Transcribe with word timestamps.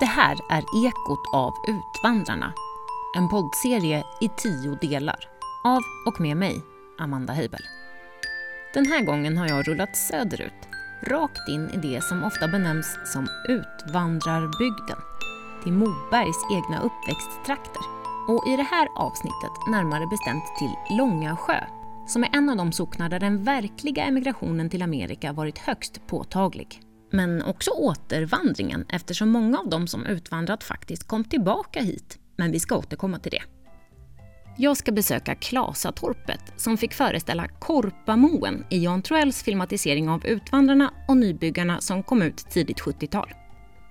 Det 0.00 0.06
här 0.06 0.38
är 0.50 0.86
Ekot 0.86 1.26
av 1.32 1.54
Utvandrarna. 1.66 2.52
En 3.16 3.28
poddserie 3.28 4.04
i 4.20 4.28
tio 4.28 4.74
delar. 4.80 5.28
Av 5.64 5.82
och 6.06 6.20
med 6.20 6.36
mig, 6.36 6.62
Amanda 6.98 7.32
Heibel. 7.32 7.60
Den 8.74 8.86
här 8.86 9.04
gången 9.04 9.38
har 9.38 9.48
jag 9.48 9.68
rullat 9.68 9.96
söderut, 9.96 10.68
rakt 11.02 11.48
in 11.48 11.70
i 11.70 11.76
det 11.76 12.04
som 12.04 12.24
ofta 12.24 12.48
benämns 12.48 12.98
som 13.12 13.28
Utvandrarbygden, 13.48 14.98
till 15.62 15.72
Mobergs 15.72 16.44
egna 16.52 16.80
uppväxttrakter. 16.80 17.82
Och 18.28 18.48
i 18.48 18.56
det 18.56 18.68
här 18.70 18.88
avsnittet 18.96 19.66
närmare 19.70 20.06
bestämt 20.06 20.44
till 20.58 20.96
Långasjö, 20.98 21.64
som 22.06 22.24
är 22.24 22.30
en 22.32 22.50
av 22.50 22.56
de 22.56 22.72
socknar 22.72 23.08
där 23.08 23.20
den 23.20 23.44
verkliga 23.44 24.04
emigrationen 24.04 24.70
till 24.70 24.82
Amerika 24.82 25.32
varit 25.32 25.58
högst 25.58 26.06
påtaglig. 26.06 26.87
Men 27.10 27.42
också 27.42 27.70
återvandringen 27.70 28.84
eftersom 28.88 29.28
många 29.28 29.58
av 29.58 29.68
de 29.68 29.86
som 29.86 30.06
utvandrat 30.06 30.64
faktiskt 30.64 31.08
kom 31.08 31.24
tillbaka 31.24 31.80
hit. 31.80 32.18
Men 32.36 32.52
vi 32.52 32.60
ska 32.60 32.76
återkomma 32.76 33.18
till 33.18 33.32
det. 33.32 33.42
Jag 34.60 34.76
ska 34.76 34.92
besöka 34.92 35.34
Klasatorpet 35.34 36.52
som 36.56 36.76
fick 36.76 36.94
föreställa 36.94 37.48
Korpamoen 37.48 38.64
i 38.70 38.84
Jan 38.84 39.02
Troells 39.02 39.42
filmatisering 39.42 40.08
av 40.08 40.26
Utvandrarna 40.26 40.92
och 41.08 41.16
Nybyggarna 41.16 41.80
som 41.80 42.02
kom 42.02 42.22
ut 42.22 42.36
tidigt 42.50 42.80
70-tal. 42.80 43.32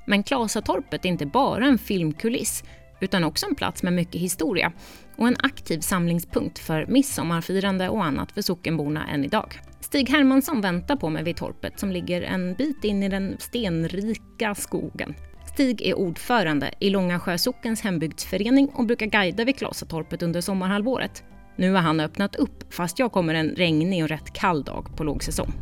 Men 0.07 0.23
Klasatorpet 0.23 1.05
är 1.05 1.09
inte 1.09 1.25
bara 1.25 1.65
en 1.65 1.77
filmkuliss 1.77 2.63
utan 2.99 3.23
också 3.23 3.45
en 3.45 3.55
plats 3.55 3.83
med 3.83 3.93
mycket 3.93 4.21
historia 4.21 4.71
och 5.15 5.27
en 5.27 5.35
aktiv 5.39 5.79
samlingspunkt 5.79 6.59
för 6.59 6.85
midsommarfirande 6.85 7.89
och 7.89 8.05
annat 8.05 8.31
för 8.31 8.41
sockenborna 8.41 9.07
än 9.07 9.25
idag. 9.25 9.59
Stig 9.87 10.09
Hermansson 10.09 10.61
väntar 10.61 10.95
på 10.95 11.09
mig 11.09 11.23
vid 11.23 11.35
torpet 11.35 11.79
som 11.79 11.91
ligger 11.91 12.21
en 12.21 12.53
bit 12.53 12.83
in 12.83 13.03
i 13.03 13.09
den 13.09 13.35
stenrika 13.39 14.55
skogen. 14.55 15.13
Stig 15.53 15.81
är 15.81 15.97
ordförande 15.97 16.71
i 16.79 16.89
Långasjö 16.89 17.37
sockens 17.37 17.81
hembygdsförening 17.81 18.69
och 18.75 18.85
brukar 18.85 19.05
guida 19.05 19.45
vid 19.45 19.57
Klasatorpet 19.57 20.23
under 20.23 20.41
sommarhalvåret. 20.41 21.23
Nu 21.55 21.73
har 21.73 21.81
han 21.81 21.99
öppnat 21.99 22.35
upp 22.35 22.73
fast 22.73 22.99
jag 22.99 23.11
kommer 23.11 23.33
en 23.33 23.49
regnig 23.49 24.03
och 24.03 24.09
rätt 24.09 24.33
kall 24.33 24.63
dag 24.63 24.97
på 24.97 25.03
lågsäsong. 25.03 25.53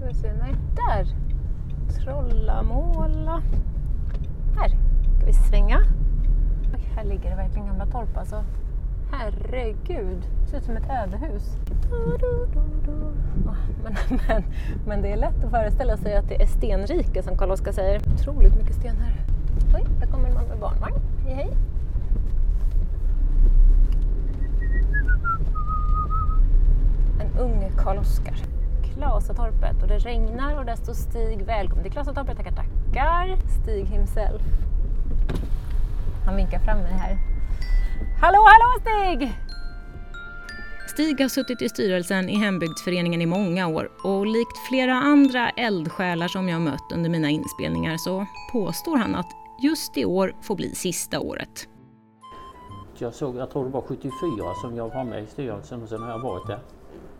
Nej, 0.00 0.54
där! 0.76 1.06
Trollamåla. 2.04 3.42
Här 4.56 4.68
ska 5.16 5.26
vi 5.26 5.32
svänga. 5.32 5.80
Här 6.96 7.04
ligger 7.04 7.30
det 7.30 7.36
verkligen 7.36 7.66
gamla 7.66 7.86
torp 7.86 8.16
alltså. 8.16 8.44
Herregud, 9.12 10.22
det 10.42 10.50
ser 10.50 10.58
ut 10.58 10.64
som 10.64 10.76
ett 10.76 10.90
ödehus. 10.90 11.56
Ah, 13.48 13.54
men, 13.82 13.94
men, 14.26 14.44
men 14.86 15.02
det 15.02 15.12
är 15.12 15.16
lätt 15.16 15.44
att 15.44 15.50
föreställa 15.50 15.96
sig 15.96 16.16
att 16.16 16.28
det 16.28 16.42
är 16.42 16.46
stenrike 16.46 17.22
som 17.22 17.36
Karl-Oskar 17.36 17.72
säger. 17.72 18.00
Otroligt 18.14 18.56
mycket 18.56 18.74
sten 18.74 18.96
här. 18.96 19.12
Oj, 19.74 19.86
där 20.00 20.06
kommer 20.06 20.28
en 20.28 20.34
man 20.34 20.44
med 20.44 20.58
barnvagn. 20.58 21.00
Hej 21.24 21.34
hej! 21.34 21.50
En 27.20 27.38
ung 27.38 27.70
Karl-Oskar. 27.76 28.36
Klasatorpet 28.94 29.82
och 29.82 29.88
det 29.88 29.98
regnar 29.98 30.58
och 30.58 30.64
där 30.64 30.76
står 30.76 30.92
Stig. 30.92 31.42
Välkommen 31.42 31.82
till 31.82 31.92
Klasatorpet, 31.92 32.36
tackar 32.36 32.52
tackar. 32.52 33.36
Stig 33.62 33.86
himself. 33.86 34.42
Han 36.26 36.36
vinkar 36.36 36.58
fram 36.58 36.78
mig 36.78 36.92
här. 36.92 37.29
Hallå, 38.22 38.38
hallå 38.38 38.80
Stig! 38.80 39.32
Stig 40.88 41.20
har 41.20 41.28
suttit 41.28 41.62
i 41.62 41.68
styrelsen 41.68 42.28
i 42.28 42.36
hembygdsföreningen 42.36 43.22
i 43.22 43.26
många 43.26 43.68
år 43.68 43.90
och 44.04 44.26
likt 44.26 44.58
flera 44.68 44.94
andra 44.94 45.50
eldsjälar 45.50 46.28
som 46.28 46.48
jag 46.48 46.60
mött 46.60 46.92
under 46.94 47.10
mina 47.10 47.30
inspelningar 47.30 47.96
så 47.96 48.26
påstår 48.52 48.96
han 48.96 49.14
att 49.14 49.26
just 49.62 49.96
i 49.96 50.04
år 50.04 50.34
får 50.42 50.56
bli 50.56 50.74
sista 50.74 51.20
året. 51.20 51.68
Jag, 52.98 53.14
såg, 53.14 53.36
jag 53.36 53.50
tror 53.50 53.64
det 53.64 53.70
var 53.70 53.82
74 53.82 54.10
som 54.60 54.76
jag 54.76 54.88
var 54.88 55.04
med 55.04 55.22
i 55.24 55.26
styrelsen 55.26 55.82
och 55.82 55.88
sen 55.88 56.02
har 56.02 56.10
jag 56.10 56.18
varit 56.18 56.46
där. 56.46 56.60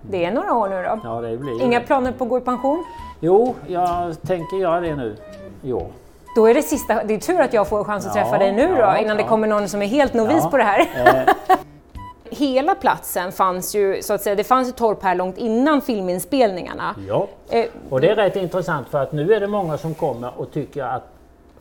Det 0.03 0.25
är 0.25 0.33
några 0.33 0.55
år 0.55 0.69
nu 0.69 0.83
då? 0.83 1.01
Ja, 1.05 1.21
det 1.21 1.37
blir 1.37 1.63
Inga 1.63 1.81
planer 1.81 2.13
på 2.13 2.25
att 2.25 2.31
gå 2.31 2.39
i 2.39 2.41
pension? 2.41 2.85
Jo, 3.21 3.55
jag 3.67 4.23
tänker 4.23 4.57
göra 4.57 4.81
det 4.81 4.97
nu 4.97 5.17
i 5.63 5.73
år. 5.73 5.93
Då 6.35 6.47
är 6.47 6.55
det 6.55 6.63
sista, 6.63 7.05
det 7.05 7.15
är 7.15 7.19
tur 7.19 7.41
att 7.41 7.53
jag 7.53 7.69
får 7.69 7.85
chans 7.85 8.07
att 8.07 8.17
Ja, 8.17 8.23
träffa 8.23 8.39
dig 8.39 8.53
nu 8.53 8.69
då, 8.69 8.81
ja, 8.81 8.99
innan 8.99 9.17
det 9.17 9.23
ja. 9.23 9.29
kommer 9.29 9.47
någon 9.47 9.69
som 9.69 9.83
är 9.83 9.87
helt 9.87 10.15
novis 10.15 10.45
på 10.51 10.57
det 10.57 10.63
här. 10.63 10.81
Eh, 11.07 11.57
Hela 12.33 12.75
platsen 12.75 13.33
fanns 13.33 13.75
ju, 13.75 14.03
så 14.03 14.13
att 14.13 14.23
säga, 14.23 14.35
det 14.37 14.45
fanns 14.45 14.69
ett 14.69 14.77
torp 14.77 15.03
här 15.03 15.15
långt 15.15 15.39
innan 15.39 15.81
filminspelningarna. 15.81 16.95
ja, 17.09 17.29
Eh, 17.49 17.67
och 17.91 18.01
det 18.01 18.11
är 18.11 18.17
rätt 18.17 18.37
intressant 18.37 18.89
för 18.89 19.03
att 19.03 19.13
nu 19.13 19.35
är 19.35 19.41
det 19.41 19.47
många 19.47 19.79
som 19.79 19.95
kommer 19.95 20.41
och 20.41 20.53
tycker 20.53 20.85
att 20.85 21.03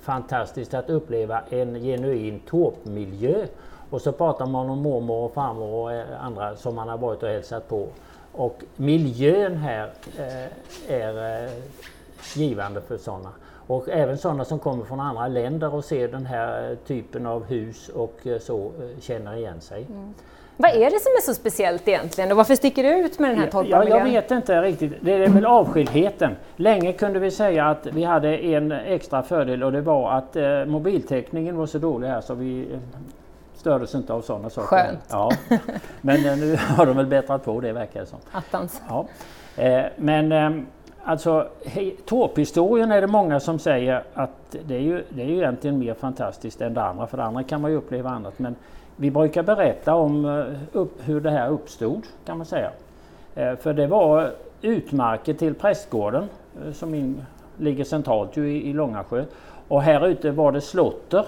fantastiskt 0.01 0.73
att 0.73 0.89
uppleva 0.89 1.41
en 1.49 1.81
genuin 1.81 2.39
torpmiljö. 2.49 3.45
Och 3.89 4.01
så 4.01 4.11
pratar 4.11 4.45
man 4.45 4.69
om 4.69 4.81
mormor 4.81 5.25
och 5.25 5.33
farmor 5.33 5.73
och 5.73 5.93
eh, 5.93 6.05
andra 6.21 6.55
som 6.55 6.75
man 6.75 6.89
har 6.89 6.97
varit 6.97 7.23
och 7.23 7.29
hälsat 7.29 7.69
på. 7.69 7.87
Och 8.31 8.61
miljön 8.75 9.55
här 9.57 9.91
eh, 10.17 10.93
är 10.95 11.49
givande 12.35 12.81
för 12.81 12.97
sådana. 12.97 13.29
Och 13.69 13.89
även 13.89 14.17
sådana 14.17 14.45
som 14.45 14.59
kommer 14.59 14.85
från 14.85 14.99
andra 14.99 15.27
länder 15.27 15.75
och 15.75 15.85
ser 15.85 16.07
den 16.07 16.25
här 16.25 16.77
typen 16.87 17.25
av 17.25 17.45
hus 17.45 17.89
och 17.89 18.27
eh, 18.27 18.39
så 18.39 18.57
eh, 18.65 19.01
känner 19.01 19.35
igen 19.35 19.61
sig. 19.61 19.87
Vad 20.57 20.71
är 20.71 20.85
det 20.91 20.99
som 20.99 21.11
är 21.11 21.21
så 21.21 21.33
speciellt 21.33 21.87
egentligen 21.87 22.31
och 22.31 22.37
varför 22.37 22.55
sticker 22.55 22.83
det 22.83 22.99
ut 22.99 23.19
med 23.19 23.29
den 23.29 23.37
här 23.39 23.49
Ja, 23.53 23.63
jag 23.63 23.65
torparmiljön? 23.65 24.03
vet 24.03 24.31
inte 24.31 24.61
riktigt. 24.61 24.93
Det 25.01 25.13
är 25.13 25.29
väl 25.29 25.45
avskildheten. 25.45 26.35
Länge 26.55 26.93
kunde 26.93 27.19
vi 27.19 27.31
säga 27.31 27.65
att 27.65 27.85
vi 27.85 28.03
hade 28.03 28.37
en 28.37 28.71
extra 28.71 29.23
fördel 29.23 29.63
och 29.63 29.71
det 29.71 29.81
var 29.81 30.11
att 30.11 30.35
eh, 30.35 30.65
mobiltäckningen 30.65 31.57
var 31.57 31.65
så 31.65 31.77
dålig 31.77 32.07
här 32.07 32.21
så 32.21 32.33
vi 32.33 32.73
eh, 32.73 32.79
stördes 33.55 33.95
inte 33.95 34.13
av 34.13 34.21
sådana 34.21 34.49
saker. 34.49 34.67
Skönt. 34.67 34.99
Ja. 35.09 35.31
Men 36.01 36.39
nu 36.39 36.55
har 36.77 36.85
de 36.85 36.97
väl 36.97 37.07
bättrat 37.07 37.45
på 37.45 37.59
det 37.59 37.73
verkar 37.73 37.99
det 37.99 38.05
som. 38.05 38.19
Attans. 38.31 38.81
Ja. 38.89 39.05
Eh, 39.63 39.85
men 39.95 40.31
eh, 40.31 40.63
alltså 41.03 41.47
tåphistorien 41.63 41.97
torphistorien 42.05 42.91
är 42.91 43.01
det 43.01 43.07
många 43.07 43.39
som 43.39 43.59
säger 43.59 44.03
att 44.13 44.55
det 44.67 44.75
är, 44.75 44.79
ju, 44.79 45.03
det 45.09 45.21
är 45.21 45.25
ju 45.25 45.35
egentligen 45.35 45.79
mer 45.79 45.93
fantastiskt 45.93 46.61
än 46.61 46.73
det 46.73 46.83
andra. 46.83 47.07
För 47.07 47.17
det 47.17 47.23
andra 47.23 47.43
kan 47.43 47.61
man 47.61 47.71
ju 47.71 47.77
uppleva 47.77 48.09
annat. 48.09 48.39
Men 48.39 48.55
vi 48.95 49.11
brukar 49.11 49.43
berätta 49.43 49.95
om 49.95 50.25
eh, 50.25 50.77
upp, 50.77 51.01
hur 51.05 51.21
det 51.21 51.31
här 51.31 51.49
uppstod 51.49 52.03
kan 52.25 52.37
man 52.37 52.45
säga. 52.45 52.71
Eh, 53.35 53.55
för 53.55 53.73
det 53.73 53.87
var 53.87 54.31
utmarker 54.61 55.33
till 55.33 55.55
prästgården 55.55 56.29
eh, 56.65 56.71
som 56.71 56.93
in, 56.95 57.25
ligger 57.57 57.83
centralt 57.83 58.37
ju 58.37 58.51
i, 58.51 58.69
i 58.69 58.73
Långasjö. 58.73 59.23
Och 59.67 59.81
här 59.81 60.07
ute 60.07 60.31
var 60.31 60.51
det 60.51 60.61
slotter. 60.61 61.25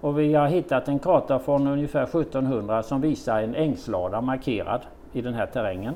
Och 0.00 0.18
vi 0.18 0.34
har 0.34 0.46
hittat 0.46 0.88
en 0.88 0.98
karta 0.98 1.38
från 1.38 1.66
ungefär 1.66 2.02
1700 2.02 2.82
som 2.82 3.00
visar 3.00 3.42
en 3.42 3.54
ängslada 3.54 4.20
markerad 4.20 4.80
i 5.12 5.20
den 5.20 5.34
här 5.34 5.46
terrängen. 5.46 5.94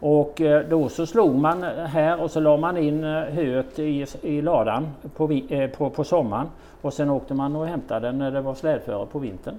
Och 0.00 0.40
eh, 0.40 0.68
då 0.68 0.88
så 0.88 1.06
slog 1.06 1.34
man 1.34 1.62
eh, 1.64 1.68
här 1.70 2.22
och 2.22 2.30
så 2.30 2.40
la 2.40 2.56
man 2.56 2.76
in 2.76 3.04
eh, 3.04 3.10
höet 3.10 3.78
i, 3.78 4.06
i 4.22 4.42
ladan 4.42 4.88
på, 5.16 5.26
vi- 5.26 5.46
eh, 5.48 5.70
på, 5.70 5.90
på 5.90 6.04
sommaren. 6.04 6.46
Och 6.82 6.92
sen 6.92 7.10
åkte 7.10 7.34
man 7.34 7.56
och 7.56 7.66
hämtade 7.66 8.06
den 8.06 8.18
när 8.18 8.30
det 8.30 8.40
var 8.40 8.54
slädföre 8.54 9.06
på 9.06 9.18
vintern. 9.18 9.54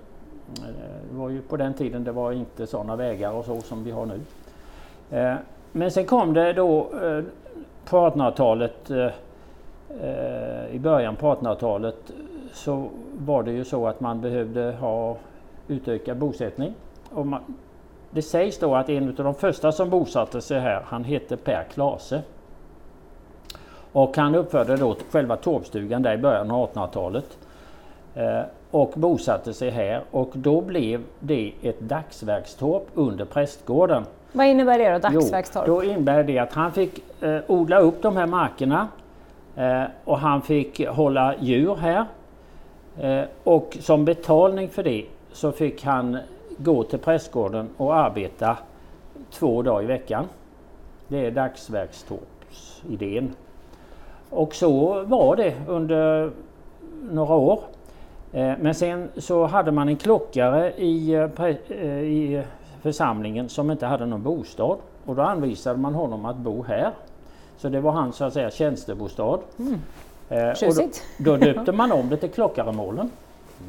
Det 1.11 1.17
var 1.17 1.29
ju 1.29 1.41
på 1.41 1.57
den 1.57 1.73
tiden 1.73 2.03
det 2.03 2.11
var 2.11 2.31
inte 2.31 2.67
sådana 2.67 2.95
vägar 2.95 3.31
och 3.31 3.45
så 3.45 3.61
som 3.61 3.83
vi 3.83 3.91
har 3.91 4.05
nu. 4.05 4.19
Eh, 5.17 5.35
Men 5.71 5.91
sen 5.91 6.05
kom 6.05 6.33
det 6.33 6.53
då 6.53 6.79
eh, 6.79 7.23
på 7.89 7.97
1800-talet, 7.97 8.89
eh, 8.91 10.75
i 10.75 10.79
början 10.79 11.15
på 11.15 11.35
1800-talet 11.35 12.11
så 12.53 12.87
var 13.17 13.43
det 13.43 13.51
ju 13.51 13.63
så 13.65 13.87
att 13.87 13.99
man 13.99 14.21
behövde 14.21 14.71
ha 14.79 15.15
utökad 15.67 16.17
bosättning. 16.17 16.73
Och 17.09 17.27
man, 17.27 17.41
det 18.17 18.21
sägs 18.21 18.57
då 18.57 18.75
att 18.75 18.89
en 18.89 19.07
av 19.07 19.13
de 19.13 19.35
första 19.35 19.71
som 19.71 19.89
bosatte 19.89 20.41
sig 20.41 20.59
här, 20.59 20.81
han 20.85 21.03
hette 21.03 21.37
Per 21.37 21.63
Klase. 21.73 22.21
Och 23.91 24.17
han 24.17 24.35
uppförde 24.35 24.77
då 24.77 24.95
själva 25.11 25.35
torpstugan 25.35 26.01
där 26.01 26.13
i 26.13 26.17
början 26.17 26.51
av 26.51 26.69
1800-talet. 26.73 27.37
Eh, 28.15 28.41
och 28.71 28.93
bosatte 28.95 29.53
sig 29.53 29.69
här 29.69 30.01
och 30.11 30.29
då 30.33 30.61
blev 30.61 31.03
det 31.19 31.53
ett 31.61 31.79
dagsverkstorp 31.79 32.83
under 32.93 33.25
prästgården. 33.25 34.05
Vad 34.31 34.47
innebär 34.47 34.79
det 34.79 34.99
då, 34.99 35.09
Jo, 35.11 35.19
dagsverkstorp? 35.19 35.65
då 35.65 35.83
innebär 35.83 36.23
det 36.23 36.39
att 36.39 36.53
han 36.53 36.71
fick 36.71 37.23
eh, 37.23 37.39
odla 37.47 37.79
upp 37.79 38.01
de 38.01 38.17
här 38.17 38.27
markerna 38.27 38.87
eh, 39.55 39.83
och 40.03 40.19
han 40.19 40.41
fick 40.41 40.87
hålla 40.87 41.35
djur 41.39 41.75
här. 41.75 42.05
Eh, 42.99 43.25
och 43.43 43.77
som 43.81 44.05
betalning 44.05 44.69
för 44.69 44.83
det 44.83 45.05
så 45.31 45.51
fick 45.51 45.83
han 45.83 46.17
gå 46.57 46.83
till 46.83 46.99
prästgården 46.99 47.69
och 47.77 47.95
arbeta 47.95 48.57
två 49.31 49.61
dagar 49.61 49.83
i 49.83 49.85
veckan. 49.85 50.25
Det 51.07 51.25
är 51.25 51.31
dagsverkstorpsidén. 51.31 53.33
Och 54.29 54.55
så 54.55 55.03
var 55.03 55.35
det 55.35 55.53
under 55.67 56.31
några 57.11 57.35
år. 57.35 57.59
Eh, 58.33 58.53
Men 58.59 58.73
sen 58.73 59.09
så 59.17 59.45
hade 59.45 59.71
man 59.71 59.89
en 59.89 59.97
klockare 59.97 60.73
i, 60.73 61.13
eh, 61.13 61.45
eh, 61.69 61.87
i 61.87 62.43
församlingen 62.81 63.49
som 63.49 63.71
inte 63.71 63.85
hade 63.85 64.05
någon 64.05 64.23
bostad. 64.23 64.77
Och 65.05 65.15
då 65.15 65.21
anvisade 65.21 65.79
man 65.79 65.93
honom 65.93 66.25
att 66.25 66.37
bo 66.37 66.63
här. 66.63 66.91
Så 67.57 67.69
det 67.69 67.79
var 67.79 67.91
hans 67.91 68.15
så 68.15 68.25
att 68.25 68.33
säga 68.33 68.51
tjänstebostad. 68.51 69.39
Eh, 70.29 70.49
och 70.49 70.75
då, 70.75 70.89
då 71.17 71.37
döpte 71.37 71.71
man 71.71 71.91
om 71.91 72.09
det 72.09 72.17
till 72.17 72.31
Klockaremålen. 72.31 73.09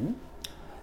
Mm. 0.01 0.15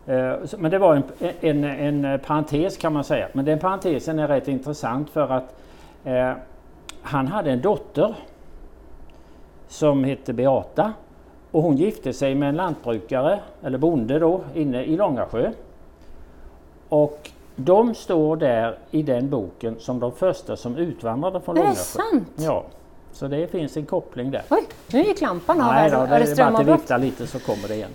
Eh, 0.07 0.33
Men 0.57 0.71
det 0.71 0.77
var 0.77 0.95
en, 0.95 1.03
en, 1.41 1.63
en 2.03 2.19
parentes 2.19 2.77
kan 2.77 2.93
man 2.93 3.03
säga. 3.03 3.27
Men 3.33 3.45
den 3.45 3.59
parentesen 3.59 4.19
är 4.19 4.27
rätt 4.27 4.47
intressant 4.47 5.09
för 5.09 5.31
att 5.31 5.55
eh, 6.03 6.31
han 7.01 7.27
hade 7.27 7.51
en 7.51 7.61
dotter 7.61 8.15
som 9.67 10.03
hette 10.03 10.33
Beata 10.33 10.93
och 11.51 11.61
hon 11.63 11.77
gifte 11.77 12.13
sig 12.13 12.35
med 12.35 12.49
en 12.49 12.55
lantbrukare, 12.55 13.39
eller 13.63 13.77
bonde 13.77 14.19
då, 14.19 14.41
inne 14.53 14.83
i 14.83 14.95
Långasjö. 14.97 15.51
Och 16.89 17.29
de 17.55 17.95
står 17.95 18.35
där 18.35 18.77
i 18.91 19.03
den 19.03 19.29
boken 19.29 19.75
som 19.79 19.99
de 19.99 20.11
första 20.11 20.55
som 20.55 20.75
utvandrade 20.77 21.39
från 21.41 21.57
Är 21.57 21.61
det 21.61 21.63
Långasjö. 21.67 21.83
sant? 22.11 22.31
Ja, 22.35 22.63
så 23.15 23.27
det 23.27 23.47
finns 23.51 23.77
en 23.77 23.85
koppling 23.85 24.31
där. 24.31 24.41
Oj, 24.49 24.63
nu 24.87 25.03
gick 25.03 25.21
lampan 25.21 25.61
av 25.61 25.73
Nej 25.73 25.89
då, 25.91 25.97
Är 25.97 26.19
det 26.19 26.25
det 26.25 26.35
bara 26.35 26.47
att 26.47 26.65
det 26.65 26.71
viftar 26.73 26.97
lite 26.97 27.27
så 27.27 27.39
kommer 27.39 27.67
det 27.67 27.73
igen. 27.75 27.89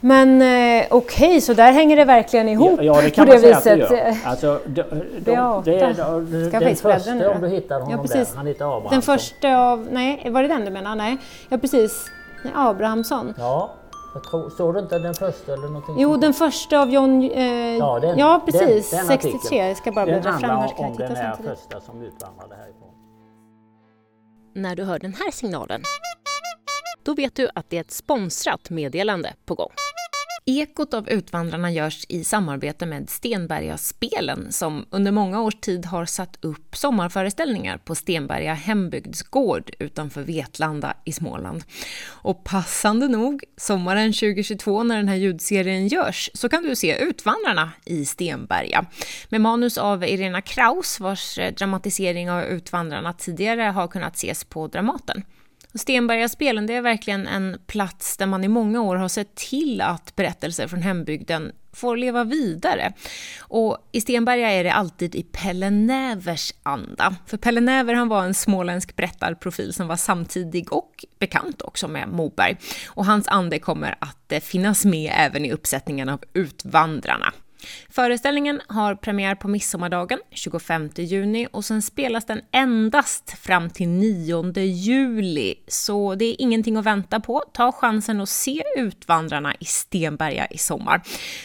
Men 0.00 0.42
eh, 0.80 0.86
okej, 0.90 1.40
så 1.40 1.54
där 1.54 1.72
hänger 1.72 1.96
det 1.96 2.04
verkligen 2.04 2.48
ihop 2.48 2.82
Ja, 2.82 3.00
det 3.02 3.10
kan 3.10 3.26
på 3.26 3.32
man 3.32 3.42
det 3.42 3.54
säga 3.60 3.74
viset. 3.76 3.82
att 3.82 3.88
det 3.90 3.96
gör. 3.96 4.16
Alltså, 4.30 4.60
de, 4.66 4.82
de, 4.82 5.62
det 5.64 5.80
är 5.80 5.94
de, 5.94 6.48
Ska 6.50 6.60
den 6.60 6.76
första 6.76 7.14
nu 7.14 7.26
om 7.28 7.40
du 7.40 7.48
hittar 7.48 7.80
honom 7.80 7.90
Ja, 7.90 8.02
precis. 8.02 8.28
där. 8.30 8.36
Han 8.36 8.46
heter 8.46 8.64
Abrahamsson. 8.64 8.90
Den 8.92 9.02
första 9.02 9.56
av, 9.58 9.86
nej, 9.90 10.30
var 10.30 10.42
det 10.42 10.48
den 10.48 10.64
du 10.64 10.70
menar? 10.70 10.94
Nej, 10.96 11.16
ja 11.48 11.58
precis. 11.58 12.06
Abrahamsson. 12.54 13.34
Ja, 13.38 13.70
tror, 14.30 14.50
såg 14.50 14.74
du 14.74 14.80
inte 14.80 14.98
den 14.98 15.14
första 15.14 15.52
eller 15.52 15.66
någonting? 15.66 15.94
Jo, 15.98 16.16
den 16.16 16.34
första 16.34 16.80
av 16.80 16.90
John... 16.90 17.22
Eh, 17.30 17.76
Ja, 17.76 17.98
den- 18.00 18.18
ja 18.18 18.40
precis. 18.46 18.90
den- 18.90 18.98
den 18.98 19.06
63. 19.06 19.38
artikeln. 19.38 19.68
Jag 19.68 19.76
ska 19.76 19.92
bara 19.92 20.06
Den 20.06 20.14
bläddra 20.22 20.38
fram 20.38 20.50
handlar 20.50 20.60
här 20.60 20.68
så 20.68 20.74
kan 20.76 20.84
om 20.90 20.96
den 20.96 21.16
här 21.16 21.36
första 21.36 21.80
som 21.80 22.02
utvandrade 22.02 22.54
härifrån. 22.54 22.88
När 24.56 24.76
du 24.76 24.84
hör 24.84 24.98
den 24.98 25.14
här 25.14 25.30
signalen, 25.30 25.82
då 27.02 27.14
vet 27.14 27.34
du 27.34 27.48
att 27.54 27.70
det 27.70 27.76
är 27.76 27.80
ett 27.80 27.90
sponsrat 27.90 28.70
meddelande 28.70 29.34
på 29.44 29.54
gång. 29.54 29.70
Ekot 30.46 30.94
av 30.94 31.08
Utvandrarna 31.08 31.70
görs 31.70 32.04
i 32.08 32.24
samarbete 32.24 32.86
med 32.86 33.10
Stenberga 33.10 33.78
Spelen 33.78 34.52
som 34.52 34.86
under 34.90 35.12
många 35.12 35.40
års 35.42 35.54
tid 35.54 35.86
har 35.86 36.04
satt 36.04 36.44
upp 36.44 36.76
sommarföreställningar 36.76 37.78
på 37.78 37.94
Stenberga 37.94 38.54
hembygdsgård 38.54 39.70
utanför 39.78 40.22
Vetlanda 40.22 40.96
i 41.04 41.12
Småland. 41.12 41.64
Och 42.08 42.44
passande 42.44 43.08
nog, 43.08 43.44
sommaren 43.56 44.12
2022 44.12 44.82
när 44.82 44.96
den 44.96 45.08
här 45.08 45.16
ljudserien 45.16 45.88
görs, 45.88 46.30
så 46.34 46.48
kan 46.48 46.62
du 46.62 46.76
se 46.76 46.98
Utvandrarna 46.98 47.72
i 47.84 48.04
Stenberga. 48.04 48.86
Med 49.28 49.40
manus 49.40 49.78
av 49.78 50.04
Irena 50.04 50.40
Kraus 50.40 51.00
vars 51.00 51.38
eh, 51.38 51.54
dramatisering 51.54 52.30
av 52.30 52.42
Utvandrarna 52.42 53.12
tidigare 53.12 53.62
har 53.62 53.88
kunnat 53.88 54.16
ses 54.16 54.44
på 54.44 54.66
Dramaten. 54.66 55.22
Stenbergaspelen 55.74 56.66
det 56.66 56.74
är 56.74 56.82
verkligen 56.82 57.26
en 57.26 57.58
plats 57.66 58.16
där 58.16 58.26
man 58.26 58.44
i 58.44 58.48
många 58.48 58.80
år 58.80 58.96
har 58.96 59.08
sett 59.08 59.34
till 59.34 59.80
att 59.80 60.16
berättelser 60.16 60.68
från 60.68 60.82
hembygden 60.82 61.52
får 61.72 61.96
leva 61.96 62.24
vidare. 62.24 62.92
Och 63.40 63.88
i 63.92 64.00
Stenberga 64.00 64.50
är 64.50 64.64
det 64.64 64.72
alltid 64.72 65.14
i 65.14 65.22
Pelle 65.22 65.70
Nävers 65.70 66.52
anda. 66.62 67.16
För 67.26 67.36
Pelle 67.36 67.60
Näver 67.60 67.94
han 67.94 68.08
var 68.08 68.24
en 68.24 68.34
småländsk 68.34 68.96
berättarprofil 68.96 69.74
som 69.74 69.86
var 69.88 69.96
samtidig 69.96 70.72
och 70.72 71.04
bekant 71.18 71.62
också 71.62 71.88
med 71.88 72.08
Moberg. 72.08 72.56
Och 72.88 73.06
hans 73.06 73.28
ande 73.28 73.58
kommer 73.58 73.94
att 73.98 74.44
finnas 74.44 74.84
med 74.84 75.12
även 75.16 75.44
i 75.44 75.52
uppsättningen 75.52 76.08
av 76.08 76.20
Utvandrarna. 76.32 77.32
Föreställningen 77.88 78.60
har 78.66 78.94
premiär 78.94 79.34
på 79.34 79.48
midsommardagen 79.48 80.18
25 80.30 80.90
juni 80.96 81.48
och 81.52 81.64
sen 81.64 81.82
spelas 81.82 82.24
den 82.24 82.40
endast 82.52 83.38
fram 83.38 83.70
till 83.70 83.88
9 83.88 84.52
juli. 84.56 85.54
Så 85.68 86.14
det 86.14 86.24
är 86.24 86.36
ingenting 86.38 86.76
att 86.76 86.84
vänta 86.84 87.20
på. 87.20 87.42
Ta 87.52 87.72
chansen 87.72 88.20
att 88.20 88.28
se 88.28 88.62
Utvandrarna 88.76 89.54
i 89.60 89.64
Stenberga 89.64 90.46
i 90.46 90.58
sommar. 90.58 91.02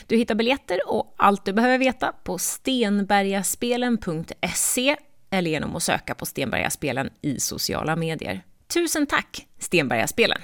Du 0.07 0.17
hittar 0.17 0.35
biljetter 0.35 0.79
och 0.87 1.15
allt 1.17 1.45
du 1.45 1.53
behöver 1.53 1.77
veta 1.77 2.13
på 2.23 2.37
stenbergaspelen.se 2.37 4.95
eller 5.29 5.51
genom 5.51 5.75
att 5.75 5.83
söka 5.83 6.15
på 6.15 6.25
Stenbergaspelen 6.25 7.09
i 7.21 7.39
sociala 7.39 7.95
medier. 7.95 8.41
Tusen 8.73 9.07
tack, 9.07 9.47
Stenbergaspelen! 9.59 10.41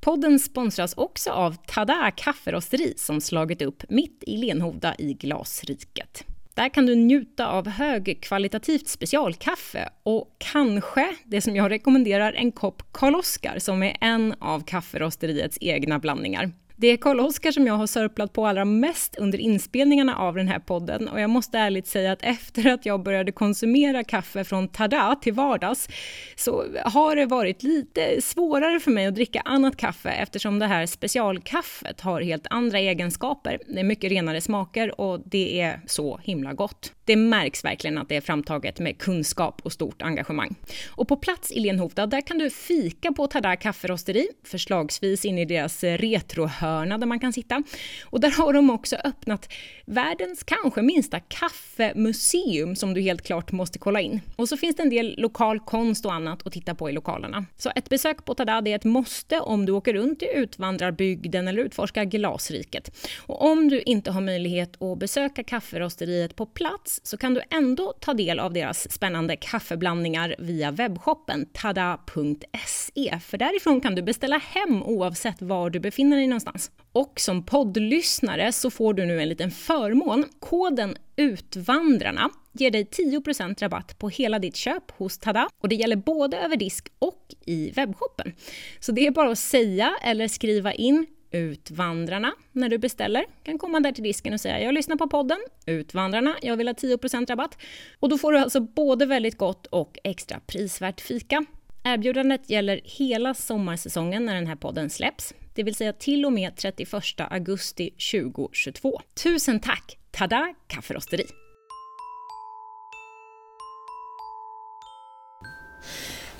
Podden 0.00 0.38
sponsras 0.38 0.94
också 0.96 1.30
av 1.30 1.56
Tada 1.66 2.10
kafferosteri 2.10 2.94
som 2.96 3.20
slagit 3.20 3.62
upp 3.62 3.84
mitt 3.88 4.24
i 4.26 4.36
Lenhovda 4.36 4.94
i 4.98 5.14
Glasriket. 5.14 6.24
Där 6.54 6.68
kan 6.68 6.86
du 6.86 6.94
njuta 6.94 7.46
av 7.46 7.68
högkvalitativt 7.68 8.88
specialkaffe 8.88 9.88
och 10.02 10.36
kanske, 10.38 11.16
det 11.24 11.40
som 11.40 11.56
jag 11.56 11.70
rekommenderar, 11.70 12.32
en 12.32 12.52
kopp 12.52 12.82
Karl 12.92 13.14
Oskar 13.14 13.58
som 13.58 13.82
är 13.82 13.96
en 14.00 14.34
av 14.38 14.64
kafferosteriets 14.64 15.58
egna 15.60 15.98
blandningar. 15.98 16.50
Det 16.80 16.86
är 16.86 16.96
Karl 16.96 17.20
Oskar 17.20 17.52
som 17.52 17.66
jag 17.66 17.74
har 17.74 17.86
sörplat 17.86 18.32
på 18.32 18.46
allra 18.46 18.64
mest 18.64 19.16
under 19.18 19.38
inspelningarna 19.38 20.16
av 20.16 20.34
den 20.34 20.48
här 20.48 20.58
podden 20.58 21.08
och 21.08 21.20
jag 21.20 21.30
måste 21.30 21.58
ärligt 21.58 21.86
säga 21.86 22.12
att 22.12 22.22
efter 22.22 22.72
att 22.72 22.86
jag 22.86 23.02
började 23.02 23.32
konsumera 23.32 24.04
kaffe 24.04 24.44
från 24.44 24.68
Tada 24.68 25.16
till 25.22 25.32
vardags 25.32 25.88
så 26.36 26.64
har 26.84 27.16
det 27.16 27.26
varit 27.26 27.62
lite 27.62 28.22
svårare 28.22 28.80
för 28.80 28.90
mig 28.90 29.06
att 29.06 29.14
dricka 29.14 29.40
annat 29.40 29.76
kaffe 29.76 30.10
eftersom 30.10 30.58
det 30.58 30.66
här 30.66 30.86
specialkaffet 30.86 32.00
har 32.00 32.20
helt 32.20 32.46
andra 32.50 32.78
egenskaper. 32.78 33.58
Det 33.66 33.80
är 33.80 33.84
mycket 33.84 34.10
renare 34.10 34.40
smaker 34.40 35.00
och 35.00 35.20
det 35.24 35.60
är 35.60 35.80
så 35.86 36.20
himla 36.22 36.52
gott. 36.52 36.92
Det 37.04 37.16
märks 37.16 37.64
verkligen 37.64 37.98
att 37.98 38.08
det 38.08 38.16
är 38.16 38.20
framtaget 38.20 38.78
med 38.78 38.98
kunskap 38.98 39.60
och 39.64 39.72
stort 39.72 40.02
engagemang. 40.02 40.54
Och 40.88 41.08
på 41.08 41.16
plats 41.16 41.52
i 41.52 41.60
Lenhovda, 41.60 42.06
där 42.06 42.20
kan 42.20 42.38
du 42.38 42.50
fika 42.50 43.12
på 43.12 43.26
Tada 43.26 43.56
kafferosteri, 43.56 44.28
förslagsvis 44.44 45.24
in 45.24 45.38
i 45.38 45.44
deras 45.44 45.84
retrohörna 45.84 46.69
där 46.70 47.06
man 47.06 47.20
kan 47.20 47.32
sitta. 47.32 47.62
Och 48.04 48.20
där 48.20 48.30
har 48.30 48.52
de 48.52 48.70
också 48.70 48.96
öppnat 48.96 49.48
världens 49.84 50.42
kanske 50.42 50.82
minsta 50.82 51.20
kaffemuseum 51.20 52.76
som 52.76 52.94
du 52.94 53.00
helt 53.00 53.22
klart 53.22 53.52
måste 53.52 53.78
kolla 53.78 54.00
in. 54.00 54.20
Och 54.36 54.48
så 54.48 54.56
finns 54.56 54.76
det 54.76 54.82
en 54.82 54.90
del 54.90 55.14
lokal 55.18 55.60
konst 55.60 56.06
och 56.06 56.12
annat 56.12 56.46
att 56.46 56.52
titta 56.52 56.74
på 56.74 56.90
i 56.90 56.92
lokalerna. 56.92 57.44
Så 57.56 57.70
ett 57.76 57.88
besök 57.88 58.24
på 58.24 58.34
Tada 58.34 58.52
är 58.52 58.74
ett 58.74 58.84
måste 58.84 59.40
om 59.40 59.66
du 59.66 59.72
åker 59.72 59.94
runt 59.94 60.22
i 60.22 60.26
utvandrarbygden 60.34 61.48
eller 61.48 61.62
utforskar 61.62 62.04
glasriket. 62.04 62.96
Och 63.26 63.42
om 63.42 63.68
du 63.68 63.80
inte 63.80 64.10
har 64.10 64.20
möjlighet 64.20 64.82
att 64.82 64.98
besöka 64.98 65.44
kafferosteriet 65.44 66.36
på 66.36 66.46
plats 66.46 67.00
så 67.02 67.16
kan 67.16 67.34
du 67.34 67.42
ändå 67.50 67.92
ta 68.00 68.14
del 68.14 68.40
av 68.40 68.52
deras 68.52 68.92
spännande 68.92 69.36
kaffeblandningar 69.36 70.34
via 70.38 70.70
webbshoppen 70.70 71.46
tada.se. 71.52 73.18
För 73.20 73.38
därifrån 73.38 73.80
kan 73.80 73.94
du 73.94 74.02
beställa 74.02 74.38
hem 74.38 74.82
oavsett 74.82 75.42
var 75.42 75.70
du 75.70 75.80
befinner 75.80 76.16
dig 76.16 76.26
någonstans. 76.26 76.59
Alltså, 76.60 76.72
och 76.92 77.20
som 77.20 77.42
poddlyssnare 77.42 78.52
så 78.52 78.70
får 78.70 78.94
du 78.94 79.06
nu 79.06 79.22
en 79.22 79.28
liten 79.28 79.50
förmån. 79.50 80.24
Koden 80.38 80.96
UTVANDRARNA 81.16 82.30
ger 82.52 82.70
dig 82.70 82.84
10% 82.84 83.60
rabatt 83.60 83.98
på 83.98 84.08
hela 84.08 84.38
ditt 84.38 84.56
köp 84.56 84.90
hos 84.90 85.18
Tada 85.18 85.48
och 85.60 85.68
det 85.68 85.74
gäller 85.74 85.96
både 85.96 86.36
över 86.36 86.56
disk 86.56 86.88
och 86.98 87.34
i 87.46 87.70
webbshoppen. 87.70 88.32
Så 88.80 88.92
det 88.92 89.06
är 89.06 89.10
bara 89.10 89.30
att 89.30 89.38
säga 89.38 89.96
eller 90.02 90.28
skriva 90.28 90.72
in 90.72 91.06
Utvandrarna 91.30 92.32
när 92.52 92.68
du 92.68 92.78
beställer. 92.78 93.24
kan 93.42 93.58
komma 93.58 93.80
där 93.80 93.92
till 93.92 94.04
disken 94.04 94.32
och 94.32 94.40
säga 94.40 94.60
jag 94.60 94.74
lyssnar 94.74 94.96
på 94.96 95.08
podden, 95.08 95.38
Utvandrarna, 95.66 96.36
jag 96.42 96.56
vill 96.56 96.68
ha 96.68 96.74
10% 96.74 97.26
rabatt. 97.26 97.58
Och 98.00 98.08
då 98.08 98.18
får 98.18 98.32
du 98.32 98.38
alltså 98.38 98.60
både 98.60 99.06
väldigt 99.06 99.38
gott 99.38 99.66
och 99.66 99.98
extra 100.04 100.40
prisvärt 100.46 101.00
fika. 101.00 101.44
Erbjudandet 101.84 102.50
gäller 102.50 102.80
hela 102.84 103.34
sommarsäsongen 103.34 104.26
när 104.26 104.34
den 104.34 104.46
här 104.46 104.56
podden 104.56 104.90
släpps, 104.90 105.34
det 105.54 105.62
vill 105.62 105.74
säga 105.74 105.92
till 105.92 106.24
och 106.26 106.32
med 106.32 106.56
31 106.56 106.92
augusti 107.18 107.90
2022. 107.90 109.00
Tusen 109.22 109.60
tack, 109.60 109.98
Tada 110.10 110.54
kafferosteri! 110.66 111.24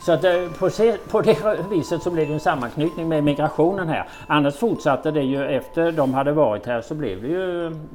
Så 0.01 0.13
att 0.13 0.25
eh, 0.25 0.53
på, 0.59 0.71
se, 0.71 0.97
på 1.11 1.21
det 1.21 1.37
viset 1.71 2.03
så 2.03 2.11
blev 2.11 2.29
det 2.29 2.35
en 2.35 2.41
sammanknytning 2.41 3.09
med 3.09 3.25
migrationen 3.25 3.89
här. 3.89 4.09
Annars 4.27 4.57
fortsatte 4.57 5.11
det 5.11 5.23
ju 5.23 5.45
efter 5.45 5.93
de 5.93 6.15
hade 6.15 6.33
varit 6.33 6.67
här 6.67 6.81
så 6.81 6.95
blev 6.95 7.23
det 7.23 7.29
ju 7.29 7.67
mm, 7.67 7.89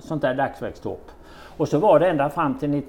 sånt 0.00 0.22
där 0.22 0.34
dagsverkstorp. 0.34 1.10
Och 1.56 1.68
så 1.68 1.78
var 1.78 2.00
det 2.00 2.08
ända 2.08 2.30
fram 2.30 2.58
till 2.58 2.82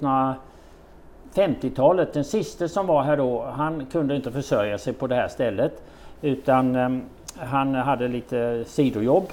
1950-talet. 1.34 2.14
Den 2.14 2.24
sista 2.24 2.68
som 2.68 2.88
var 2.88 3.04
här 3.04 3.18
då, 3.18 3.44
han 3.44 3.86
kunde 3.86 4.16
inte 4.16 4.32
försörja 4.32 4.78
sig 4.78 4.94
på 4.94 5.08
det 5.08 5.16
här 5.16 5.28
stället. 5.28 5.84
Utan 6.22 6.76
ehm, 6.76 7.04
han 7.46 7.76
hade 7.76 8.08
lite 8.08 8.64
sidojobb. 8.68 9.24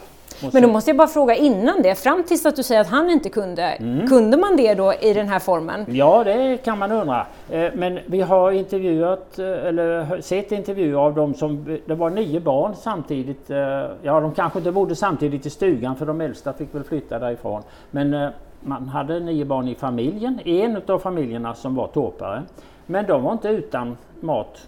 Men 0.53 0.63
då 0.63 0.69
måste 0.69 0.91
jag 0.91 0.97
bara 0.97 1.09
fråga 1.09 1.35
innan 1.35 1.83
det, 1.83 1.95
fram 1.95 2.23
tills 2.23 2.47
att 2.47 2.57
du 2.57 2.63
säger 2.63 2.81
att 2.81 2.89
han 2.91 3.11
inte 3.11 3.29
kunde, 3.29 3.63
Mm. 3.63 4.07
kunde 4.07 4.37
man 4.37 4.57
det 4.57 4.75
då 4.75 4.95
i 5.01 5.13
den 5.13 5.29
här 5.29 5.39
formen? 5.39 5.85
Ja, 5.89 6.25
det 6.25 6.57
kan 6.65 6.79
man 6.79 6.93
undra. 6.93 7.27
Eh, 7.51 7.71
Men 7.75 7.99
vi 8.07 8.21
har 8.21 8.51
intervjuat, 8.53 9.39
eh, 9.39 9.47
eller 9.47 10.21
sett 10.21 10.53
intervjuer 10.53 10.99
av 10.99 11.15
dem 11.15 11.35
som, 11.35 11.79
det 11.87 11.95
var 11.95 12.11
nio 12.11 12.41
barn 12.41 12.75
samtidigt. 12.77 13.51
eh, 13.51 13.57
Ja, 14.03 14.21
de 14.21 14.35
kanske 14.35 14.59
inte 14.59 14.73
bodde 14.73 14.97
samtidigt 14.97 15.47
i 15.47 15.51
stugan 15.51 15.97
för 15.97 16.07
de 16.07 16.21
äldsta 16.21 16.53
fick 16.53 16.75
väl 16.75 16.85
flytta 16.85 17.19
därifrån. 17.19 17.63
Men 17.91 18.31
man 18.61 18.89
hade 18.89 19.21
nio 19.21 19.45
barn 19.45 19.69
i 19.69 19.75
familjen, 19.75 20.41
en 20.45 20.81
av 20.89 20.99
familjerna 20.99 21.55
som 21.55 21.75
var 21.75 21.87
torpare. 21.87 22.43
Men 22.87 23.07
de 23.07 23.23
var 23.23 23.33
inte 23.33 23.49
utan 23.49 23.97
mat. 24.21 24.67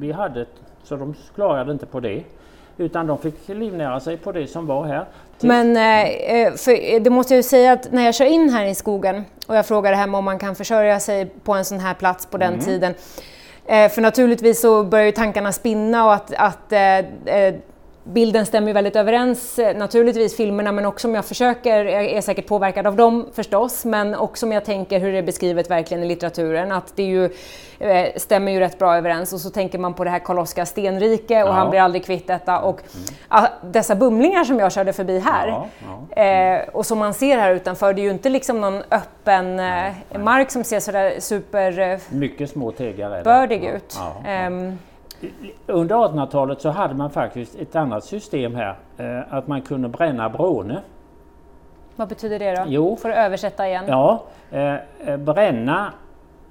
Vi 0.00 0.12
hade 0.12 0.46
Så 0.82 0.96
de 0.96 1.14
klarade 1.34 1.72
inte 1.72 1.86
på 1.86 2.00
det. 2.00 2.22
Utan 2.76 3.06
de 3.06 3.18
fick 3.18 3.48
livnära 3.48 4.00
sig 4.00 4.16
på 4.16 4.32
det 4.32 4.46
som 4.46 4.66
var 4.66 4.84
här. 4.84 5.04
Men 5.40 5.76
eh, 5.76 6.52
för, 6.54 7.00
det 7.00 7.10
måste 7.10 7.34
jag 7.34 7.38
ju 7.38 7.42
säga 7.42 7.72
att 7.72 7.92
när 7.92 8.04
jag 8.04 8.14
kör 8.14 8.24
in 8.24 8.50
här 8.50 8.64
i 8.64 8.74
skogen 8.74 9.24
och 9.46 9.56
jag 9.56 9.66
frågar 9.66 9.92
hemma 9.92 10.18
om 10.18 10.24
man 10.24 10.38
kan 10.38 10.54
försörja 10.54 11.00
sig 11.00 11.26
på 11.44 11.52
en 11.52 11.64
sån 11.64 11.78
här 11.78 11.94
plats 11.94 12.26
på 12.26 12.38
den 12.38 12.52
mm. 12.52 12.64
tiden. 12.64 12.94
Eh, 13.66 13.88
för 13.88 14.00
naturligtvis 14.00 14.60
så 14.60 14.84
börjar 14.84 15.06
ju 15.06 15.12
tankarna 15.12 15.52
spinna 15.52 16.06
och 16.06 16.14
att, 16.14 16.34
att 16.34 16.72
eh, 16.72 16.98
eh 16.98 17.54
bilden 18.04 18.46
stämmer 18.46 18.72
väldigt 18.72 18.96
överens, 18.96 19.58
eh, 19.58 19.76
naturligtvis 19.76 20.36
filmerna, 20.36 20.72
men 20.72 20.86
också 20.86 21.08
om 21.08 21.14
jag 21.14 21.24
försöker, 21.24 21.84
jag 21.84 22.04
är 22.04 22.20
säkert 22.20 22.46
påverkad 22.46 22.86
av 22.86 22.96
dem 22.96 23.28
förstås, 23.32 23.84
men 23.84 24.14
också 24.14 24.46
om 24.46 24.52
jag 24.52 24.64
tänker 24.64 25.00
hur 25.00 25.12
det 25.12 25.18
är 25.18 25.22
beskrivet 25.22 25.70
verkligen 25.70 26.02
i 26.02 26.06
litteraturen, 26.06 26.72
att 26.72 26.96
det 26.96 27.02
ju 27.02 27.24
eh, 27.78 28.06
stämmer 28.16 28.52
ju 28.52 28.60
rätt 28.60 28.78
bra 28.78 28.96
överens. 28.96 29.32
Och 29.32 29.40
så 29.40 29.50
tänker 29.50 29.78
man 29.78 29.94
på 29.94 30.04
det 30.04 30.10
här 30.10 30.18
Karl-Oskar 30.18 30.64
stenrike 30.64 31.42
och 31.42 31.48
ja. 31.48 31.52
han 31.52 31.70
blir 31.70 31.80
aldrig 31.80 32.04
kvitt 32.04 32.26
detta. 32.26 32.60
Och 32.60 32.80
mm. 33.30 33.50
dessa 33.72 33.94
bumlingar 33.94 34.44
som 34.44 34.58
jag 34.58 34.72
körde 34.72 34.92
förbi 34.92 35.18
här, 35.18 35.48
ja, 35.48 35.66
ja. 36.16 36.22
Eh, 36.22 36.68
och 36.68 36.86
som 36.86 36.98
man 36.98 37.14
ser 37.14 37.38
här 37.38 37.54
utanför, 37.54 37.94
det 37.94 38.00
är 38.00 38.04
ju 38.04 38.10
inte 38.10 38.28
liksom 38.28 38.60
någon 38.60 38.82
öppen 38.90 39.60
eh, 39.60 39.92
mark 40.18 40.50
som 40.50 40.64
ser 40.64 40.80
sådär 40.80 41.14
super... 41.18 42.00
Mycket 42.14 42.50
små 42.50 42.72
tegar 42.72 43.24
Bördig 43.24 43.64
ut. 43.64 43.98
Under 45.66 45.96
1800-talet 45.96 46.60
så 46.60 46.70
hade 46.70 46.94
man 46.94 47.10
faktiskt 47.10 47.54
ett 47.54 47.76
annat 47.76 48.04
system 48.04 48.54
här, 48.54 48.74
eh, 48.96 49.34
att 49.34 49.46
man 49.46 49.62
kunde 49.62 49.88
bränna 49.88 50.28
bråne. 50.28 50.80
Vad 51.96 52.08
betyder 52.08 52.38
det 52.38 52.54
då? 52.54 52.62
Jo, 52.66 52.96
För 52.96 53.10
att 53.10 53.16
översätta 53.16 53.68
igen. 53.68 53.84
Ja, 53.88 54.22
eh, 54.50 54.74
eh, 55.06 55.16
bränna 55.16 55.92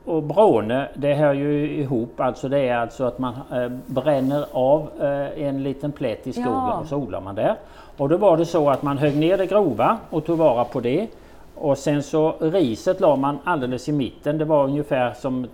och 0.06 0.24
bråne 0.24 0.88
det 0.94 1.14
hör 1.14 1.34
ju 1.34 1.72
ihop, 1.72 2.20
alltså 2.20 2.50
det 2.50 2.60
är 2.60 2.78
alltså 2.78 3.04
att 3.04 3.20
man 3.20 3.34
bränner 3.86 4.46
av 4.52 4.90
en 5.38 5.64
liten 5.64 5.92
plätt 5.92 6.28
i 6.28 6.34
skogen 6.34 6.52
ja. 6.52 6.80
och 6.82 6.88
så 6.88 6.98
odlar 6.98 7.22
man 7.22 7.36
där. 7.36 7.56
Och 7.98 8.10
då 8.10 8.18
var 8.18 8.38
det 8.38 8.46
så 8.46 8.70
att 8.70 8.84
man 8.84 8.98
högg 8.98 9.18
ner 9.18 9.38
det 9.38 9.46
grova 9.46 9.98
och 10.10 10.26
tog 10.26 10.38
vara 10.38 10.64
på 10.64 10.80
det. 10.80 11.08
Och 11.56 11.78
sen 11.78 12.04
så 12.04 12.36
riset 12.40 13.00
la 13.00 13.16
man 13.16 13.40
alldeles 13.44 13.90
i 13.90 13.92
mitten, 13.92 14.38
det 14.38 14.46
var 14.46 14.64
ungefär 14.64 15.14
som 15.14 15.48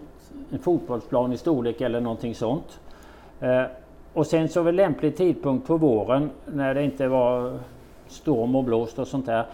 en 0.51 0.60
fotbollsplan 0.60 1.34
i 1.34 1.38
storlek 1.38 1.81
eller 1.81 2.01
någonting 2.01 2.36
sånt. 2.36 2.79
Eh, 3.42 3.63
och 4.13 4.27
sen 4.27 4.50
så 4.50 4.62
vid 4.62 4.74
lämplig 4.74 5.18
tidpunkt 5.18 5.68
på 5.68 5.77
våren 5.77 6.30
när 6.46 6.74
det 6.74 6.84
inte 6.84 7.08
var 7.08 7.60
storm 8.08 8.56
och 8.56 8.63
blåst 8.63 9.00
och 9.00 9.08
sånt 9.08 9.25
där 9.25 9.46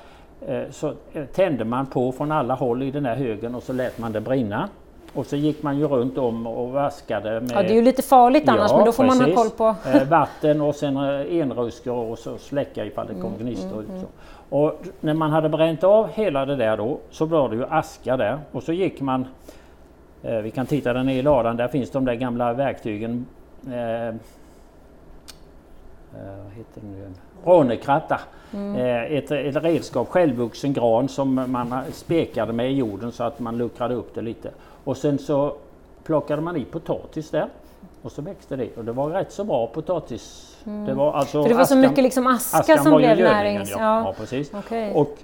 eh, 0.47 0.61
så 0.71 0.93
eh, 1.13 1.25
tände 1.25 1.65
man 1.65 1.85
på 1.85 2.11
från 2.11 2.31
alla 2.31 2.53
håll 2.53 2.83
i 2.83 2.91
den 2.91 3.05
här 3.05 3.15
högen 3.15 3.55
och 3.55 3.63
så 3.63 3.73
lät 3.73 3.97
man 3.97 4.11
det 4.11 4.21
brinna. 4.21 4.69
Och 5.13 5.25
så 5.25 5.35
gick 5.35 5.63
man 5.63 5.79
ju 5.79 5.87
runt 5.87 6.17
om 6.17 6.47
och 6.47 6.69
vaskade 6.69 7.41
med... 7.41 7.51
Ja, 7.51 7.61
det 7.61 7.69
är 7.69 7.75
ju 7.75 7.81
lite 7.81 8.01
farligt 8.01 8.49
annars, 8.49 8.71
ja, 8.71 8.77
men 8.77 8.85
då 8.85 8.91
får 8.91 9.03
precis. 9.03 9.21
man 9.21 9.31
ha 9.31 9.35
koll 9.35 9.49
på... 9.49 9.75
Vatten 10.09 10.61
och 10.61 10.75
sen 10.75 10.97
enruskor 10.97 11.95
och 11.95 12.19
så 12.19 12.37
släcka 12.37 12.85
ifall 12.85 13.07
det 13.07 13.13
kom 13.13 13.33
mm, 13.33 13.39
gnistor. 13.39 13.79
Mm, 13.79 13.95
mm. 13.95 14.07
Och 14.49 14.73
när 14.99 15.13
man 15.13 15.31
hade 15.31 15.49
bränt 15.49 15.83
av 15.83 16.07
hela 16.07 16.45
det 16.45 16.55
där 16.55 16.77
då 16.77 16.99
så 17.09 17.25
var 17.25 17.49
det 17.49 17.55
ju 17.55 17.65
aska 17.69 18.17
där 18.17 18.39
och 18.51 18.63
så 18.63 18.73
gick 18.73 19.01
man... 19.01 19.25
Vi 20.21 20.51
kan 20.51 20.65
titta 20.65 20.93
där 20.93 21.03
nere 21.03 21.15
i 21.15 21.21
ladan, 21.21 21.57
där 21.57 21.67
finns 21.67 21.91
de 21.91 22.05
där 22.05 22.15
gamla 22.15 22.53
verktygen 22.53 23.25
eh, 23.67 24.07
eh, 24.07 24.13
vad 26.13 26.53
heter 26.53 26.81
det 26.81 26.87
nu? 26.87 27.11
Rånekratta. 27.45 28.19
Mm. 28.53 28.75
Eh, 28.75 29.17
ett, 29.17 29.31
ett 29.31 29.63
redskap, 29.63 30.09
självvuxen 30.09 30.73
gran 30.73 31.09
som 31.09 31.45
man 31.47 31.81
spekade 31.91 32.53
med 32.53 32.71
i 32.71 32.75
jorden 32.75 33.11
så 33.11 33.23
att 33.23 33.39
man 33.39 33.57
luckrade 33.57 33.95
upp 33.95 34.15
det 34.15 34.21
lite. 34.21 34.51
Och 34.83 34.97
sen 34.97 35.19
så 35.19 35.55
plockade 36.03 36.41
man 36.41 36.57
i 36.57 36.65
potatis 36.65 37.29
där 37.29 37.47
och 38.01 38.11
så 38.11 38.21
växte 38.21 38.55
det 38.55 38.77
och 38.77 38.85
det 38.85 38.91
var 38.91 39.09
rätt 39.09 39.31
så 39.31 39.43
bra 39.43 39.67
potatis. 39.67 40.55
Mm. 40.65 40.85
Det 40.85 40.93
var 40.93 41.13
alltså 41.13 41.41
För 41.41 41.49
det 41.49 41.55
var 41.55 41.61
askan, 41.61 41.83
så 41.83 41.89
mycket 41.89 42.03
liksom 42.03 42.27
aska 42.27 42.77
som 42.77 42.97
blev 42.97 43.17
närings... 43.17 43.71
Ja. 43.71 43.77
Ja. 43.79 44.03
ja 44.05 44.13
precis. 44.17 44.53
Okay. 44.53 44.93
Och 44.93 45.17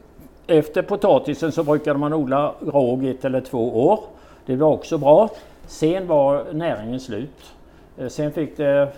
efter 0.47 0.81
potatisen 0.81 1.51
så 1.51 1.63
brukade 1.63 1.99
man 1.99 2.13
odla 2.13 2.53
råg 2.59 3.05
ett 3.05 3.25
eller 3.25 3.41
två 3.41 3.87
år. 3.87 3.99
Det 4.45 4.55
var 4.55 4.67
också 4.67 4.97
bra. 4.97 5.29
Sen 5.67 6.07
var 6.07 6.45
näringen 6.53 6.99
slut. 6.99 7.53
Eh, 7.97 8.07
sen 8.07 8.31
fick 8.31 8.57
det 8.57 8.91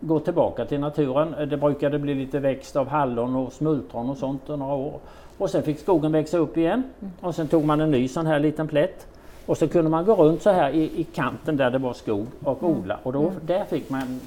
gå 0.00 0.20
tillbaka 0.20 0.64
till 0.64 0.80
naturen. 0.80 1.34
Eh, 1.34 1.46
det 1.46 1.56
brukade 1.56 1.98
bli 1.98 2.14
lite 2.14 2.38
växt 2.38 2.76
av 2.76 2.88
hallon 2.88 3.36
och 3.36 3.52
smultron 3.52 4.10
och 4.10 4.16
sånt 4.16 4.48
några 4.48 4.74
år. 4.74 5.00
Och 5.38 5.50
sen 5.50 5.62
fick 5.62 5.78
skogen 5.78 6.12
växa 6.12 6.38
upp 6.38 6.56
igen. 6.56 6.82
Och 7.20 7.34
sen 7.34 7.48
tog 7.48 7.64
man 7.64 7.80
en 7.80 7.90
ny 7.90 8.08
sån 8.08 8.26
här 8.26 8.40
liten 8.40 8.68
plätt. 8.68 9.06
Och 9.46 9.58
så 9.58 9.68
kunde 9.68 9.90
man 9.90 10.04
gå 10.04 10.14
runt 10.14 10.42
så 10.42 10.50
här 10.50 10.70
i, 10.70 11.00
i 11.00 11.04
kanten 11.04 11.56
där 11.56 11.70
det 11.70 11.78
var 11.78 11.92
skog 11.92 12.26
och 12.44 12.62
mm. 12.62 12.76
odla. 12.76 12.98
Och 13.02 13.12
då, 13.12 13.20
mm. 13.20 13.34
där 13.46 13.64
fick 13.64 13.90
man 13.90 14.20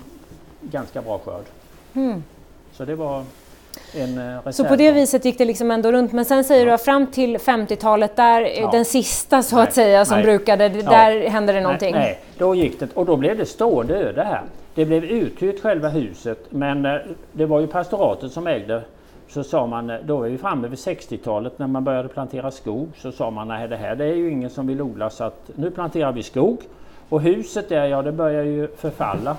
ganska 0.62 1.02
bra 1.02 1.20
skörd. 1.20 1.46
Mm. 1.94 2.24
Så 2.72 2.86
det 2.86 2.96
var 2.96 3.24
Så 4.52 4.66
på 4.66 4.76
det 4.76 4.92
viset 4.92 5.26
gick 5.26 5.38
det 5.38 5.46
liksom 5.46 5.72
ändå 5.72 5.92
runt. 5.92 6.12
Men 6.12 6.26
sen 6.26 6.44
säger 6.44 6.62
ja. 6.62 6.66
du 6.66 6.74
att 6.74 6.82
fram 6.82 7.08
till 7.08 7.38
50-talet, 7.38 8.16
där 8.16 8.42
ja. 8.42 8.70
den 8.72 8.86
sista 8.86 9.44
så 9.44 9.56
nej, 9.56 9.64
att 9.64 9.74
säga 9.74 10.06
som 10.06 10.18
nej. 10.18 10.26
brukade, 10.26 10.70
där 10.70 11.12
ja. 11.12 11.30
hände 11.30 11.54
det 11.54 11.62
någonting? 11.62 11.96
Nej, 11.96 12.04
nej, 12.04 12.20
då 12.38 12.56
gick 12.56 12.80
det 12.80 12.88
och 12.94 13.06
då 13.06 13.16
blev 13.16 13.38
det 13.38 13.46
stående 13.46 13.96
öde 13.96 14.24
här. 14.24 14.42
Det 14.76 14.86
blev 14.86 15.04
uthyrt 15.04 15.62
själva 15.62 15.90
huset 15.90 16.46
men 16.50 16.86
eh, 16.86 16.96
det 17.32 17.46
var 17.46 17.60
ju 17.60 17.68
pastoratet 17.68 18.32
som 18.32 18.48
ägde 18.48 18.82
så 19.28 19.44
sa 19.44 19.66
man, 19.66 19.90
eh, 19.90 19.98
då 20.06 20.24
är 20.24 20.30
vi 20.30 20.38
framme 20.38 20.68
vid 20.68 20.80
60-talet 20.80 21.60
när 21.60 21.68
man 21.68 21.84
började 21.84 22.10
plantera 22.10 22.52
skog, 22.52 22.90
så 22.98 23.12
sa 23.12 23.30
man 23.30 23.48
nej 23.48 23.68
det 23.68 23.76
här 23.76 23.96
det 23.96 24.06
är 24.06 24.16
ju 24.16 24.32
ingen 24.32 24.50
som 24.50 24.68
vill 24.68 24.82
odla 24.82 25.10
så 25.10 25.24
att 25.24 25.50
nu 25.56 25.72
planterar 25.72 26.12
vi 26.12 26.24
skog. 26.24 26.62
Och 27.10 27.22
huset 27.22 27.70
där, 27.70 27.86
ja 27.86 28.02
det 28.02 28.12
börjar 28.12 28.44
ju 28.44 28.68
förfalla. 28.68 29.38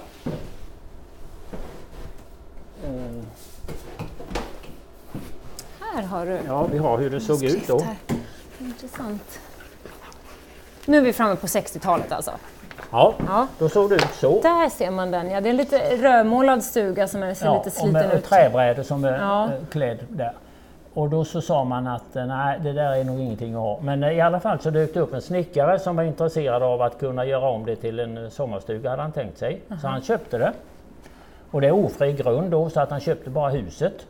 Har 6.10 6.26
du 6.26 6.38
Ja, 6.46 6.66
vi 6.72 6.78
har 6.78 6.98
hur 6.98 7.10
det 7.10 7.20
såg 7.20 7.44
ut 7.44 7.66
då. 7.68 7.80
Intressant. 8.60 9.40
Nu 10.86 10.96
är 10.96 11.00
vi 11.00 11.12
framme 11.12 11.36
på 11.36 11.46
60-talet 11.46 12.12
alltså? 12.12 12.30
Ja, 12.90 13.14
ja, 13.26 13.46
då 13.58 13.68
såg 13.68 13.90
det 13.90 13.94
ut 13.94 14.14
så. 14.14 14.40
Där 14.40 14.68
ser 14.68 14.90
man 14.90 15.10
den 15.10 15.30
ja. 15.30 15.40
Det 15.40 15.48
är 15.48 15.50
en 15.50 15.56
lite 15.56 15.96
rödmålad 15.96 16.64
stuga 16.64 17.08
som 17.08 17.22
är, 17.22 17.34
ser 17.34 17.46
ja, 17.46 17.58
lite 17.58 17.70
sliten 17.70 17.88
och 17.88 18.08
med, 18.08 18.18
ut. 18.18 18.24
träbrädor 18.24 18.82
som 18.82 19.04
är 19.04 19.18
ja. 19.18 19.44
Eh, 19.44 19.50
klädd 19.70 19.98
där. 20.08 20.32
Och 20.94 21.08
då 21.10 21.24
så 21.24 21.40
sa 21.40 21.64
man 21.64 21.86
att 21.86 22.16
eh, 22.16 22.26
nej, 22.26 22.60
det 22.62 22.72
där 22.72 22.92
är 22.92 23.04
nog 23.04 23.20
ingenting 23.20 23.54
att 23.54 23.60
ha. 23.60 23.78
Men 23.82 24.02
eh, 24.02 24.12
i 24.12 24.20
alla 24.20 24.40
fall 24.40 24.60
så 24.60 24.70
dök 24.70 24.94
det 24.94 25.00
upp 25.00 25.14
en 25.14 25.22
snickare 25.22 25.78
som 25.78 25.96
var 25.96 26.02
intresserad 26.02 26.62
av 26.62 26.82
att 26.82 26.98
kunna 26.98 27.24
göra 27.24 27.48
om 27.48 27.64
det 27.66 27.76
till 27.76 28.00
en 28.00 28.30
sommarstuga 28.30 28.90
hade 28.90 29.02
han 29.02 29.12
tänkt 29.12 29.38
sig. 29.38 29.60
Aha. 29.70 29.80
Så 29.80 29.88
han 29.88 30.02
köpte 30.02 30.38
det. 30.38 30.52
Och 31.50 31.60
det 31.60 31.66
är 31.66 31.72
ofri 31.72 32.12
grund 32.12 32.50
då 32.50 32.70
så 32.70 32.80
att 32.80 32.90
han 32.90 33.00
köpte 33.00 33.30
bara 33.30 33.50
huset. 33.50 34.06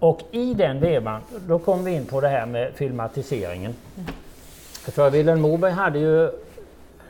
Och 0.00 0.20
i 0.30 0.54
den 0.54 0.80
vevan, 0.80 1.20
då 1.48 1.58
kom 1.58 1.84
vi 1.84 1.90
in 1.90 2.06
på 2.06 2.20
det 2.20 2.28
här 2.28 2.46
med 2.46 2.72
filmatiseringen. 2.74 3.74
Mm. 3.96 4.12
För 4.72 5.10
Vilhelm 5.10 5.40
Moberg 5.40 5.72
hade 5.72 5.98
ju 5.98 6.30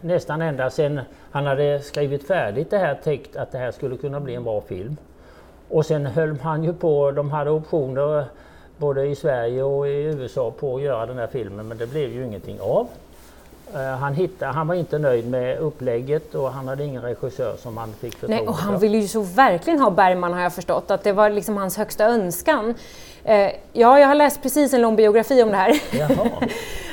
nästan 0.01 0.43
ända 0.43 0.71
sedan 0.71 1.01
han 1.31 1.47
hade 1.47 1.81
skrivit 1.81 2.27
färdigt 2.27 2.71
det 2.71 2.79
här 2.79 2.95
tänkt 2.95 3.37
att 3.37 3.53
det 3.53 3.59
här 3.59 3.71
skulle 3.71 3.97
kunna 3.97 4.21
bli 4.21 4.35
en 4.35 4.45
bra 4.45 4.61
film. 4.61 4.97
Och 5.69 5.87
sen 5.87 6.07
höll 6.07 6.39
han 6.39 6.65
ju 6.65 6.73
på, 6.73 7.11
de 7.11 7.31
hade 7.31 7.51
optioner 7.51 8.25
både 8.77 9.07
i 9.07 9.15
Sverige 9.15 9.63
och 9.63 9.89
i 9.89 10.03
USA 10.03 10.51
på 10.51 10.77
att 10.77 10.83
göra 10.83 11.07
den 11.07 11.19
här 11.19 11.27
filmen 11.27 11.69
men 11.69 11.79
det 11.79 11.87
blev 11.87 12.13
ju 12.13 12.25
ingenting 12.25 12.61
av. 12.61 12.87
Eh, 13.75 13.81
han, 13.81 14.15
hittade, 14.15 14.53
han 14.53 14.69
var 14.69 14.75
inte 14.75 14.99
nöjd 14.99 15.31
med 15.31 15.59
upplägget 15.59 16.35
och 16.35 16.53
han 16.53 16.69
hade 16.69 16.85
ingen 16.85 17.03
regissör 17.03 17.57
som 17.57 17.77
han 17.77 17.93
fick 18.01 18.15
förtroende 18.15 18.37
Nej, 18.37 18.49
och 18.49 18.55
Han 18.55 18.79
ville 18.79 18.99
ju 18.99 19.09
så 19.09 19.21
verkligen 19.21 19.81
ha 19.81 19.91
Bergman 19.91 20.33
har 20.33 20.41
jag 20.41 20.55
förstått, 20.55 20.91
att 20.91 21.05
det 21.05 21.13
var 21.13 21.31
liksom 21.31 21.57
hans 21.57 21.77
högsta 21.77 22.05
önskan. 22.05 22.75
Eh, 23.25 23.51
ja, 23.73 23.99
jag 23.99 24.09
har 24.09 24.15
läst 24.15 24.43
precis 24.43 24.75
en 24.75 24.83
lång 24.83 24.97
biografi 24.97 25.43
om 25.43 25.51
det 25.51 25.57
här. 25.57 25.81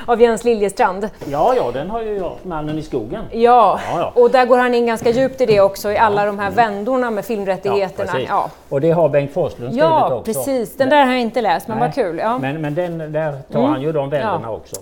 av 0.07 0.21
Jens 0.21 0.43
Liljestrand. 0.43 1.09
Ja, 1.25 1.53
ja, 1.55 1.71
den 1.71 1.89
har 1.89 2.01
ju 2.01 2.17
jag, 2.17 2.33
Mannen 2.43 2.77
i 2.77 2.81
skogen. 2.81 3.23
Ja, 3.31 3.79
ja, 3.91 3.99
ja, 3.99 4.11
och 4.15 4.31
där 4.31 4.45
går 4.45 4.57
han 4.57 4.73
in 4.73 4.85
ganska 4.85 5.09
djupt 5.09 5.41
i 5.41 5.45
det 5.45 5.61
också, 5.61 5.91
i 5.91 5.97
alla 5.97 6.25
de 6.25 6.39
här 6.39 6.51
vändorna 6.51 7.11
med 7.11 7.25
filmrättigheterna. 7.25 8.19
Ja, 8.27 8.49
Och 8.69 8.81
det 8.81 8.91
har 8.91 9.09
Bengt 9.09 9.33
Forslund 9.33 9.71
skrivit 9.71 9.83
också. 9.83 10.15
Ja, 10.15 10.21
precis. 10.25 10.77
Den 10.77 10.89
där 10.89 11.05
har 11.05 11.11
jag 11.11 11.21
inte 11.21 11.41
läst, 11.41 11.67
men 11.67 11.77
Nej. 11.77 11.87
vad 11.87 11.95
kul. 11.95 12.17
Ja. 12.17 12.37
Men, 12.37 12.61
men 12.61 12.75
den, 12.75 12.97
där 12.97 13.37
tar 13.51 13.59
mm. 13.59 13.71
han 13.71 13.81
ju 13.81 13.91
de 13.91 14.09
vändorna 14.09 14.51
också. 14.51 14.75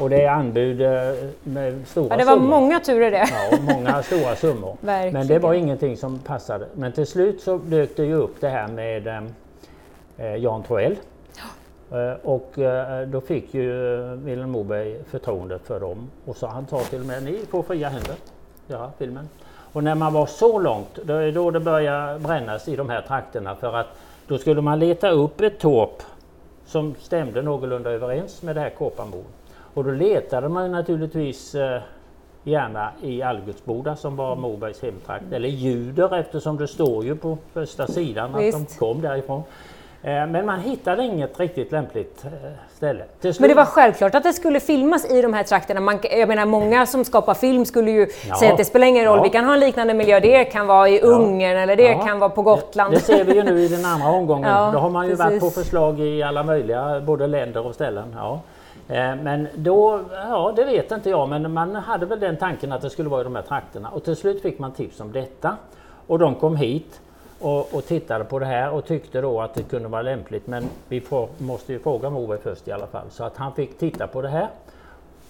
Och 0.00 0.10
det 0.10 0.22
är 0.22 0.30
anbud 0.30 0.80
eh, 0.80 0.90
med 1.42 1.86
stora 1.86 2.06
ja, 2.10 2.16
det 2.16 2.24
var 2.24 2.32
summor. 2.32 2.48
många 2.48 2.80
turer 2.80 3.10
det. 3.10 3.28
Ja, 3.50 3.58
många 3.74 4.02
stora 4.02 4.36
summor. 4.36 4.76
Men 4.80 5.26
det 5.26 5.38
var 5.38 5.54
ingenting 5.54 5.96
som 5.96 6.18
passade. 6.18 6.66
Men 6.74 6.92
till 6.92 7.06
slut 7.06 7.40
så 7.40 7.58
dök 7.58 7.96
det 7.96 8.04
ju 8.04 8.14
upp 8.14 8.40
det 8.40 8.48
här 8.48 8.68
med 8.68 9.06
eh, 9.06 9.22
eh 10.16 10.36
Jan 10.36 10.62
Troell. 10.62 10.96
Eh, 11.92 12.12
och 12.22 12.58
då 13.06 13.20
fick 13.20 13.54
ju 13.54 13.72
Vilhelm 14.16 14.50
Moberg 14.50 14.96
förtroende 15.10 15.58
för 15.58 15.80
dem 15.80 16.10
och 16.24 16.36
så 16.36 16.46
han 16.46 16.66
sa 16.66 16.80
till 16.80 17.00
och 17.00 17.06
med 17.06 17.22
ni 17.22 17.38
får 17.50 17.62
fria 17.62 17.88
händer 17.88 18.16
göra 18.66 18.90
filmen. 18.98 19.28
Och 19.72 19.84
när 19.84 19.94
man 19.94 20.12
var 20.12 20.26
så 20.26 20.58
långt, 20.58 20.98
då 21.04 21.14
är 21.14 21.32
då 21.32 21.50
det 21.50 21.60
började 21.60 22.18
brännas 22.18 22.68
i 22.68 22.76
de 22.76 22.90
här 22.90 23.00
trakterna 23.00 23.54
för 23.54 23.76
att 23.76 23.86
då 24.26 24.38
skulle 24.38 24.60
man 24.60 24.78
leta 24.78 25.10
upp 25.10 25.40
ett 25.40 25.58
torp 25.58 26.02
som 26.66 26.94
stämde 27.00 27.42
någorlunda 27.42 27.90
överens 27.90 28.42
med 28.42 28.56
det 28.56 28.60
här 28.60 28.70
Kåpanbon. 28.70 29.24
Och 29.74 29.84
då 29.84 29.90
letade 29.90 30.48
man 30.48 30.72
naturligtvis 30.72 31.54
eh, 31.54 31.80
gärna 32.44 32.90
i 33.02 33.22
Algutsboda 33.22 33.96
som 33.96 34.16
var 34.16 34.36
Mobergs 34.36 34.82
hemtrakt, 34.82 35.32
eller 35.32 35.48
Ljuder 35.48 36.16
eftersom 36.18 36.56
det 36.56 36.68
står 36.68 37.04
ju 37.04 37.16
på 37.16 37.38
första 37.52 37.86
sidan 37.86 38.34
att 38.34 38.40
Visst. 38.42 38.68
de 38.70 38.78
kom 38.78 39.00
därifrån. 39.02 39.42
Eh, 40.04 40.26
Men 40.26 40.46
man 40.46 40.60
hittade 40.60 41.02
inget 41.04 41.40
riktigt 41.40 41.72
lämpligt 41.72 42.24
eh, 42.24 42.30
ställe. 42.76 43.04
Men 43.40 43.48
det 43.48 43.54
var 43.54 43.64
självklart 43.64 44.14
att 44.14 44.22
det 44.22 44.32
skulle 44.32 44.60
filmas 44.60 45.10
i 45.10 45.22
de 45.22 45.32
här 45.34 45.42
trakterna. 45.42 45.80
Man, 45.80 45.98
jag 46.10 46.28
menar, 46.28 46.46
många 46.46 46.86
som 46.86 47.04
skapar 47.04 47.34
film 47.34 47.64
skulle 47.64 47.90
ju 47.90 48.06
Ja. 48.28 48.36
säga 48.36 48.50
att 48.52 48.58
det 48.58 48.64
spelar 48.64 48.86
ingen 48.86 49.04
roll, 49.04 49.16
Ja. 49.16 49.22
vi 49.22 49.30
kan 49.30 49.44
ha 49.44 49.54
en 49.54 49.60
liknande 49.60 49.94
miljö. 49.94 50.20
Det 50.20 50.44
kan 50.44 50.66
vara 50.66 50.88
i 50.88 51.00
Ungern 51.00 51.56
eller 51.56 51.76
det 51.76 51.82
Ja. 51.92 52.04
kan 52.06 52.18
vara 52.18 52.30
på 52.30 52.42
Gotland. 52.42 52.94
Det 52.94 53.00
ser 53.00 53.24
vi 53.24 53.34
ju 53.34 53.42
nu 53.42 53.60
i 53.60 53.68
den 53.68 53.84
andra 53.84 54.08
omgången. 54.08 54.50
Ja, 54.56 54.70
då 54.72 54.78
har 54.78 54.90
man 54.90 55.06
ju 55.08 55.14
varit 55.14 55.40
på 55.40 55.46
precis. 55.46 55.64
förslag 55.64 56.00
i 56.00 56.22
alla 56.22 56.42
möjliga 56.42 57.00
både 57.00 57.26
länder 57.26 57.66
och 57.66 57.74
ställen. 57.74 58.14
Ja. 58.16 58.40
Eh, 58.92 59.16
Men 59.16 59.48
då, 59.54 60.00
ja 60.12 60.52
det 60.56 60.64
vet 60.64 60.92
inte 60.92 61.10
jag, 61.10 61.28
men 61.28 61.52
man 61.52 61.74
hade 61.74 62.06
väl 62.06 62.20
den 62.20 62.36
tanken 62.36 62.72
att 62.72 62.82
det 62.82 62.90
skulle 62.90 63.08
vara 63.08 63.20
i 63.20 63.24
de 63.24 63.34
här 63.36 63.42
trakterna. 63.42 63.88
Och 63.88 64.04
till 64.04 64.16
slut 64.16 64.42
fick 64.42 64.58
man 64.58 64.72
tips 64.72 65.00
om 65.00 65.12
detta. 65.12 65.56
Och 66.06 66.18
de 66.18 66.34
kom 66.34 66.56
hit 66.56 67.00
och, 67.40 67.74
och 67.74 67.84
tittade 67.86 68.24
på 68.24 68.38
det 68.38 68.46
här 68.46 68.70
och 68.70 68.84
tyckte 68.86 69.20
då 69.20 69.40
att 69.40 69.54
det 69.54 69.62
kunde 69.62 69.88
vara 69.88 70.02
lämpligt. 70.02 70.46
Men 70.46 70.64
vi 70.88 71.00
får, 71.00 71.28
måste 71.38 71.72
ju 71.72 71.78
fråga 71.78 72.10
Moberg 72.10 72.38
först 72.42 72.68
i 72.68 72.72
alla 72.72 72.86
fall. 72.86 73.06
Så 73.10 73.24
att 73.24 73.36
han 73.36 73.52
fick 73.52 73.78
titta 73.78 74.06
på 74.06 74.22
det 74.22 74.28
här. 74.28 74.48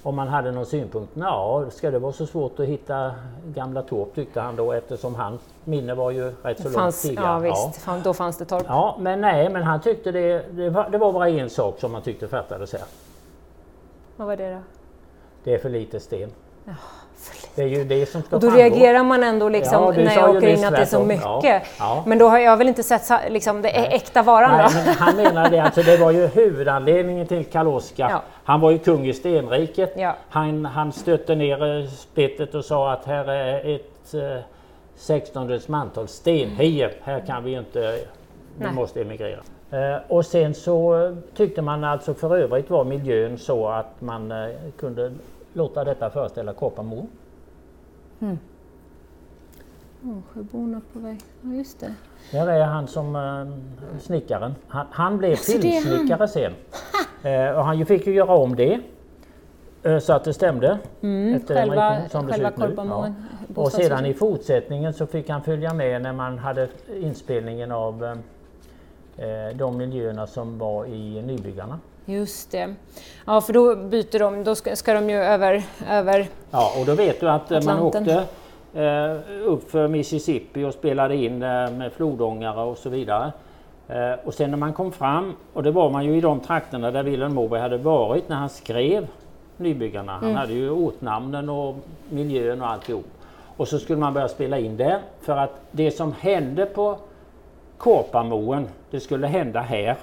Om 0.02 0.16
man 0.16 0.28
hade 0.28 0.52
någon 0.52 0.66
synpunkt? 0.66 1.12
Ja, 1.14 1.64
ska 1.70 1.90
det 1.90 1.98
vara 1.98 2.12
så 2.12 2.26
svårt 2.26 2.60
att 2.60 2.66
hitta 2.66 3.12
gamla 3.54 3.82
Torp 3.82 4.14
tyckte 4.14 4.40
han 4.40 4.56
då 4.56 4.72
eftersom 4.72 5.14
hans 5.14 5.40
minne 5.64 5.94
var 5.94 6.10
ju 6.10 6.32
rätt 6.42 6.58
så 6.58 6.64
långt 6.64 6.74
fanns, 6.74 7.02
tidigare. 7.02 7.26
ja, 7.26 7.38
visst, 7.38 7.82
Fan, 7.82 8.00
då 8.04 8.14
fanns 8.14 8.38
det 8.38 8.44
torp. 8.44 8.64
Ja, 8.68 8.96
men 9.00 9.20
nej, 9.20 9.48
men 9.48 9.62
han 9.62 9.80
tyckte 9.80 10.12
det, 10.12 10.44
det, 10.50 10.70
var, 10.70 10.88
det 10.90 10.98
var 10.98 11.12
bara 11.12 11.28
en 11.28 11.50
sak 11.50 11.80
som 11.80 11.94
han 11.94 12.02
tyckte 12.02 12.28
fattades 12.28 12.72
här. 12.72 12.82
Vad 14.16 14.26
var 14.28 14.36
det 14.36 14.50
då? 14.50 14.58
Det 15.44 15.54
är 15.54 15.58
för 15.58 15.68
lite 15.70 16.00
sten. 16.00 16.30
Det 17.54 17.62
är 17.62 17.66
ju 17.66 17.84
det 17.84 18.06
som 18.06 18.22
ska 18.22 18.36
Och 18.36 18.42
då 18.42 18.50
framgå. 18.50 18.62
reagerar 18.64 19.04
man 19.04 19.24
ändå 19.24 19.48
liksom 19.48 19.82
Ja, 19.82 19.90
när 20.04 20.14
jag 20.16 20.36
åker 20.36 20.48
in 20.48 20.64
att 20.64 20.70
det 20.70 20.80
är 20.80 20.84
så 20.84 21.04
mycket. 21.04 21.24
Ja, 21.24 21.60
ja. 21.78 22.02
Men 22.06 22.18
då 22.18 22.28
har 22.28 22.38
jag 22.38 22.56
väl 22.56 22.68
inte 22.68 22.82
sett 22.82 23.02
liksom, 23.30 23.62
det 23.62 23.68
äkta 23.68 24.22
varan 24.22 24.50
Nej, 24.56 24.66
då? 24.74 24.80
men 24.86 24.94
han 24.94 25.16
menar 25.16 25.50
det, 25.50 25.58
alltså 25.60 25.82
det 25.82 25.96
var 25.96 26.10
ju 26.10 26.26
huvudanledningen 26.26 27.26
till 27.26 27.44
Karl-Oskar. 27.44 28.10
Ja. 28.10 28.22
Han 28.44 28.60
var 28.60 28.70
ju 28.70 28.78
kung 28.78 29.06
i 29.06 29.12
stenriket. 29.12 29.92
Ja. 29.96 30.16
Han, 30.28 30.64
han 30.64 30.92
stötte 30.92 31.34
ner 31.34 31.80
eh, 31.80 31.88
spettet 31.88 32.54
och 32.54 32.64
sa 32.64 32.92
att 32.92 33.04
här 33.04 33.28
är 33.30 33.74
ett 33.76 34.14
eh, 34.14 34.42
1600 34.96 35.58
mantal 35.66 36.08
stenhier. 36.08 36.92
Här 37.02 37.20
kan 37.26 37.44
vi 37.44 37.52
inte, 37.54 37.80
vi 37.80 38.64
Nej. 38.64 38.72
måste 38.74 39.00
emigrera. 39.00 39.40
Eh, 39.72 39.96
och 40.08 40.26
sen 40.26 40.54
så 40.54 41.12
tyckte 41.34 41.62
man 41.62 41.84
alltså 41.84 42.14
för 42.14 42.36
övrigt 42.36 42.70
var 42.70 42.84
miljön 42.84 43.38
så 43.38 43.68
att 43.68 44.00
man 44.00 44.32
eh, 44.32 44.48
kunde 44.78 45.12
låta 45.52 45.84
detta 45.84 46.10
föreställa 46.10 46.52
Kopparmo. 46.52 47.06
Sjöborna 50.32 50.80
på 50.92 50.98
väg. 50.98 51.20
Ja, 51.42 51.50
just 51.54 51.80
det. 51.80 51.94
Där 52.32 52.46
är 52.46 52.64
han 52.64 52.86
som 52.86 53.16
eh, 53.16 53.98
snickaren. 54.00 54.54
Han, 54.68 54.86
han 54.90 55.18
blev 55.18 55.30
Alltså, 55.30 55.52
filmsnickare 55.52 56.28
sen. 56.28 56.52
Eh, 57.22 57.50
och 57.58 57.64
han 57.64 57.86
fick 57.86 58.06
ju 58.06 58.14
göra 58.14 58.34
om 58.36 58.56
det. 58.56 58.80
eh, 59.82 59.98
Så 59.98 60.12
att 60.12 60.24
det 60.24 60.32
stämde. 60.34 60.68
efter 60.72 61.06
Mm, 61.08 61.40
själva- 61.46 62.08
som 62.08 62.26
det 62.26 62.32
själva 62.32 62.50
ser 62.50 62.68
ut. 62.68 62.76
Korpamoen, 62.76 63.14
Och 63.54 63.72
sedan 63.72 64.06
i 64.06 64.14
fortsättningen 64.14 64.92
så 64.92 65.06
fick 65.06 65.28
han 65.28 65.42
följa 65.42 65.74
med 65.74 66.02
när 66.02 66.12
man 66.12 66.38
hade 66.38 66.68
inspelningen 67.00 67.72
av 67.72 68.18
de 69.54 69.76
miljöerna 69.76 70.26
som 70.26 70.58
var 70.58 70.86
i 70.86 71.22
Nybyggarna. 71.22 71.78
Just 72.04 72.50
det. 72.50 72.74
Ja, 73.26 73.40
för 73.40 73.52
då 73.52 73.76
byter 73.76 74.18
de, 74.18 74.44
då 74.44 74.54
ska, 74.54 74.76
ska 74.76 74.94
de 74.94 75.10
ju 75.10 75.16
över, 75.16 75.62
över 75.90 76.28
Ja, 76.50 76.72
och 76.80 76.86
då 76.86 76.94
vet 76.94 77.20
du 77.20 77.28
att 77.30 77.50
eh, 77.50 77.62
man 77.64 77.76
Atlanten. 77.86 78.02
åkte 78.02 78.24
eh, 78.80 79.46
upp 79.48 79.70
för 79.70 79.88
Mississippi 79.88 80.64
och 80.64 80.74
spelade 80.74 81.16
in 81.16 81.42
eh, 81.42 81.70
med 81.70 81.92
flodångare 81.92 82.60
och 82.60 82.78
så 82.78 82.88
vidare. 82.88 83.32
Eh, 83.88 84.12
och 84.24 84.34
sen 84.34 84.50
när 84.50 84.58
man 84.58 84.72
kom 84.72 84.92
fram, 84.92 85.32
och 85.52 85.62
det 85.62 85.70
var 85.70 85.90
man 85.90 86.04
ju 86.04 86.16
i 86.16 86.20
de 86.20 86.40
trakterna 86.40 86.90
där 86.90 87.02
Vilhelm 87.02 87.34
Moberg 87.34 87.60
hade 87.60 87.78
varit 87.78 88.28
när 88.28 88.36
han 88.36 88.48
skrev 88.48 89.06
Nybyggarna. 89.56 90.12
Han 90.12 90.34
hade 90.34 90.52
ju 90.52 90.70
ortnamnen 90.70 91.48
och 91.48 91.74
miljön 92.10 92.62
och 92.62 92.68
alltihop. 92.68 93.06
Och 93.56 93.68
så 93.68 93.78
skulle 93.78 93.98
man 93.98 94.14
börja 94.14 94.28
spela 94.28 94.58
in 94.58 94.76
där 94.76 94.98
för 95.20 95.36
att 95.36 95.60
det 95.70 95.90
som 95.90 96.12
hände 96.20 96.66
på 96.66 96.98
Korpamoen, 97.82 98.68
det 98.90 99.00
skulle 99.00 99.26
hända 99.26 99.60
här. 99.60 99.96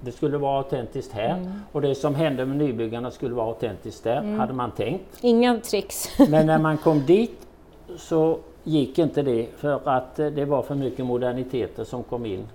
Det 0.00 0.12
skulle 0.12 0.38
vara 0.38 0.56
autentiskt 0.58 1.12
här 1.12 1.52
och 1.72 1.80
det 1.80 1.94
som 1.94 2.14
hände 2.14 2.46
med 2.46 2.56
nybyggarna 2.56 3.10
skulle 3.10 3.34
vara 3.34 3.46
autentiskt 3.46 4.04
där, 4.04 4.22
hade 4.22 4.52
man 4.52 4.70
tänkt. 4.70 5.18
inga 5.20 5.60
tricks. 5.60 6.18
Men 6.28 6.46
när 6.46 6.58
man 6.58 6.78
kom 6.78 7.06
dit 7.06 7.46
så 7.96 8.38
gick 8.64 8.98
inte 8.98 9.22
det 9.22 9.46
för 9.56 9.80
att 9.88 10.18
eh, 10.18 10.26
det 10.26 10.44
var 10.44 10.62
för 10.62 10.74
mycket 10.74 11.06
moderniteter 11.06 11.84
som 11.84 12.02
kom 12.02 12.26
in. 12.26 12.48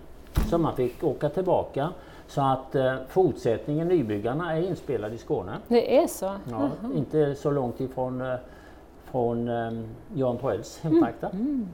Så 0.50 0.58
man 0.58 0.76
fick 0.76 1.04
åka 1.04 1.30
tillbaka. 1.30 1.90
Så 2.28 2.42
att 2.42 2.76
eh, 2.76 2.94
fortsättningen, 3.10 3.88
Nybyggarna, 3.88 4.58
är 4.58 4.68
inspelad 4.68 5.14
i 5.14 5.18
Skåne. 5.18 5.58
Det 5.68 5.98
är 5.98 6.08
så? 6.08 6.32
Ja, 6.50 6.70
Inte 6.96 7.36
så 7.36 7.52
långt 7.52 7.80
ifrån 7.82 8.22
eh, 8.22 8.36
från 9.12 9.48
eh, 9.48 9.72
Jan 10.14 10.38
Troells 10.38 10.80
hemtrakter. 10.80 11.30
Mm. 11.34 11.68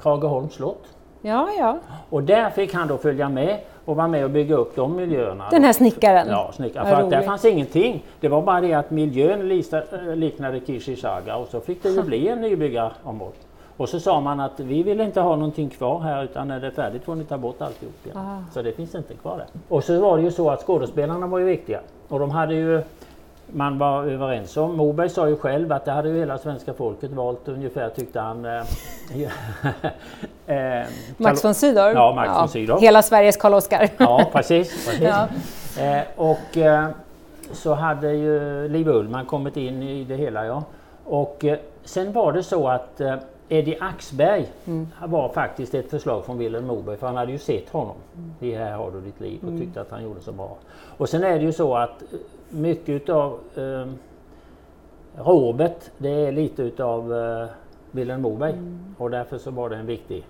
Krageholms 0.00 0.52
slott. 0.52 0.95
Ja, 1.26 1.48
ja. 1.58 1.78
Och 2.10 2.22
där 2.22 2.50
fick 2.50 2.74
han 2.74 2.88
då 2.88 2.98
följa 2.98 3.28
med 3.28 3.58
och 3.84 3.96
vara 3.96 4.08
med 4.08 4.24
och 4.24 4.30
bygga 4.30 4.56
upp 4.56 4.76
de 4.76 4.96
miljöerna. 4.96 5.48
Den 5.50 5.64
här 5.64 5.72
snickaren. 5.72 6.28
Ja, 6.28 6.50
snickare. 6.54 6.84
Vad 6.84 6.92
För 6.92 7.02
att 7.02 7.10
där 7.10 7.22
fanns 7.22 7.44
ingenting. 7.44 8.04
Det 8.20 8.28
var 8.28 8.42
bara 8.42 8.60
det 8.60 8.74
att 8.74 8.90
miljön 8.90 9.62
eh, 9.72 10.16
liknade 10.16 10.60
Kishisaga 10.60 11.36
och 11.36 11.48
så 11.48 11.60
fick 11.60 11.82
det 11.82 11.88
ju 11.88 12.02
bli 12.02 12.28
en 12.28 12.40
nybyggarområde. 12.40 13.36
Och 13.76 13.88
så 13.88 14.00
sa 14.00 14.20
man 14.20 14.40
att 14.40 14.60
vi 14.60 14.82
vill 14.82 15.00
inte 15.00 15.20
ha 15.20 15.36
någonting 15.36 15.70
kvar 15.70 16.00
här 16.00 16.24
utan 16.24 16.48
när 16.48 16.60
det 16.60 16.66
är 16.66 16.70
färdigt 16.70 17.04
får 17.04 17.14
ni 17.14 17.24
ta 17.24 17.38
bort 17.38 17.62
alltihop 17.62 18.06
igen. 18.06 18.18
Ah. 18.18 18.38
Så 18.52 18.62
det 18.62 18.72
finns 18.72 18.94
inte 18.94 19.14
kvar 19.14 19.36
där. 19.36 19.46
Och 19.68 19.84
så 19.84 20.00
var 20.00 20.16
det 20.16 20.22
ju 20.22 20.30
så 20.30 20.50
att 20.50 20.62
skådespelarna 20.62 21.26
var 21.26 21.38
ju 21.38 21.44
viktiga. 21.44 21.80
Och 22.08 22.18
de 22.18 22.30
hade 22.30 22.54
ju 22.54 22.82
man 23.52 23.78
var 23.78 24.04
överens 24.04 24.56
om. 24.56 24.76
Moberg 24.76 25.08
sa 25.08 25.28
ju 25.28 25.36
själv 25.36 25.72
att 25.72 25.84
det 25.84 25.90
hade 25.90 26.08
ju 26.08 26.18
hela 26.18 26.38
svenska 26.38 26.74
folket 26.74 27.10
valt 27.10 27.48
ungefär 27.48 27.90
tyckte 27.90 28.20
han. 28.20 28.44
Eh, 28.44 28.62
eh, 30.80 30.86
Max 31.16 31.44
von 31.44 31.54
Sydow? 31.54 31.92
Ja, 31.92 32.12
Max 32.14 32.40
von 32.40 32.48
Sydow. 32.48 32.80
Hela 32.80 33.02
Sveriges 33.02 33.36
Karl-Oskar. 33.36 33.88
Ja, 33.98 34.30
precis. 34.32 34.86
precis. 34.86 35.00
Ja. 35.00 35.28
Eh, 35.82 36.02
och 36.16 36.56
eh, 36.56 36.88
så 37.52 37.74
hade 37.74 38.12
ju 38.12 38.68
Liv 38.68 38.88
Ullman 38.88 39.26
kommit 39.26 39.56
in 39.56 39.82
i 39.82 40.04
det 40.04 40.16
hela. 40.16 40.46
Ja. 40.46 40.64
Och 41.04 41.44
eh, 41.44 41.58
sen 41.84 42.12
var 42.12 42.32
det 42.32 42.42
så 42.42 42.68
att 42.68 43.00
eh, 43.00 43.14
Eddie 43.48 43.76
Axberg 43.80 44.46
var 45.04 45.28
faktiskt 45.28 45.74
ett 45.74 45.90
förslag 45.90 46.24
från 46.24 46.38
Vilhelm 46.38 46.66
Moberg 46.66 46.96
för 46.96 47.06
han 47.06 47.16
hade 47.16 47.32
ju 47.32 47.38
sett 47.38 47.68
honom 47.68 47.96
i 48.40 48.52
Här 48.52 48.72
har 48.72 48.90
du 48.90 49.00
ditt 49.00 49.20
liv 49.20 49.40
och 49.42 49.58
tyckte 49.60 49.80
att 49.80 49.90
han 49.90 50.02
gjorde 50.02 50.20
så 50.20 50.32
bra. 50.32 50.56
Och 50.98 51.08
sen 51.08 51.24
är 51.24 51.38
det 51.38 51.44
ju 51.44 51.52
så 51.52 51.76
att 51.76 52.02
mycket 52.56 52.88
utav 52.88 53.40
eh, 53.56 53.86
Robert 55.24 55.90
det 55.98 56.10
är 56.10 56.32
lite 56.32 56.62
utav 56.62 57.14
eh, 57.14 57.48
Vilhelm 57.90 58.22
Moberg 58.22 58.54
och 58.98 59.10
därför 59.10 59.38
så 59.38 59.50
var 59.50 59.70
det 59.70 59.76
en 59.76 59.86
viktig. 59.86 60.24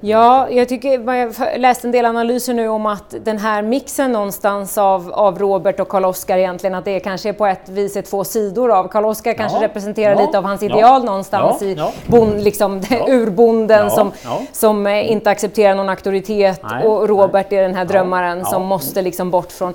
Ja, 0.00 0.50
jag 0.50 0.68
tycker, 0.68 1.12
jag 1.14 1.60
läste 1.60 1.86
en 1.86 1.92
del 1.92 2.04
analyser 2.04 2.54
nu 2.54 2.68
om 2.68 2.86
att 2.86 3.14
den 3.24 3.38
här 3.38 3.62
mixen 3.62 4.12
någonstans 4.12 4.78
av, 4.78 5.12
av 5.12 5.38
Robert 5.38 5.80
och 5.80 5.88
Karl-Oskar 5.88 6.38
egentligen, 6.38 6.74
att 6.74 6.84
det 6.84 7.00
kanske 7.00 7.28
är 7.28 7.32
på 7.32 7.46
ett 7.46 7.68
vis 7.68 7.96
är 7.96 8.02
två 8.02 8.24
sidor 8.24 8.72
av. 8.72 8.88
Karl-Oskar 8.88 9.34
kanske 9.34 9.58
Ja, 9.58 9.64
representerar 9.64 10.14
ja, 10.14 10.26
lite 10.26 10.38
av 10.38 10.44
hans 10.44 10.62
ja, 10.62 10.66
ideal 10.66 11.04
någonstans 11.04 11.56
ja, 11.60 11.66
i 11.66 11.74
ja. 11.74 11.92
Bond, 12.06 12.42
liksom, 12.42 12.80
urbonden 13.08 13.90
som, 13.90 14.12
som 14.52 14.86
eh, 14.86 15.12
inte 15.12 15.30
accepterar 15.30 15.74
någon 15.74 15.88
auktoritet 15.88 16.60
Nej, 16.70 16.86
och 16.86 17.08
Robert 17.08 17.52
är 17.52 17.62
den 17.62 17.74
här 17.74 17.84
drömmaren 17.84 18.44
som 18.44 18.66
måste 18.66 19.02
liksom 19.02 19.30
bort 19.30 19.52
från... 19.52 19.74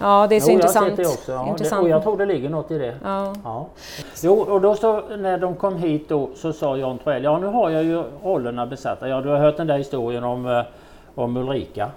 Ja, 0.00 0.26
det 0.28 0.36
är 0.36 0.40
så 0.40 0.50
jo, 0.50 0.54
intressant. 0.54 0.98
Jag 0.98 1.06
också. 1.06 1.46
Intressant. 1.48 1.80
Det, 1.80 1.84
och 1.84 1.88
jag 1.88 2.02
tror 2.02 2.16
det 2.16 2.26
ligger 2.26 2.48
något 2.48 2.70
i 2.70 2.78
det. 2.78 2.94
Ja. 3.04 3.34
Ja. 3.44 3.66
Jo, 4.22 4.40
och 4.40 4.60
då 4.60 4.74
så, 4.74 5.00
när 5.16 5.38
de 5.38 5.54
kom 5.54 5.76
hit 5.76 6.08
då 6.08 6.30
så 6.34 6.52
sa 6.52 6.76
Jan 6.76 6.98
Troell, 6.98 7.24
ja 7.24 7.38
nu 7.38 7.46
har 7.46 7.70
jag 7.70 7.84
ju 7.84 8.02
rollerna 8.22 8.66
besatta. 8.66 8.91
Ja, 9.00 9.20
du 9.20 9.28
har 9.28 9.36
hört 9.36 9.56
den 9.56 9.66
där 9.66 9.78
historien 9.78 10.24
om, 10.24 10.46
eh, 10.46 10.62
om 11.14 11.36
Ulrika. 11.36 11.90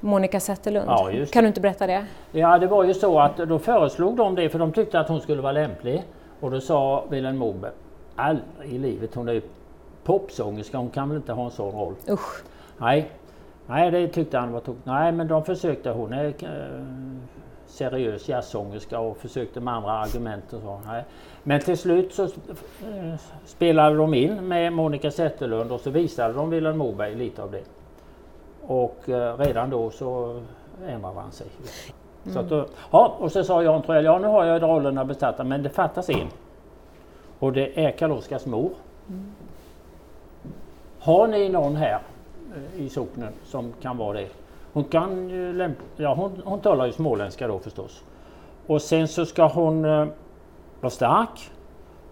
Monica 0.00 0.40
Zetterlund, 0.40 0.90
Ja, 0.90 1.10
kan 1.32 1.44
du 1.44 1.48
inte 1.48 1.60
berätta 1.60 1.86
det? 1.86 2.06
Ja, 2.32 2.58
det 2.58 2.66
var 2.66 2.84
ju 2.84 2.94
så 2.94 3.20
att 3.20 3.36
då 3.36 3.58
föreslog 3.58 4.16
de 4.16 4.34
det 4.34 4.48
för 4.48 4.58
de 4.58 4.72
tyckte 4.72 5.00
att 5.00 5.08
hon 5.08 5.20
skulle 5.20 5.42
vara 5.42 5.52
lämplig. 5.52 6.04
Och 6.40 6.50
då 6.50 6.60
sa 6.60 7.04
Vilhelm 7.10 7.38
Moberg, 7.38 7.72
aldrig 8.16 8.72
i 8.72 8.78
livet, 8.78 9.14
hon 9.14 9.28
är 9.28 9.32
ju 9.32 9.42
popsångerska, 10.04 10.78
hon 10.78 10.90
kan 10.90 11.08
väl 11.08 11.16
inte 11.16 11.32
ha 11.32 11.44
en 11.44 11.50
sån 11.50 11.72
roll. 11.72 11.94
Usch. 12.08 12.42
Nej, 12.78 13.10
nej 13.66 13.90
det 13.90 14.08
tyckte 14.08 14.38
han 14.38 14.52
var 14.52 14.60
tokigt. 14.60 14.86
Nej, 14.86 15.12
men 15.12 15.28
de 15.28 15.44
försökte. 15.44 15.90
Hon 15.90 16.12
är 16.12 16.24
eh, 16.26 16.84
seriös 17.66 18.28
jazzsångerska 18.28 18.98
och 19.00 19.16
försökte 19.16 19.60
med 19.60 19.74
andra 19.74 19.90
argument 19.90 20.52
och 20.52 20.60
så. 20.60 20.80
Nej. 20.86 21.04
Men 21.48 21.60
till 21.60 21.78
slut 21.78 22.14
så 22.14 22.24
eh, 22.24 23.14
spelade 23.44 23.96
de 23.96 24.14
in 24.14 24.48
med 24.48 24.72
Monica 24.72 25.10
Zetterlund 25.10 25.72
och 25.72 25.80
så 25.80 25.90
visade 25.90 26.34
de 26.34 26.50
Vilhelm 26.50 26.78
Moberg 26.78 27.14
lite 27.14 27.42
av 27.42 27.50
det. 27.50 27.62
Och 28.66 29.08
eh, 29.08 29.38
redan 29.38 29.70
då 29.70 29.90
så 29.90 30.40
ändrade 30.86 31.20
han 31.20 31.32
sig. 31.32 31.46
Så 32.24 32.38
att 32.38 32.48
då, 32.48 32.66
ja, 32.90 33.16
och 33.18 33.32
så 33.32 33.44
sa 33.44 33.62
Jan 33.62 33.82
Troell, 33.82 34.04
ja 34.04 34.18
nu 34.18 34.26
har 34.26 34.44
jag 34.44 34.62
rollerna 34.62 35.04
besatta 35.04 35.44
men 35.44 35.62
det 35.62 35.68
fattas 35.68 36.10
en. 36.10 36.28
Och 37.38 37.52
det 37.52 37.84
är 37.84 37.90
Karl-Oskars 37.90 38.46
mor. 38.46 38.70
Har 40.98 41.26
ni 41.26 41.48
någon 41.48 41.76
här 41.76 42.00
eh, 42.56 42.82
i 42.82 42.88
socknen 42.88 43.32
som 43.44 43.72
kan 43.82 43.96
vara 43.96 44.18
det? 44.18 44.28
Hon 44.72 44.84
kan 44.84 45.28
ju 45.28 45.74
ja, 45.96 46.14
hon, 46.14 46.42
hon 46.44 46.60
talar 46.60 46.86
ju 46.86 46.92
småländska 46.92 47.48
då 47.48 47.58
förstås. 47.58 48.04
Och 48.66 48.82
sen 48.82 49.08
så 49.08 49.26
ska 49.26 49.46
hon 49.46 49.84
vara 50.80 50.90
stark. 50.90 51.50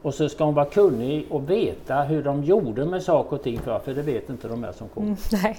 Och 0.02 0.14
så 0.14 0.28
ska 0.28 0.44
hon 0.44 0.54
vara 0.54 0.66
kunnig 0.66 1.26
och 1.30 1.50
veta 1.50 2.02
hur 2.02 2.22
de 2.22 2.44
gjorde 2.44 2.84
med 2.84 3.02
saker 3.02 3.36
och 3.36 3.42
ting 3.42 3.58
för, 3.58 3.78
för 3.78 3.94
det 3.94 4.02
vet 4.02 4.30
inte 4.30 4.48
de 4.48 4.64
här 4.64 4.72
som 4.72 4.88
kommer. 4.88 5.06
Mm, 5.06 5.18
nej. 5.32 5.56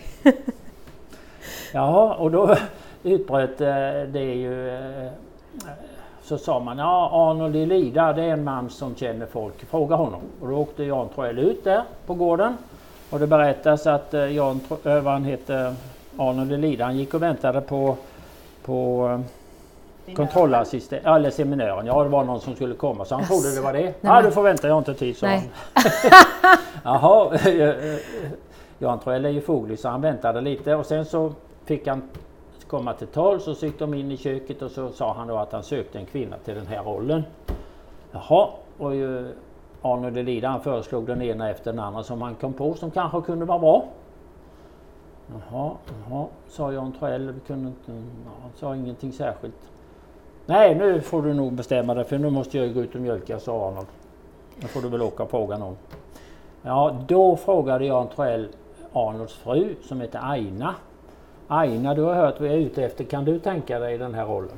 Jaha, 1.73 2.15
och 2.15 2.31
då 2.31 2.55
utbröt 3.03 3.61
eh, 3.61 4.11
det 4.13 4.33
ju... 4.35 4.69
eh, 4.69 5.11
Så 6.23 6.37
sa 6.37 6.59
man, 6.59 6.77
ja 6.77 7.09
Arnold 7.13 7.55
i 7.55 7.65
Lida 7.65 8.13
det 8.13 8.23
är 8.23 8.29
en 8.33 8.43
man 8.43 8.69
som 8.69 8.95
känner 8.95 9.25
folk, 9.25 9.65
fråga 9.65 9.95
honom. 9.95 10.21
Och 10.41 10.47
då 10.47 10.55
åkte 10.55 10.83
Jan 10.83 11.09
Troell 11.15 11.39
ut 11.39 11.63
där 11.63 11.83
på 12.05 12.13
gården. 12.13 12.57
Och 13.09 13.19
det 13.19 13.27
berättas 13.27 13.87
att 13.87 14.13
eh, 14.13 14.25
Jan, 14.35 14.59
vad 14.83 15.03
han 15.03 15.23
heter, 15.25 15.75
Arnold 16.17 16.51
i 16.51 16.57
Lida, 16.57 16.85
han 16.85 16.97
gick 16.97 17.13
och 17.13 17.21
väntade 17.21 17.61
på, 17.61 17.95
på 18.65 19.07
kontrollassistent, 20.15 21.05
eller 21.05 21.29
seminören. 21.29 21.85
Ja 21.85 22.03
det 22.03 22.09
var 22.09 22.23
någon 22.23 22.41
som 22.41 22.55
skulle 22.55 22.75
komma 22.75 23.05
så 23.05 23.15
han 23.15 23.25
trodde 23.25 23.55
det 23.55 23.61
var 23.61 23.73
det. 23.73 23.93
Ja 24.01 24.13
men- 24.13 24.23
du 24.23 24.31
får 24.31 24.43
vänta, 24.43 24.67
jag 24.67 24.73
har 24.73 24.79
inte 24.79 24.93
tid 24.93 25.17
sa 25.17 25.27
Nej. 25.27 25.49
han. 25.73 25.83
Jaha, 26.83 27.35
eh, 27.35 27.95
Jan 28.79 28.99
Troell 28.99 29.25
är 29.25 29.29
ju 29.29 29.41
foglig 29.41 29.79
så 29.79 29.89
han 29.89 30.01
väntade 30.01 30.41
lite 30.41 30.75
och 30.75 30.85
sen 30.85 31.05
så 31.05 31.33
fick 31.65 31.87
han 31.87 32.01
komma 32.67 32.93
till 32.93 33.07
och 33.15 33.41
så 33.41 33.65
gick 33.65 33.79
de 33.79 33.93
in 33.93 34.11
i 34.11 34.17
köket 34.17 34.61
och 34.61 34.71
så 34.71 34.89
sa 34.89 35.13
han 35.13 35.27
då 35.27 35.37
att 35.37 35.51
han 35.51 35.63
sökte 35.63 35.99
en 35.99 36.05
kvinna 36.05 36.37
till 36.45 36.55
den 36.55 36.67
här 36.67 36.83
rollen. 36.83 37.23
Jaha, 38.11 38.49
och 38.77 38.95
ju 38.95 39.33
Arne 39.81 40.09
de 40.09 40.23
Lida 40.23 40.47
han 40.47 40.61
föreslog 40.61 41.07
den 41.07 41.21
ena 41.21 41.49
efter 41.49 41.71
den 41.71 41.79
andra 41.79 42.03
som 42.03 42.21
han 42.21 42.35
kom 42.35 42.53
på 42.53 42.73
som 42.73 42.91
kanske 42.91 43.21
kunde 43.21 43.45
vara 43.45 43.59
bra. 43.59 43.85
Jaha, 45.51 45.71
jaha, 46.09 46.25
sa 46.47 46.71
Jan 46.73 46.91
Troell. 46.99 47.31
Vi 47.31 47.39
kunde 47.39 47.67
inte, 47.67 47.91
han 48.41 48.51
sa 48.55 48.75
ingenting 48.75 49.13
särskilt. 49.13 49.71
Nej, 50.49 50.75
nu 50.75 51.01
får 51.01 51.21
du 51.21 51.33
nog 51.33 51.53
bestämma 51.53 51.93
dig 51.93 52.03
för 52.03 52.17
nu 52.17 52.29
måste 52.29 52.57
jag 52.57 52.73
gå 52.73 52.81
ut 52.81 52.95
och 52.95 53.01
mjölka, 53.01 53.39
sa 53.39 53.67
Arnold. 53.67 53.87
Nu 54.55 54.67
får 54.67 54.81
du 54.81 54.89
väl 54.89 55.01
åka 55.01 55.23
och 55.23 55.29
fråga 55.29 55.57
någon. 55.57 55.77
Ja, 56.61 56.95
då 57.07 57.35
frågade 57.35 57.85
Jan 57.85 58.07
Troell 58.15 58.47
Arnolds 58.93 59.33
fru 59.33 59.75
som 59.83 60.01
heter 60.01 60.19
Aina. 60.23 60.75
Aina, 61.47 61.93
du 61.93 62.01
har 62.01 62.13
hört 62.13 62.39
vad 62.39 62.49
jag 62.49 62.55
är 62.55 62.59
ute 62.59 62.83
efter. 62.83 63.03
Kan 63.03 63.25
du 63.25 63.39
tänka 63.39 63.79
dig 63.79 63.97
den 63.97 64.13
här 64.13 64.25
rollen? 64.25 64.57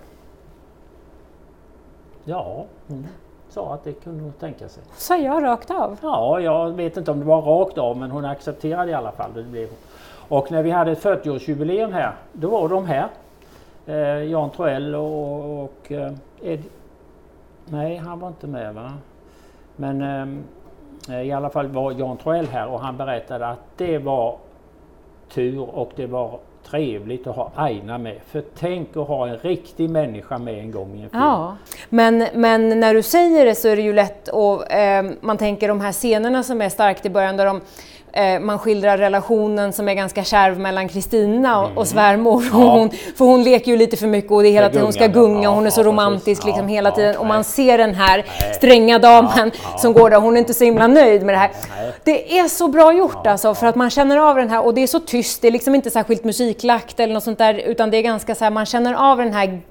Ja, 2.24 2.66
hon 2.88 3.08
sa 3.50 3.74
att 3.74 3.84
det 3.84 3.94
kunde 3.94 4.24
hon 4.24 4.34
tänka 4.34 4.70
sig. 4.70 4.84
Sa 4.96 5.18
jag 5.18 5.44
rakt 5.44 5.72
av. 5.72 5.98
Ja, 6.02 6.40
jag 6.40 6.70
vet 6.70 6.98
inte 6.98 7.12
om 7.12 7.20
det 7.20 7.26
var 7.26 7.42
rakt 7.42 7.78
av 7.78 7.98
men 7.98 8.12
hon 8.12 8.26
accepterade 8.26 8.92
i 8.92 8.94
alla 8.94 9.12
fall. 9.12 9.34
Det 9.34 9.44
blev. 9.44 9.70
Och 10.30 10.52
när 10.52 10.64
vi 10.64 10.72
hade 10.72 10.92
ett 10.92 11.04
40-årsjubileum 11.04 11.92
här, 11.92 12.14
då 12.34 12.50
var 12.50 12.70
de 12.70 12.86
här. 12.86 13.08
Eh, 13.90 14.24
Jan 14.24 14.50
Troell 14.50 14.96
och, 14.96 15.64
och 15.64 15.92
eh, 15.92 16.14
Ed... 16.44 16.64
Nej, 17.66 17.98
han 17.98 18.20
var 18.20 18.28
inte 18.28 18.48
med 18.48 18.74
va? 18.74 18.94
Men 19.76 20.02
eh, 20.02 21.16
eh, 21.16 21.22
i 21.22 21.32
alla 21.32 21.50
fall 21.50 21.68
var 21.68 21.92
Jan 21.92 22.18
Troell 22.18 22.48
här 22.48 22.68
och 22.68 22.80
han 22.80 22.98
berättade 22.98 23.48
att 23.48 23.60
det 23.78 23.98
var 23.98 24.38
tur 25.30 25.70
och 25.70 25.92
det 25.96 26.08
var 26.08 26.40
trevligt 26.64 27.28
att 27.28 27.36
ha 27.36 27.52
Aina 27.56 27.98
med. 27.98 28.18
För 28.26 28.44
tänk 28.56 28.98
att 28.98 29.08
ha 29.08 29.28
en 29.28 29.38
riktig 29.38 29.90
människa 29.90 30.38
med 30.38 30.60
en 30.60 30.72
gång 30.72 30.98
i 30.98 31.04
en 31.04 31.10
film. 31.10 31.24
Ja, 31.24 31.58
men, 31.90 32.28
men 32.34 32.80
när 32.80 32.94
du 32.94 33.02
säger 33.02 33.46
det 33.46 33.56
så 33.56 33.68
är 33.68 33.76
det 33.76 33.82
ju 33.82 33.94
lätt 33.94 34.30
att 34.30 34.72
eh, 34.72 35.12
man 35.22 35.38
tänker 35.38 35.68
de 35.68 35.82
här 35.82 35.92
scenerna 35.92 36.44
som 36.44 36.62
är 36.62 36.70
starkt 36.70 37.06
i 37.06 37.10
början 37.10 37.38
där 37.38 37.46
de 37.46 37.62
man 38.42 38.60
skildrar 38.60 38.98
relationen 38.98 39.74
som 39.74 39.90
är 39.90 39.94
ganska 39.94 40.24
kärv 40.24 40.60
mellan 40.60 40.88
Kristina 40.88 41.62
och, 41.62 41.78
och 41.78 41.88
svärmor. 41.88 42.42
Mm. 42.42 42.60
Ja. 42.60 42.70
Hon, 42.70 42.90
för 42.90 43.26
hon 43.26 43.44
leker 43.44 43.72
ju 43.72 43.78
lite 43.78 43.98
för 43.98 44.08
mycket 44.08 44.32
och 44.32 44.44
det 44.44 44.50
är 44.50 44.52
hela 44.52 44.70
tiden 44.70 44.84
hon 44.84 44.94
ska 44.94 45.08
gunga 45.08 45.44
ja, 45.44 45.50
och 45.50 45.56
hon 45.56 45.66
är 45.66 45.70
så 45.70 45.82
ja, 45.82 45.86
romantisk 45.86 46.46
liksom 46.46 46.68
hela 46.68 46.92
tiden. 46.92 47.18
och 47.18 47.26
man 47.26 47.44
ser 47.44 47.78
den 47.78 47.94
här 47.94 48.26
stränga 48.54 49.00
damen 49.00 49.52
som 49.78 49.94
går 49.94 50.10
där, 50.10 50.18
hon 50.18 50.36
är 50.36 50.40
inte 50.40 50.54
så 50.54 50.64
himla 50.64 50.88
nöjd 50.88 51.26
med 51.26 51.36
det 51.36 51.40
här. 51.40 51.52
Det 52.04 52.40
är 52.40 52.48
så 52.48 52.68
bra 52.68 52.94
gjort 52.94 53.28
alltså 53.28 53.56
för 53.56 53.68
att 53.68 53.76
man 53.76 53.90
känner 53.90 54.18
av 54.18 54.36
den 54.36 54.50
här 54.50 54.66
och 54.66 54.74
det 54.74 54.84
är 54.84 54.88
så 54.88 55.00
tyst, 55.00 55.42
det 55.42 55.48
är 55.48 55.52
liksom 55.52 55.76
inte 55.76 55.92
särskilt 55.92 56.24
musiklagt 56.24 57.00
eller 57.00 57.14
något 57.14 57.24
sånt 57.24 57.38
där 57.38 57.54
utan 57.54 57.92
det 57.92 57.98
är 57.98 58.02
ganska 58.02 58.36
så 58.36 58.44
här, 58.44 58.52
man 58.52 58.66
känner 58.66 58.94
av 58.94 59.18
den 59.18 59.34
här 59.34 59.46
mm, 59.46 59.62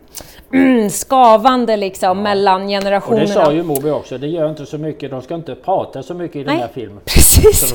skavande 0.90 1.76
liksom 1.76 2.22
mellan 2.22 2.62
Och 2.62 2.68
generationerna. 2.68 3.22
det 3.26 3.32
sa 3.32 3.52
ju 3.52 3.62
Moby 3.62 3.90
också, 3.90 4.18
det 4.18 4.26
gör 4.26 4.50
inte 4.50 4.66
så 4.66 4.78
mycket, 4.78 5.11
de 5.11 5.22
ska 5.22 5.34
inte 5.34 5.54
prata 5.54 6.02
så 6.02 6.14
mycket 6.14 6.37
i 6.37 6.44
den 6.44 6.54
Nej. 6.54 6.61
här 6.62 6.68
filmen. 6.74 7.00
Precis! 7.04 7.68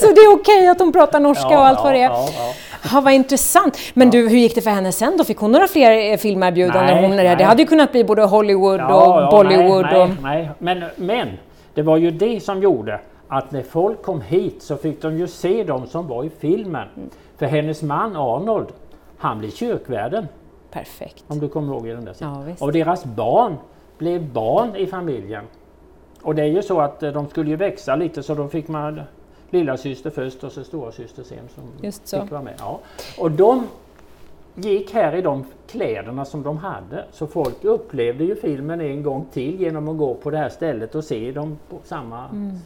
så 0.00 0.06
det 0.14 0.20
är 0.20 0.34
okej 0.34 0.68
att 0.68 0.80
hon 0.80 0.92
pratar 0.92 1.20
norska 1.20 1.48
Ja, 1.50 1.58
och 1.58 1.66
allt 1.66 1.78
ja, 1.78 1.84
vad 1.84 1.92
det 1.94 1.98
är. 2.02 2.10
ja, 2.10 2.28
ja. 2.38 2.54
Ja, 2.92 3.00
vad 3.00 3.12
intressant. 3.12 3.78
Men 3.94 4.10
du, 4.10 4.28
hur 4.28 4.36
gick 4.36 4.54
det 4.54 4.60
för 4.60 4.70
henne 4.70 4.92
sen 4.92 5.16
då? 5.16 5.24
Fick 5.24 5.38
hon 5.38 5.52
några 5.52 5.68
fler 5.68 6.12
eh, 6.12 6.16
filmerbjudanden? 6.16 6.94
Nej, 6.94 7.08
hon, 7.08 7.16
nej. 7.16 7.36
Det 7.36 7.44
hade 7.44 7.62
ju 7.62 7.68
kunnat 7.68 7.92
bli 7.92 8.04
både 8.04 8.22
Hollywood 8.22 8.80
Ja, 8.80 9.06
och 9.16 9.22
ja, 9.22 9.30
Bollywood. 9.30 9.82
Nej, 9.84 10.02
och... 10.02 10.08
nej. 10.22 10.50
Men, 10.58 10.84
men 10.96 11.28
det 11.74 11.82
var 11.82 11.96
ju 11.96 12.10
det 12.10 12.40
som 12.42 12.62
gjorde 12.62 13.00
att 13.28 13.50
när 13.52 13.62
folk 13.62 14.02
kom 14.02 14.20
hit 14.20 14.62
så 14.62 14.76
fick 14.76 15.02
de 15.02 15.18
ju 15.18 15.26
se 15.26 15.64
dem 15.64 15.86
som 15.86 16.08
var 16.08 16.24
i 16.24 16.30
filmen. 16.40 16.88
Mm. 16.96 17.10
För 17.38 17.46
hennes 17.46 17.82
man 17.82 18.16
Arnold, 18.16 18.68
han 19.18 19.38
blev 19.38 19.50
kyrkvärden. 19.50 20.28
Perfekt. 20.78 21.24
Om 21.28 21.38
du 21.38 21.48
kommer 21.48 21.72
ihåg 21.74 21.88
i 21.88 21.90
den 21.90 22.04
där 22.04 22.14
scenen. 22.14 22.48
Ja. 22.58 22.64
Och 22.66 22.72
deras 22.72 23.04
barn 23.04 23.56
blev 23.98 24.32
barn 24.32 24.76
i 24.76 24.86
familjen. 24.86 25.44
Och 26.22 26.34
det 26.34 26.42
är 26.42 26.46
ju 26.46 26.62
så 26.62 26.80
att 26.80 27.02
eh, 27.02 27.12
de 27.12 27.28
skulle 27.28 27.50
ju 27.50 27.56
växa 27.56 27.96
lite 27.96 28.22
så 28.22 28.34
då 28.34 28.48
fick 28.48 28.68
man 28.68 29.00
lilla 29.50 29.76
syster 29.76 30.10
först 30.10 30.44
och 30.44 30.52
så 30.52 30.64
stora 30.64 30.92
syster 30.92 31.22
sen 31.22 31.38
som 31.54 31.64
Just 31.82 32.08
så. 32.08 32.22
fick 32.22 32.30
vara 32.30 32.42
med. 32.42 32.54
Ja. 32.58 32.80
Och 33.18 33.30
de 33.30 33.66
gick 34.54 34.94
här 34.94 35.14
i 35.16 35.22
de 35.22 35.44
kläderna 35.66 36.24
som 36.24 36.42
de 36.42 36.56
hade. 36.56 37.04
Så 37.12 37.26
folk 37.26 37.64
upplevde 37.64 38.24
ju 38.24 38.34
filmen 38.36 38.80
en 38.80 39.02
gång 39.02 39.26
till 39.32 39.60
genom 39.60 39.88
att 39.88 39.96
gå 39.98 40.14
på 40.14 40.30
det 40.30 40.38
här 40.38 40.48
stället 40.48 40.94
och 40.94 41.04
se 41.04 41.32
dem 41.32 41.58
på 41.70 41.78
samma 41.84 42.24
Mm. 42.28 42.56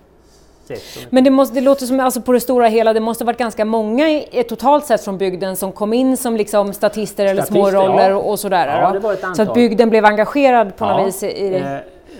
Sätt. 0.76 1.02
Som 1.02 1.02
Men 1.11 1.24
det, 1.24 1.30
måste, 1.30 1.54
det 1.54 1.61
låter 1.61 1.87
som, 1.87 2.00
alltså 2.00 2.20
på 2.20 2.33
det 2.33 2.40
stora 2.40 2.66
hela, 2.68 2.92
det 2.92 3.00
måste 3.00 3.24
varit 3.24 3.38
ganska 3.38 3.64
många 3.64 4.09
eh, 4.11 4.42
totalt 4.42 4.87
sett 4.87 5.04
från 5.04 5.18
bygden 5.18 5.56
som 5.56 5.72
kom 5.72 5.92
in 5.92 6.16
som 6.16 6.37
liksom 6.37 6.72
statister 6.72 7.24
eller 7.24 7.42
Statister, 7.42 7.70
småroller 7.70 8.11
ja. 8.11 8.16
och, 8.16 8.38
sådär. 8.38 8.80
Ja, 8.80 8.87
då. 8.88 8.92
det 8.92 8.98
var 8.98 9.12
ett 9.12 9.37
Så 9.37 9.42
att 9.42 9.54
bygden 9.54 9.90
blev 9.90 10.04
engagerad 10.04 10.76
på 10.76 10.85
Ja, 10.85 10.96
något 10.96 11.06
vis 11.06 11.22
i 11.22 11.50
det. 11.50 11.59
eh, 11.59 11.78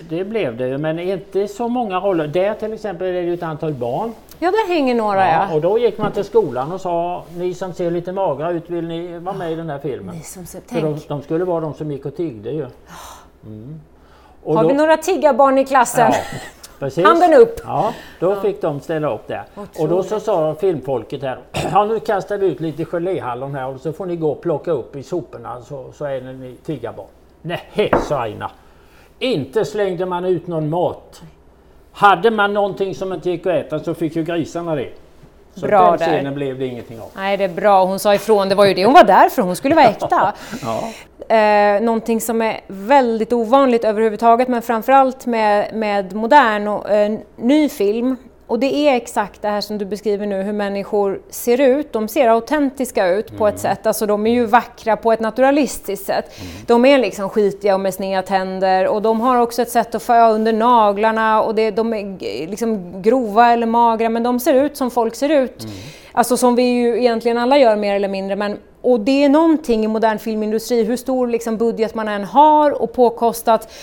det 0.09 0.23
blev 0.23 0.57
det 0.57 0.77
men 0.77 0.99
inte 0.99 1.47
så 1.47 1.67
många 1.67 1.99
roller. 1.99 2.27
Där 2.27 2.53
till 2.53 2.73
exempel 2.73 3.07
är 3.07 3.13
det 3.13 3.21
ju 3.21 3.33
ett 3.33 3.43
antal 3.43 3.73
barn. 3.73 4.13
Ja, 4.39 4.51
där 4.51 4.67
hänger 4.67 4.95
några 4.95 5.29
ja. 5.29 5.53
Och 5.53 5.61
då 5.61 5.79
gick 5.79 5.97
man 5.97 6.11
till 6.11 6.23
skolan 6.23 6.71
och 6.71 6.81
sa, 6.81 7.23
ni 7.37 7.53
som 7.53 7.73
ser 7.73 7.91
lite 7.91 8.11
magra 8.11 8.51
ut, 8.51 8.69
vill 8.69 8.87
ni 8.87 9.19
vara 9.19 9.35
med 9.35 9.51
i 9.51 9.55
den 9.55 9.69
här 9.69 9.79
filmen? 9.79 10.15
Ni 10.15 10.23
som 10.23 10.45
ser, 10.45 10.61
För 10.67 10.75
de, 10.81 10.93
tänk. 10.93 11.07
de 11.07 11.21
skulle 11.21 11.45
vara 11.45 11.59
de 11.61 11.73
som 11.73 11.91
gick 11.91 12.05
och 12.05 12.15
tiggde 12.17 12.49
ju. 12.51 12.65
Mm. 13.45 13.81
Och 14.43 14.55
Har 14.55 14.63
då- 14.63 14.69
vi 14.69 14.75
några 14.75 14.97
tiggarbarn 14.97 15.57
i 15.57 15.65
klassen? 15.65 16.11
Ja, 16.11 16.17
precis. 16.81 17.05
Handen 17.05 17.33
upp! 17.33 17.61
Ja, 17.63 17.93
då 18.19 18.35
fick 18.35 18.61
de 18.61 18.79
ställa 18.79 19.13
upp 19.13 19.27
där. 19.27 19.43
Och 19.79 19.89
då 19.89 20.03
så 20.03 20.19
sa 20.19 20.55
filmfolket 20.55 21.21
här, 21.21 21.39
ja 21.71 21.85
nu 21.85 21.99
kastar 21.99 22.37
vi 22.37 22.47
ut 22.47 22.59
lite 22.59 22.85
geléhallon 22.85 23.55
här 23.55 23.67
och 23.67 23.79
så 23.79 23.93
får 23.93 24.05
ni 24.05 24.15
gå 24.15 24.31
och 24.31 24.41
plocka 24.41 24.71
upp 24.71 24.95
i 24.95 25.03
soporna 25.03 25.61
så, 25.61 25.91
så 25.91 26.05
är 26.05 26.21
ni 26.21 26.55
tiggarbarn. 26.65 27.07
Nej, 27.41 27.91
sa 28.07 28.19
Aina. 28.19 28.51
Inte 29.19 29.65
slängde 29.65 30.05
man 30.05 30.25
ut 30.25 30.47
någon 30.47 30.69
mat. 30.69 31.21
Hade 31.91 32.31
man 32.31 32.53
någonting 32.53 32.95
som 32.95 33.13
inte 33.13 33.29
gick 33.29 33.45
att 33.45 33.53
äta 33.53 33.79
så 33.79 33.93
fick 33.93 34.15
ju 34.15 34.23
grisarna 34.23 34.75
det. 34.75 34.89
Så 35.55 35.65
Bra 35.67 35.89
den 35.89 35.99
där. 35.99 36.05
scenen 36.07 36.33
blev 36.35 36.59
det 36.59 36.65
ingenting 36.65 36.99
av. 36.99 37.09
Nej, 37.15 37.37
det 37.37 37.43
är 37.43 37.47
bra. 37.49 37.85
Hon 37.85 37.99
sa 37.99 38.15
ifrån. 38.15 38.49
Det 38.49 38.55
var 38.55 38.65
ju 38.65 38.73
det 38.73 38.85
hon 38.85 38.93
var 38.93 39.03
där 39.03 39.29
för. 39.29 39.41
Hon 39.41 39.55
skulle 39.55 39.75
vara 39.75 39.85
äkta. 39.89 40.33
Ja. 40.61 40.83
Eh, 41.35 41.81
någonting 41.81 42.21
som 42.21 42.41
är 42.41 42.59
väldigt 42.67 43.33
ovanligt 43.33 43.83
överhuvudtaget, 43.83 44.47
men 44.47 44.61
framförallt 44.61 45.25
med, 45.25 45.73
med 45.73 46.13
modern 46.13 46.67
och 46.67 46.89
eh, 46.91 47.17
ny 47.35 47.69
film. 47.69 48.15
Och 48.51 48.59
det 48.59 48.75
är 48.75 48.95
exakt 48.95 49.41
det 49.41 49.47
här 49.47 49.61
som 49.61 49.77
du 49.77 49.85
beskriver 49.85 50.25
nu, 50.25 50.43
hur 50.43 50.53
människor 50.53 51.21
ser 51.29 51.61
ut. 51.61 51.93
De 51.93 52.07
ser 52.07 52.27
autentiska 52.27 53.07
ut 53.07 53.37
på 53.37 53.47
ett 53.47 53.59
sätt. 53.59 53.85
Alltså 53.85 54.05
de 54.05 54.27
är 54.27 54.31
ju 54.31 54.45
vackra 54.45 54.97
på 54.97 55.11
ett 55.11 55.19
naturalistiskt 55.19 56.05
sätt. 56.05 56.25
De 56.67 56.85
är 56.85 56.97
liksom 56.99 57.29
skitiga 57.29 57.73
och 57.73 57.79
med 57.79 57.93
sneda 57.93 58.21
tänder 58.21 58.87
och 58.87 59.01
de 59.01 59.21
har 59.21 59.37
också 59.37 59.61
ett 59.61 59.69
sätt 59.69 59.95
att 59.95 60.03
föra 60.03 60.31
under 60.31 60.53
naglarna 60.53 61.41
och 61.41 61.55
det, 61.55 61.71
de 61.71 61.93
är 61.93 62.47
liksom 62.47 63.01
grova 63.01 63.51
eller 63.51 63.67
magra 63.67 64.09
men 64.09 64.23
de 64.23 64.39
ser 64.39 64.53
ut 64.53 64.77
som 64.77 64.91
folk 64.91 65.15
ser 65.15 65.29
ut. 65.29 65.67
Alltså 66.11 66.37
som 66.37 66.55
vi 66.55 66.63
ju 66.63 66.99
egentligen 66.99 67.37
alla 67.37 67.57
gör 67.57 67.75
mer 67.75 67.95
eller 67.95 68.07
mindre. 68.07 68.35
Men, 68.35 68.57
och 68.81 68.99
det 68.99 69.23
är 69.23 69.29
någonting 69.29 69.83
i 69.83 69.87
modern 69.87 70.19
filmindustri, 70.19 70.83
hur 70.83 70.97
stor 70.97 71.27
liksom 71.27 71.57
budget 71.57 71.95
man 71.95 72.07
än 72.07 72.23
har 72.23 72.81
och 72.81 72.93
påkostat, 72.93 73.73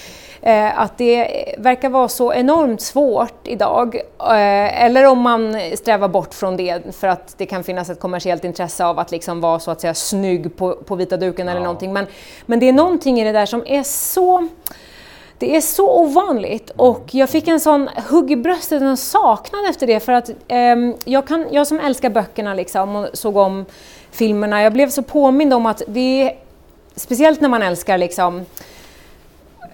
att 0.74 0.98
det 0.98 1.44
verkar 1.58 1.88
vara 1.88 2.08
så 2.08 2.32
enormt 2.32 2.80
svårt 2.80 3.40
idag. 3.44 3.94
Eh, 4.20 4.84
eller 4.84 5.04
om 5.04 5.20
man 5.20 5.60
strävar 5.74 6.08
bort 6.08 6.34
från 6.34 6.56
det 6.56 6.96
för 6.96 7.08
att 7.08 7.34
det 7.38 7.46
kan 7.46 7.64
finnas 7.64 7.90
ett 7.90 8.00
kommersiellt 8.00 8.44
intresse 8.44 8.84
av 8.84 8.98
att 8.98 9.10
liksom 9.10 9.40
vara 9.40 9.58
så 9.58 9.70
att 9.70 9.80
säga 9.80 9.94
snygg 9.94 10.56
på, 10.56 10.72
på 10.74 10.94
vita 10.94 11.16
duken 11.16 11.48
eller 11.48 11.60
Ja. 11.60 11.64
någonting. 11.64 11.92
Men, 11.92 12.06
men 12.46 12.58
det 12.60 12.68
är 12.68 12.72
någonting 12.72 13.20
i 13.20 13.24
det 13.24 13.32
där 13.32 13.46
som 13.46 13.62
är 13.66 13.82
så 13.82 14.48
Det 15.38 15.56
är 15.56 15.60
så 15.60 16.00
ovanligt 16.00 16.70
och 16.76 17.04
jag 17.10 17.30
fick 17.30 17.48
en 17.48 17.60
sån 17.60 17.88
hugg 18.10 18.30
i 18.30 18.36
bröstet, 18.36 18.82
en 18.82 18.96
saknad 18.96 19.60
efter 19.70 19.86
det 19.86 20.00
för 20.00 20.12
att 20.12 20.30
ehm, 20.48 20.94
jag, 21.04 21.26
kan, 21.28 21.46
jag 21.50 21.66
som 21.66 21.80
älskar 21.80 22.10
böckerna 22.10 22.54
liksom 22.54 22.96
och 22.96 23.08
såg 23.12 23.36
om 23.36 23.64
filmerna, 24.10 24.62
jag 24.62 24.72
blev 24.72 24.88
så 24.90 25.02
påmind 25.02 25.54
om 25.54 25.66
att 25.66 25.82
det 25.86 26.22
är, 26.22 26.32
speciellt 26.96 27.40
när 27.40 27.48
man 27.48 27.62
älskar 27.62 27.98
liksom 27.98 28.46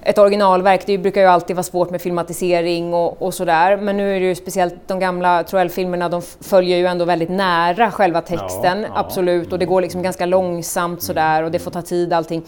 ett 0.04 0.18
originalverk, 0.18 0.86
det 0.86 0.98
brukar 0.98 1.20
ju 1.20 1.26
alltid 1.26 1.56
vara 1.56 1.64
svårt 1.64 1.90
med 1.90 2.02
filmatisering 2.02 2.94
och, 2.94 3.22
och 3.22 3.34
sådär, 3.34 3.76
men 3.76 3.96
nu 3.96 4.16
är 4.16 4.20
det 4.20 4.26
ju 4.26 4.34
speciellt 4.34 4.74
de 4.86 4.98
gamla 4.98 5.42
Troell-filmerna, 5.44 6.08
de 6.08 6.22
följer 6.40 6.78
ju 6.78 6.86
ändå 6.86 7.04
väldigt 7.04 7.30
nära 7.30 7.90
själva 7.90 8.20
texten, 8.20 8.80
Ja, 8.80 8.88
ja. 8.94 9.00
absolut, 9.00 9.52
och 9.52 9.58
det 9.58 9.66
går 9.66 9.80
liksom 9.80 10.02
ganska 10.02 10.26
långsamt 10.26 11.02
sådär 11.02 11.42
och 11.42 11.50
det 11.50 11.58
får 11.58 11.70
ta 11.70 11.82
tid 11.82 12.12
allting. 12.12 12.44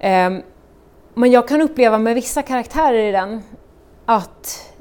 Ehm, 0.00 0.42
men 1.14 1.30
jag 1.30 1.48
kan 1.48 1.62
uppleva 1.62 1.98
med 1.98 2.14
vissa 2.14 2.42
karaktärer 2.42 3.08
i 3.08 3.12
den 3.12 3.42
att 4.06 4.73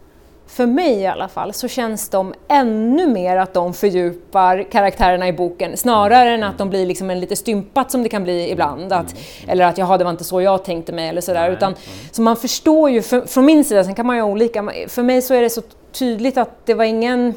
för 0.53 0.65
mig 0.65 0.93
i 0.93 1.07
alla 1.07 1.27
fall 1.27 1.53
så 1.53 1.67
känns 1.67 2.09
de 2.09 2.33
ännu 2.47 3.07
mer 3.07 3.37
att 3.37 3.53
de 3.53 3.73
fördjupar 3.73 4.63
karaktärerna 4.71 5.27
i 5.27 5.33
boken 5.33 5.77
snarare 5.77 6.29
än 6.29 6.43
att 6.43 6.57
de 6.57 6.69
blir 6.69 6.85
liksom 6.85 7.09
en 7.09 7.19
lite 7.19 7.35
stympat 7.35 7.91
som 7.91 8.03
det 8.03 8.09
kan 8.09 8.23
bli 8.23 8.51
ibland. 8.51 8.93
Att, 8.93 9.15
eller 9.47 9.65
att 9.65 9.77
jaha, 9.77 9.97
det 9.97 10.03
var 10.03 10.11
inte 10.11 10.23
så 10.23 10.41
jag 10.41 10.65
tänkte 10.65 10.91
mig 10.91 11.09
eller 11.09 11.21
sådär. 11.21 11.51
Utan, 11.51 11.75
så 12.11 12.21
man 12.21 12.37
förstår 12.37 12.89
ju, 12.89 13.01
för, 13.01 13.21
från 13.21 13.45
min 13.45 13.63
sida, 13.63 13.83
sen 13.83 13.95
kan 13.95 14.05
man 14.05 14.15
ju 14.15 14.21
ha 14.21 14.29
olika, 14.29 14.69
för 14.87 15.03
mig 15.03 15.21
så 15.21 15.33
är 15.33 15.41
det 15.41 15.49
så 15.49 15.61
tydligt 15.91 16.37
att 16.37 16.65
det 16.65 16.73
var 16.73 16.85
ingen 16.85 17.33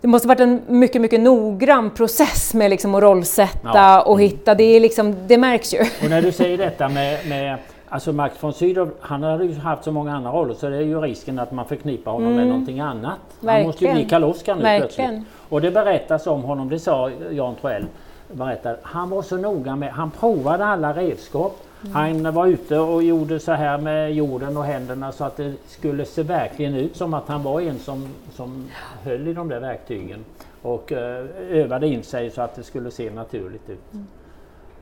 det 0.00 0.08
måste 0.08 0.28
varit 0.28 0.40
en 0.40 0.62
mycket, 0.66 1.00
mycket 1.00 1.20
noggrann 1.20 1.90
process 1.90 2.54
med 2.54 2.70
liksom 2.70 2.94
att 2.94 3.02
rollsätta 3.02 3.70
Ja. 3.74 4.02
och 4.02 4.20
hitta. 4.20 4.54
Det, 4.54 4.64
är 4.64 4.80
liksom, 4.80 5.16
det 5.26 5.38
märks 5.38 5.74
ju. 5.74 5.78
Och 5.80 6.10
när 6.10 6.22
du 6.22 6.32
säger 6.32 6.58
detta 6.66 6.88
med, 6.88 7.26
med 7.28 7.58
Alltså 7.92 8.12
Max 8.12 8.42
von 8.42 8.52
Sydow, 8.52 8.90
han 9.00 9.22
har 9.22 9.42
ju 9.42 9.54
haft 9.54 9.84
så 9.84 9.92
många 9.92 10.16
andra 10.16 10.30
roller 10.30 10.54
så 10.54 10.68
det 10.68 10.76
är 10.76 10.80
ju 10.80 11.00
risken 11.00 11.38
att 11.38 11.52
man 11.52 11.64
förknippar 11.64 12.12
honom 12.12 12.34
med 12.36 12.46
någonting 12.46 12.80
annat. 12.80 13.18
Han 13.46 13.62
måste 13.62 13.84
ju 13.84 13.92
bli 13.92 14.02
Mm. 14.02 14.02
Verkligen. 14.02 14.08
Karl 14.08 14.24
Oskar 14.24 14.54
nu 14.54 14.62
Verkligen. 14.62 15.10
plötsligt. 15.10 15.26
Och 15.48 15.60
det 15.60 15.70
berättas 15.70 16.26
om 16.26 16.42
honom, 16.42 16.68
det 16.68 16.78
sa 16.78 17.10
Jan 17.30 17.54
Troell, 17.60 17.84
berättade, 18.32 18.78
han 18.82 19.10
var 19.10 19.22
så 19.22 19.36
noga 19.36 19.76
med, 19.76 19.92
han 19.92 20.10
provade 20.10 20.64
alla 20.64 20.92
redskap. 20.92 21.60
Mm. 21.84 21.94
Han 22.24 22.34
var 22.34 22.46
ute 22.46 22.78
och 22.78 23.02
gjorde 23.02 23.40
så 23.40 23.52
här 23.52 23.78
med 23.78 24.14
jorden 24.14 24.56
och 24.56 24.64
händerna 24.64 25.12
så 25.12 25.24
att 25.24 25.36
det 25.36 25.52
skulle 25.66 26.04
se 26.04 26.22
verkligen 26.22 26.74
ut 26.74 26.96
som 26.96 27.14
att 27.14 27.28
han 27.28 27.42
var 27.42 27.60
en 27.60 27.78
som, 27.78 28.08
som 28.34 28.68
höll 29.02 29.28
i 29.28 29.34
de 29.34 29.48
där 29.48 29.60
verktygen. 29.60 30.24
Och 30.62 30.92
eh, 30.92 31.26
övade 31.50 31.86
in 31.86 32.02
sig 32.02 32.30
så 32.30 32.42
att 32.42 32.54
det 32.56 32.62
skulle 32.62 32.90
se 32.90 33.10
naturligt 33.10 33.70
ut. 33.70 33.92
Mm. 33.92 34.06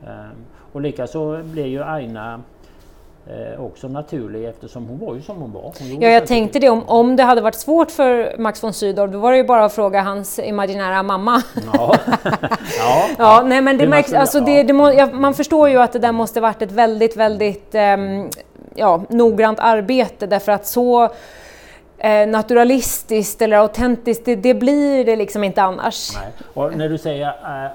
Ehm, 0.07 0.35
och 0.71 0.81
likaså 0.81 1.43
blev 1.43 1.67
ju 1.67 1.83
Aina 1.83 2.41
eh, 3.27 3.65
också 3.65 3.87
naturlig 3.87 4.45
eftersom 4.45 4.87
hon 4.87 4.99
var 4.99 5.15
ju 5.15 5.21
som 5.21 5.37
hon 5.37 5.51
var. 5.51 5.61
Hon 5.61 6.01
Ja, 6.01 6.09
jag 6.09 6.27
tänkte 6.27 6.59
det. 6.59 6.69
Om, 6.69 6.83
om 6.89 7.15
det 7.15 7.23
hade 7.23 7.41
varit 7.41 7.55
svårt 7.55 7.91
för 7.91 8.37
Max 8.37 8.63
von 8.63 8.73
Sydow, 8.73 9.11
då 9.11 9.19
var 9.19 9.31
det 9.31 9.37
ju 9.37 9.43
bara 9.43 9.65
att 9.65 9.73
fråga 9.73 10.01
hans 10.01 10.39
imaginära 10.39 11.03
mamma. 11.03 11.43
Ja. 11.73 11.95
ja. 12.77 13.05
Ja, 13.17 13.43
nej 13.45 13.61
men 13.61 13.77
det 13.77 13.83
man 13.83 13.89
märks, 13.89 14.13
alltså 14.13 14.39
det, 14.39 14.63
det 14.63 14.73
må, 14.73 14.91
ja, 14.91 15.09
man 15.13 15.33
förstår 15.33 15.69
ju 15.69 15.77
att 15.77 15.93
det 15.93 15.99
där 15.99 16.11
måste 16.11 16.41
varit 16.41 16.61
ett 16.61 16.71
väldigt, 16.71 17.17
väldigt 17.17 17.75
ehm, 17.75 18.29
ja, 18.75 19.03
noggrant 19.09 19.59
arbete 19.59 20.27
därför 20.27 20.51
att 20.51 20.67
så 20.67 21.09
eh, 21.97 22.27
naturalistiskt 22.27 23.41
eller 23.41 23.57
autentiskt, 23.57 24.25
det, 24.25 24.35
det 24.35 24.53
blir 24.53 25.05
det 25.05 25.15
liksom 25.15 25.43
inte 25.43 25.61
annars. 25.61 26.11
Nej. 26.15 26.31
Och 26.53 26.77
när 26.77 26.89
du 26.89 26.97
säger 26.97 27.27
äh, 27.27 27.71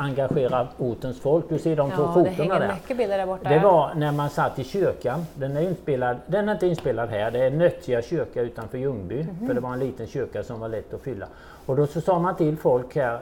engagera 0.00 0.68
ortens 0.78 1.20
folk, 1.20 1.48
du 1.48 1.58
ser 1.58 1.76
de 1.76 1.90
två 1.90 2.06
där. 2.14 2.72
mycket 2.74 2.96
bilder 2.96 3.18
där 3.18 3.26
borta. 3.26 3.48
Det 3.48 3.58
var 3.58 3.94
när 3.94 4.12
man 4.12 4.30
satt 4.30 4.58
i 4.58 4.64
kyrkan. 4.64 5.26
Den 5.34 5.56
är, 5.56 5.60
inspelad, 5.60 6.16
den 6.26 6.48
är 6.48 6.52
inte 6.52 6.66
inspelad 6.66 7.08
här. 7.08 7.30
Det 7.30 7.38
är 7.44 7.50
Nöttja 7.50 8.02
kyrka 8.02 8.40
utanför 8.42 8.78
Ljungby. 8.78 9.22
Mhm. 9.22 9.46
För 9.46 9.54
det 9.54 9.60
var 9.60 9.72
en 9.72 9.78
liten 9.78 10.06
kyrka 10.06 10.42
som 10.42 10.60
var 10.60 10.68
lätt 10.68 10.94
att 10.94 11.02
fylla. 11.02 11.26
Och 11.66 11.76
då 11.76 11.86
så 11.86 12.00
sa 12.00 12.18
man 12.18 12.36
till 12.36 12.56
folk 12.56 12.96
här. 12.96 13.20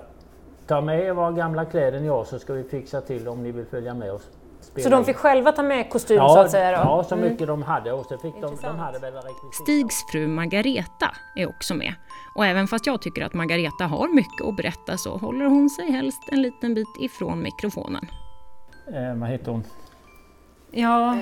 Ta 0.66 0.80
med 0.80 1.00
er 1.00 1.12
våra 1.12 1.32
gamla 1.32 1.64
kläder 1.64 2.00
ni 2.00 2.08
har 2.08 2.24
så 2.24 2.38
ska 2.38 2.52
vi 2.52 2.62
fixa 2.62 3.00
till 3.00 3.28
om 3.28 3.42
ni 3.42 3.52
vill 3.52 3.66
följa 3.66 3.94
med 3.94 4.12
oss. 4.12 4.28
Spela 4.60 4.84
Så 4.84 4.90
de 4.90 5.04
fick 5.04 5.16
själva 5.16 5.52
ta 5.52 5.62
med 5.62 5.90
kostym 5.90 6.16
ja, 6.16 6.28
så 6.28 6.38
att 6.38 6.50
säga? 6.50 6.70
Då? 6.70 6.76
Ja, 6.76 7.04
så 7.04 7.16
mycket 7.16 7.46
de 7.46 7.62
hade. 7.62 7.92
Och 7.92 8.06
så 8.06 8.18
fick 8.18 8.34
de, 8.40 8.56
de 8.62 8.78
hade 8.78 8.98
väl. 8.98 9.12
Stigs 9.62 10.04
fru 10.12 10.26
Margareta 10.26 11.14
är 11.36 11.48
också 11.48 11.74
med. 11.74 11.94
Och 12.38 12.46
även 12.46 12.68
fast 12.68 12.86
jag 12.86 13.02
tycker 13.02 13.24
att 13.24 13.34
Margareta 13.34 13.84
har 13.84 14.08
mycket 14.14 14.46
att 14.46 14.56
berätta 14.56 14.96
så 14.96 15.16
håller 15.16 15.44
hon 15.44 15.70
sig 15.70 15.90
helst 15.92 16.18
en 16.32 16.42
liten 16.42 16.74
bit 16.74 16.88
ifrån 17.00 17.42
mikrofonen. 17.42 18.06
Eh, 18.94 19.14
vad 19.14 19.28
heter 19.28 19.52
hon? 19.52 19.64
Ja, 20.70 21.16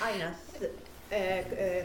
Ainas 0.00 0.62
äh, 1.10 1.38
äh, 1.38 1.84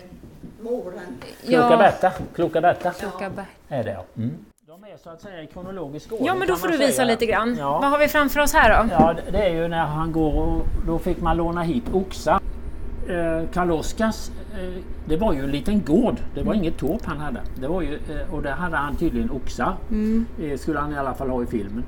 moren. 0.62 1.18
Kloka 1.46 1.70
ja. 1.72 1.78
Berta. 1.78 2.12
Kloka 2.36 2.62
Berta 2.62 2.92
Kloka 2.92 3.30
Bert. 3.30 3.46
är 3.68 3.84
det 3.84 3.92
ja. 3.92 4.06
Mm. 4.18 4.36
De 4.68 4.84
är 4.84 4.98
så 5.04 5.10
att 5.10 5.22
säga 5.22 5.44
i 5.44 5.48
kronologisk 5.48 6.12
ordning. 6.12 6.28
Ja, 6.28 6.36
men 6.36 6.48
då 6.48 6.56
får 6.56 6.68
du 6.68 6.78
visa 6.78 6.92
säga. 6.92 7.06
lite 7.06 7.26
grann. 7.26 7.56
Ja. 7.60 7.80
Vad 7.80 7.90
har 7.92 8.00
vi 8.00 8.08
framför 8.08 8.40
oss 8.40 8.54
här 8.54 8.84
då? 8.84 8.90
Ja, 8.92 9.16
det- 9.32 9.38
är 9.46 9.54
ju 9.54 9.68
när 9.68 9.86
han 9.86 10.12
går 10.12 10.34
och 10.34 10.66
då 10.88 11.00
fick 11.00 11.22
man 11.22 11.38
låna 11.38 11.64
hit 11.64 11.84
oxar. 11.94 12.42
Eh, 13.10 13.50
Karl 13.54 13.72
Oskars, 13.72 14.30
eh, 14.30 14.36
det 15.06 15.18
var 15.18 15.34
ju 15.34 15.44
en 15.44 15.52
liten 15.52 15.84
gård. 15.84 16.16
Det 16.36 16.44
var 16.44 16.54
inget 16.54 16.78
torp 16.78 17.06
han 17.06 17.18
hade. 17.18 17.42
Det 17.60 17.68
var 17.68 17.82
ju, 17.82 17.94
eh, 17.94 18.34
och 18.34 18.42
där 18.42 18.52
hade 18.52 18.78
han 18.78 18.96
tydligen 18.96 19.32
oxar. 19.32 19.76
Eh, 20.42 20.58
skulle 20.58 20.80
han 20.80 20.94
i 20.94 20.98
alla 20.98 21.14
fall 21.14 21.30
ha 21.30 21.44
i 21.44 21.46
filmen. 21.46 21.84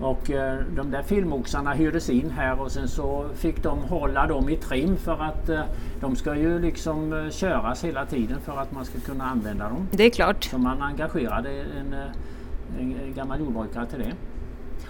Och 0.00 0.30
eh, 0.30 0.58
de 0.76 0.90
där 0.90 1.02
filmoxarna 1.02 1.72
hyrdes 1.72 2.10
in 2.10 2.30
här 2.30 2.60
och 2.60 2.72
sen 2.72 2.88
så 2.88 3.26
fick 3.34 3.62
de 3.62 3.78
hålla 3.78 4.26
dem 4.26 4.48
i 4.48 4.56
trim 4.56 4.96
för 4.96 5.22
att 5.22 5.48
eh, 5.48 5.60
de 6.00 6.16
ska 6.16 6.36
ju 6.36 6.58
liksom 6.58 7.12
eh, 7.12 7.30
köras 7.30 7.84
hela 7.84 8.06
tiden 8.06 8.40
för 8.40 8.56
att 8.56 8.72
man 8.72 8.84
ska 8.84 8.98
kunna 8.98 9.24
använda 9.24 9.68
dem. 9.68 9.88
Det 9.90 10.04
är 10.04 10.10
klart. 10.10 10.44
Så 10.44 10.58
man 10.58 10.82
engagerade 10.82 11.50
en, 11.50 11.92
eh, 11.92 12.80
en 12.80 13.14
gammal 13.14 13.40
jordbrukare 13.40 13.86
till 13.86 13.98
det. 13.98 14.12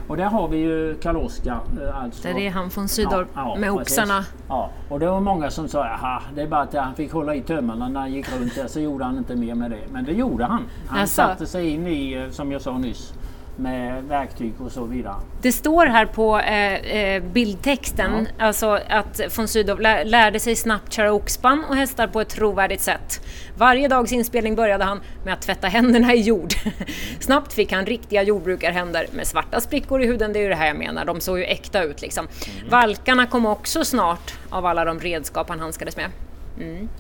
Och 0.07 0.17
där 0.17 0.25
har 0.25 0.49
vi 0.49 0.57
ju 0.57 0.95
Karl 1.03 1.17
Oskar. 1.17 1.61
eh, 1.83 2.03
Alltså, 2.03 2.29
Där 2.29 2.39
är 2.39 2.51
han 2.51 2.69
von 2.69 2.89
Sydow 2.89 3.27
med 3.35 3.75
precis. 3.77 3.99
oxarna. 3.99 4.25
Ja, 4.49 4.71
och 4.89 5.01
det 5.01 5.07
var 5.11 5.21
många 5.21 5.51
som 5.51 5.69
sa 5.69 5.85
aha, 5.85 6.23
det 6.35 6.43
är 6.43 6.47
bara 6.47 6.61
att 6.61 6.75
han 6.75 6.95
fick 6.95 7.13
hålla 7.13 7.35
i 7.35 7.41
tömmarna 7.41 7.89
när 7.89 8.01
han 8.01 8.13
gick 8.13 8.33
runt 8.33 8.55
där 8.55 8.67
så 8.67 8.81
gjorde 8.81 9.05
han 9.05 9.19
inte 9.19 9.37
mer 9.37 9.55
med 9.55 9.71
det. 9.71 9.81
Men 9.93 10.05
det 10.05 10.13
gjorde 10.13 10.45
han. 10.45 10.63
Han 10.89 11.01
Jaså? 11.01 11.13
satte 11.15 11.47
sig 11.47 11.69
in 11.71 11.87
i, 11.87 12.13
eh, 12.13 12.31
som 12.31 12.53
jag 12.53 12.63
sa 12.63 12.79
nyss, 12.79 13.13
med 13.59 14.05
verktyg 14.05 14.53
och 14.59 14.73
så 14.73 14.85
vidare. 14.85 15.15
Det 15.43 15.53
står 15.53 15.87
här 15.87 16.07
på 16.07 16.39
eh, 16.39 16.75
eh, 16.75 17.23
bildtexten 17.23 18.29
alltså 18.39 18.79
att 18.89 19.21
von 19.37 19.49
Sydow 19.49 19.81
lär, 19.81 20.05
lärde 20.05 20.41
sig 20.41 20.57
snabbt 20.57 20.93
köra 20.93 21.13
oxspann 21.13 21.65
och 21.69 21.77
hästar 21.77 22.07
på 22.07 22.21
ett 22.21 22.29
trovärdigt 22.29 22.83
sätt. 22.83 23.21
Varje 23.57 23.89
dags 23.89 24.13
inspelning 24.13 24.55
började 24.55 24.85
han 24.85 25.01
med 25.25 25.35
att 25.35 25.43
tvätta 25.43 25.69
händerna 25.69 26.15
i 26.15 26.21
jord. 26.21 26.53
snabbt 27.21 27.53
fick 27.53 27.73
han 27.73 27.87
riktiga 27.87 28.23
jordbrukarhänder 28.23 29.07
med 29.13 29.27
svarta 29.27 29.61
sprickor 29.61 30.03
i 30.03 30.07
huden, 30.07 30.33
det 30.33 30.39
är 30.39 30.43
ju 30.43 30.49
det 30.49 30.55
här 30.55 30.67
jag 30.67 30.79
menar, 30.79 31.05
de 31.05 31.21
såg 31.21 31.39
ju 31.39 31.45
äkta 31.45 31.83
ut 31.83 32.03
liksom. 32.03 32.29
Valkarna 32.71 33.27
kom 33.27 33.47
också 33.47 33.85
snart 33.85 34.35
av 34.51 34.67
alla 34.67 34.85
de 34.85 35.01
redskap 35.01 35.49
han 35.49 35.61
handskades 35.61 35.97
med. 35.97 36.11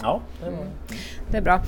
Ja, 0.03 0.21
det 0.41 0.51
var 0.51 0.67
Det 1.31 1.37
är 1.37 1.43
bra. 1.43 1.63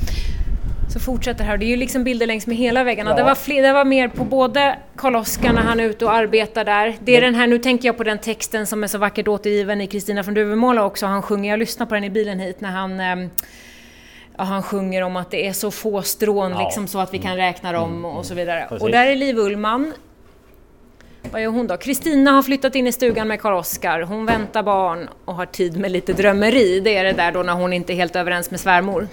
Så 0.93 1.01
fortsätter 1.01 1.45
här, 1.45 1.57
det 1.57 1.65
är 1.65 1.69
ju 1.69 1.77
liksom 1.77 2.05
bilder 2.05 2.27
längs 2.27 2.47
med 2.47 2.57
hela 2.57 2.85
väggarna. 2.85 3.11
Ja. 3.11 3.17
Det, 3.17 3.23
var 3.23 3.35
fler, 3.35 3.63
det 3.63 3.73
var 3.73 3.85
mer 3.85 4.09
på 4.09 4.25
både 4.25 4.79
Karl 4.97 5.17
Oskar 5.17 5.53
när 5.53 5.63
han 5.63 5.81
är 5.81 5.85
ute 5.85 6.05
och 6.05 6.13
arbetar 6.13 6.65
där. 6.65 6.97
Det 7.01 7.17
är 7.17 7.21
den 7.21 7.35
här, 7.35 7.47
nu 7.47 7.59
tänker 7.59 7.89
jag 7.89 7.97
på 7.97 8.05
den 8.05 8.19
texten 8.19 8.67
som 8.67 8.83
är 8.85 8.87
så 8.87 8.99
vackert 8.99 9.29
återgiven 9.29 9.81
i 9.81 9.87
Kristina 9.87 10.25
från 10.25 10.35
Duvemåla 10.35 10.85
också. 10.85 11.07
Han 11.07 11.23
sjunger, 11.23 11.51
jag 11.51 11.59
lyssnar 11.59 11.87
på 11.87 11.95
den 11.95 12.05
i 12.05 12.11
bilen 12.11 12.41
hit 12.41 12.61
när 12.61 12.71
han 12.71 13.01
ehm, 13.01 13.31
Ja, 14.39 14.45
han 14.45 14.63
sjunger 14.63 15.03
om 15.03 15.17
att 15.17 15.31
det 15.31 15.47
är 15.47 15.53
så 15.53 15.71
få 15.71 16.03
strån 16.03 16.51
Ja. 16.51 16.65
liksom, 16.65 16.87
så 16.87 16.99
att 16.99 17.15
vi 17.15 17.19
kan 17.19 17.37
räkna 17.37 17.73
dem 17.73 18.05
och 18.05 18.27
så 18.27 18.35
vidare. 18.35 18.67
Precis. 18.69 18.83
Och 18.83 18.91
där 18.91 19.07
är 19.07 19.17
Liv 19.17 19.39
Ullman. 19.39 19.93
Vad 21.31 21.43
gör 21.43 21.51
hon 21.51 21.67
då? 21.67 21.77
Kristina 21.77 22.31
har 22.31 22.43
flyttat 22.43 22.75
in 22.75 22.87
i 22.87 22.93
stugan 22.93 23.29
med 23.29 23.41
Karl 23.41 23.55
Oskar. 23.55 24.03
Hon 24.03 24.27
väntar 24.27 24.63
barn 24.63 25.09
och 25.25 25.35
har 25.35 25.47
tid 25.47 25.77
med 25.77 25.91
lite 25.91 26.13
drömmeri. 26.13 26.81
Det 26.81 26.97
är 26.97 27.05
det 27.05 27.13
där 27.13 27.33
då 27.33 27.43
när 27.43 27.53
hon 27.53 27.73
inte 27.73 27.93
är 27.93 27.95
helt 27.95 28.17
överens 28.17 28.51
med 28.51 28.61
svärmor. 28.61 29.09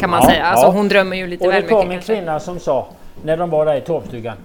Kan 0.00 0.10
man 0.10 0.20
Ja, 0.22 0.28
säga. 0.28 0.44
Alltså 0.46 0.66
ja. 0.66 0.72
hon 0.72 0.88
drömmer 0.88 1.16
ju 1.16 1.26
lite 1.26 1.46
Och 1.46 1.52
det 1.52 1.60
väl 1.60 1.68
kom 1.70 1.78
mycket 1.78 1.90
en 1.92 1.98
kanske. 1.98 2.14
kvinna 2.14 2.40
som 2.40 2.58
sa, 2.60 2.86
när 3.24 3.36
de 3.36 3.50
var 3.50 3.66
där 3.66 3.74
i 3.76 3.80
torpstugan. 3.80 4.36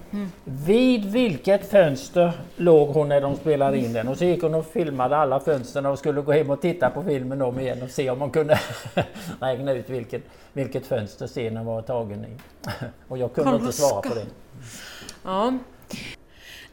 Vid 0.43 1.05
vilket 1.05 1.69
fönster 1.71 2.31
låg 2.55 2.89
hon 2.89 3.09
när 3.09 3.21
de 3.21 3.35
spelade 3.35 3.77
in 3.77 3.93
den? 3.93 4.07
Och 4.07 4.17
så 4.17 4.25
gick 4.25 4.41
hon 4.43 4.55
och 4.55 4.65
filmade 4.65 5.17
alla 5.17 5.39
fönstren 5.39 5.85
och 5.85 5.99
skulle 5.99 6.21
gå 6.21 6.31
hem 6.31 6.49
och 6.49 6.61
titta 6.61 6.89
på 6.89 7.03
filmen 7.03 7.41
om 7.41 7.59
igen 7.59 7.83
och 7.83 7.89
se 7.89 8.09
om 8.09 8.21
hon 8.21 8.29
kunde 8.31 8.59
räkna 9.39 9.71
ut 9.73 9.89
vilket, 9.89 10.21
vilket 10.53 10.85
fönster 10.87 11.27
scenen 11.27 11.65
var 11.65 11.81
tagen 11.81 12.25
i. 12.25 12.37
Och 13.07 13.17
jag 13.17 13.33
kunde 13.33 13.51
Karl 13.51 13.59
inte 13.61 13.73
svara 13.73 14.01
på 14.01 14.13
det. 14.13 14.25
Ja. 15.23 15.53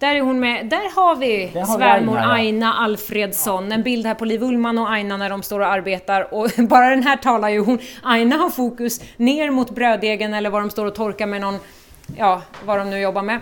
Där 0.03 0.15
är 0.17 0.21
hon 0.21 0.41
med. 0.41 0.67
Där 0.67 0.97
har 0.97 1.17
vi 1.17 1.51
Där 1.55 1.61
har 1.61 1.79
vi 1.79 1.85
svärmor 1.85 2.17
Aina, 2.17 2.29
ja. 2.29 2.35
Aina 2.35 2.75
Alfredsson. 2.75 3.73
En 3.73 3.83
bild 3.83 4.07
här 4.07 4.15
på 4.15 4.25
Liv 4.25 4.43
Ullman 4.43 4.79
och 4.79 4.91
Aina 4.91 5.17
när 5.17 5.31
de 5.31 5.43
står 5.43 5.61
och 5.61 5.67
arbetar. 5.67 6.35
Och 6.35 6.51
bara 6.69 6.91
den 6.91 7.03
här 7.03 7.17
talar 7.17 7.49
ju 7.49 7.61
hon. 7.61 7.79
Aina 8.03 8.37
har 8.37 8.51
fokus 8.51 9.01
ner 9.17 9.51
mot 9.51 9.71
bröddegen 9.71 10.35
eller 10.35 10.51
vad 10.51 10.63
de 10.63 10.71
står 10.71 10.87
och 10.87 10.95
torkar 10.95 11.27
med 11.27 11.41
någon, 11.41 11.59
ja, 12.17 12.43
vad 12.67 12.79
de 12.79 12.91
nu 12.91 12.99
jobbar 12.99 13.23
med. 13.23 13.41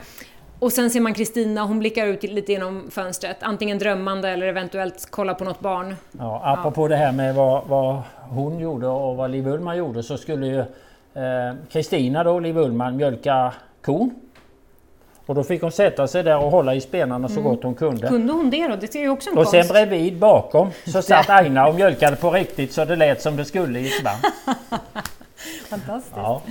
Och 0.59 0.73
sen 0.73 0.91
ser 0.91 1.01
man 1.01 1.15
Kristina, 1.15 1.63
hon 1.63 1.79
blickar 1.79 2.07
ut 2.07 2.23
lite 2.23 2.53
genom 2.53 2.91
fönstret, 2.91 3.37
antingen 3.41 3.79
drömmande 3.79 4.29
eller 4.29 4.47
eventuellt 4.47 5.09
kolla 5.11 5.35
på 5.35 5.45
något 5.45 5.61
barn. 5.61 5.97
Ja, 6.19 6.43
apropå 6.45 6.89
det 6.89 6.97
här 6.97 7.13
med 7.13 7.35
vad, 7.35 7.67
vad 7.67 8.03
hon 8.29 8.59
gjorde 8.59 8.87
och 8.87 9.17
vad 9.17 9.31
Liv 9.31 9.49
Ullman 9.49 9.77
gjorde 9.77 10.03
så 10.03 10.17
skulle 10.17 10.47
ju 10.47 10.59
eh, 10.59 11.55
Kristina 11.71 12.25
då, 12.25 12.41
Liv 12.41 12.59
Ullman, 12.59 12.97
mjölka 12.97 13.53
kon. 13.83 14.15
Och 15.31 15.37
då 15.37 15.45
fick 15.45 15.63
hon 15.63 15.73
sätta 15.73 16.07
sig 16.07 16.23
där 16.23 16.39
och 16.39 16.51
hålla 16.51 16.75
i 16.75 16.81
spenarna 16.81 17.29
så 17.29 17.41
gott 17.41 17.63
hon 17.63 17.75
kunde. 17.75 18.09
Kunde 18.09 18.33
hon 18.33 18.51
det 18.51 18.69
då? 18.69 18.77
Det 18.77 18.95
är 18.95 19.01
ju 19.01 19.09
också 19.09 19.31
en 19.31 19.39
Och 19.39 19.49
sen 19.49 19.69
bredvid 19.69 20.19
bakom 20.19 20.71
så 20.87 21.03
satt 21.13 21.31
Aina 21.31 21.69
och 21.69 21.75
mjölkade 21.75 22.17
på 22.17 22.31
riktigt 22.31 22.73
så 22.73 22.85
det 22.85 22.97
lät 22.97 23.23
som 23.23 23.37
det 23.37 23.45
skulle 23.45 23.79
i 23.79 23.87
ett. 23.87 23.95
Fantastiskt. 25.69 26.17
Ja. 26.17 26.43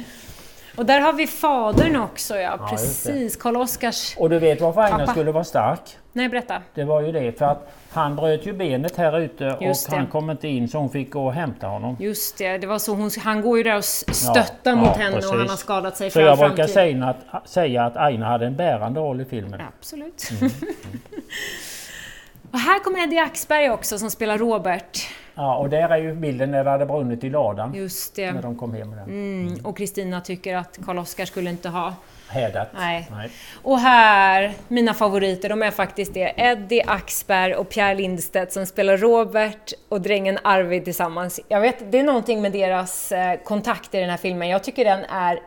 Och 0.75 0.85
där 0.85 0.99
har 0.99 1.13
vi 1.13 1.27
fadern 1.27 1.95
också 1.95 2.35
ja, 2.35 2.57
Ja, 2.59 2.67
precis. 2.67 3.35
Karl-Oskars... 3.35 4.15
Och 4.17 4.29
du 4.29 4.39
vet 4.39 4.61
varför 4.61 4.81
Aina 4.81 4.97
Pappa. 4.97 5.11
skulle 5.11 5.31
vara 5.31 5.43
stark? 5.43 5.97
Nej, 6.19 6.29
berätta. 6.29 6.61
Det 6.73 6.83
var 6.83 7.01
ju 7.01 7.11
det 7.11 7.37
för 7.37 7.45
att 7.45 7.71
han 7.89 8.15
bröt 8.15 8.45
ju 8.45 8.53
benet 8.53 8.95
här 8.95 9.19
ute 9.19 9.57
Just 9.61 9.87
och 9.87 9.91
det. 9.91 9.97
han 9.97 10.07
kom 10.07 10.29
inte 10.29 10.47
in 10.47 10.67
så 10.67 10.77
hon 10.77 10.89
fick 10.89 11.11
gå 11.11 11.25
och 11.25 11.33
hämta 11.33 11.67
honom. 11.67 11.97
Just 11.99 12.37
det, 12.37 12.57
det 12.57 12.67
var 12.67 12.79
så 12.79 12.93
hon, 12.93 13.11
han 13.19 13.41
går 13.41 13.57
ju 13.57 13.63
där 13.63 13.77
och 13.77 13.83
stöttar 13.83 14.75
mot 14.75 14.85
ja, 14.85 14.93
henne 14.93 15.15
och 15.15 15.21
precis. 15.21 15.31
han 15.31 15.49
har 15.49 15.55
skadat 15.55 15.97
sig 15.97 16.11
Så 16.11 16.19
jag 16.19 16.37
brukar 16.37 16.67
säga 16.67 17.15
att, 17.31 17.49
säga 17.49 17.85
att 17.85 17.97
Aina 17.97 18.25
hade 18.25 18.45
en 18.45 18.55
bärande 18.55 18.99
roll 18.99 19.21
i 19.21 19.25
filmen. 19.25 19.61
Absolut. 19.77 20.29
Mm, 20.41 20.51
och 22.51 22.59
här 22.59 22.79
kommer 22.79 23.03
Eddie 23.03 23.19
Axberg 23.19 23.69
också 23.69 23.99
som 23.99 24.11
spelar 24.11 24.37
Robert. 24.37 25.07
Ja, 25.35 25.57
och 25.57 25.69
där 25.69 25.89
är 25.89 25.97
ju 25.97 26.15
bilden 26.15 26.51
när 26.51 26.63
det 26.63 26.69
hade 26.69 26.85
brunnit 26.85 27.23
i 27.23 27.29
ladan. 27.29 27.73
Just 27.73 28.15
det. 28.15 28.31
När 28.31 28.41
de 28.41 28.57
kom 28.57 28.73
hem 28.73 28.89
med 28.89 28.97
den. 28.97 29.09
Mm, 29.09 29.65
och 29.65 29.77
Kristina 29.77 30.21
tycker 30.21 30.55
att 30.55 30.79
Karl-Oskar 30.85 31.25
skulle 31.25 31.49
inte 31.49 31.69
ha. 31.69 31.93
Hädat. 32.29 32.67
Nej. 32.73 33.07
Nej. 33.11 33.29
Och 33.63 33.79
här, 33.79 34.53
mina 34.67 34.93
favoriter, 34.93 35.49
de 35.49 35.63
är 35.63 35.71
faktiskt 35.71 36.13
det. 36.13 36.33
Eddie 36.37 36.83
Axberg 36.87 37.55
och 37.55 37.69
Pierre 37.69 37.95
Lindstedt 37.95 38.53
som 38.53 38.65
spelar 38.65 38.97
Robert 38.97 39.73
och 39.89 40.01
drängen 40.01 40.37
Arvid 40.43 40.85
tillsammans. 40.85 41.39
Jag 41.47 41.61
vet, 41.61 41.91
det 41.91 41.99
är 41.99 42.03
någonting 42.03 42.41
med 42.41 42.51
deras 42.51 43.11
eh, 43.11 43.39
kontakt 43.43 43.95
i 43.95 43.99
den 43.99 44.09
här 44.09 44.17
filmen. 44.17 44.49
Jag 44.49 44.63
tycker 44.63 44.85
den 44.85 45.03
är 45.05 45.39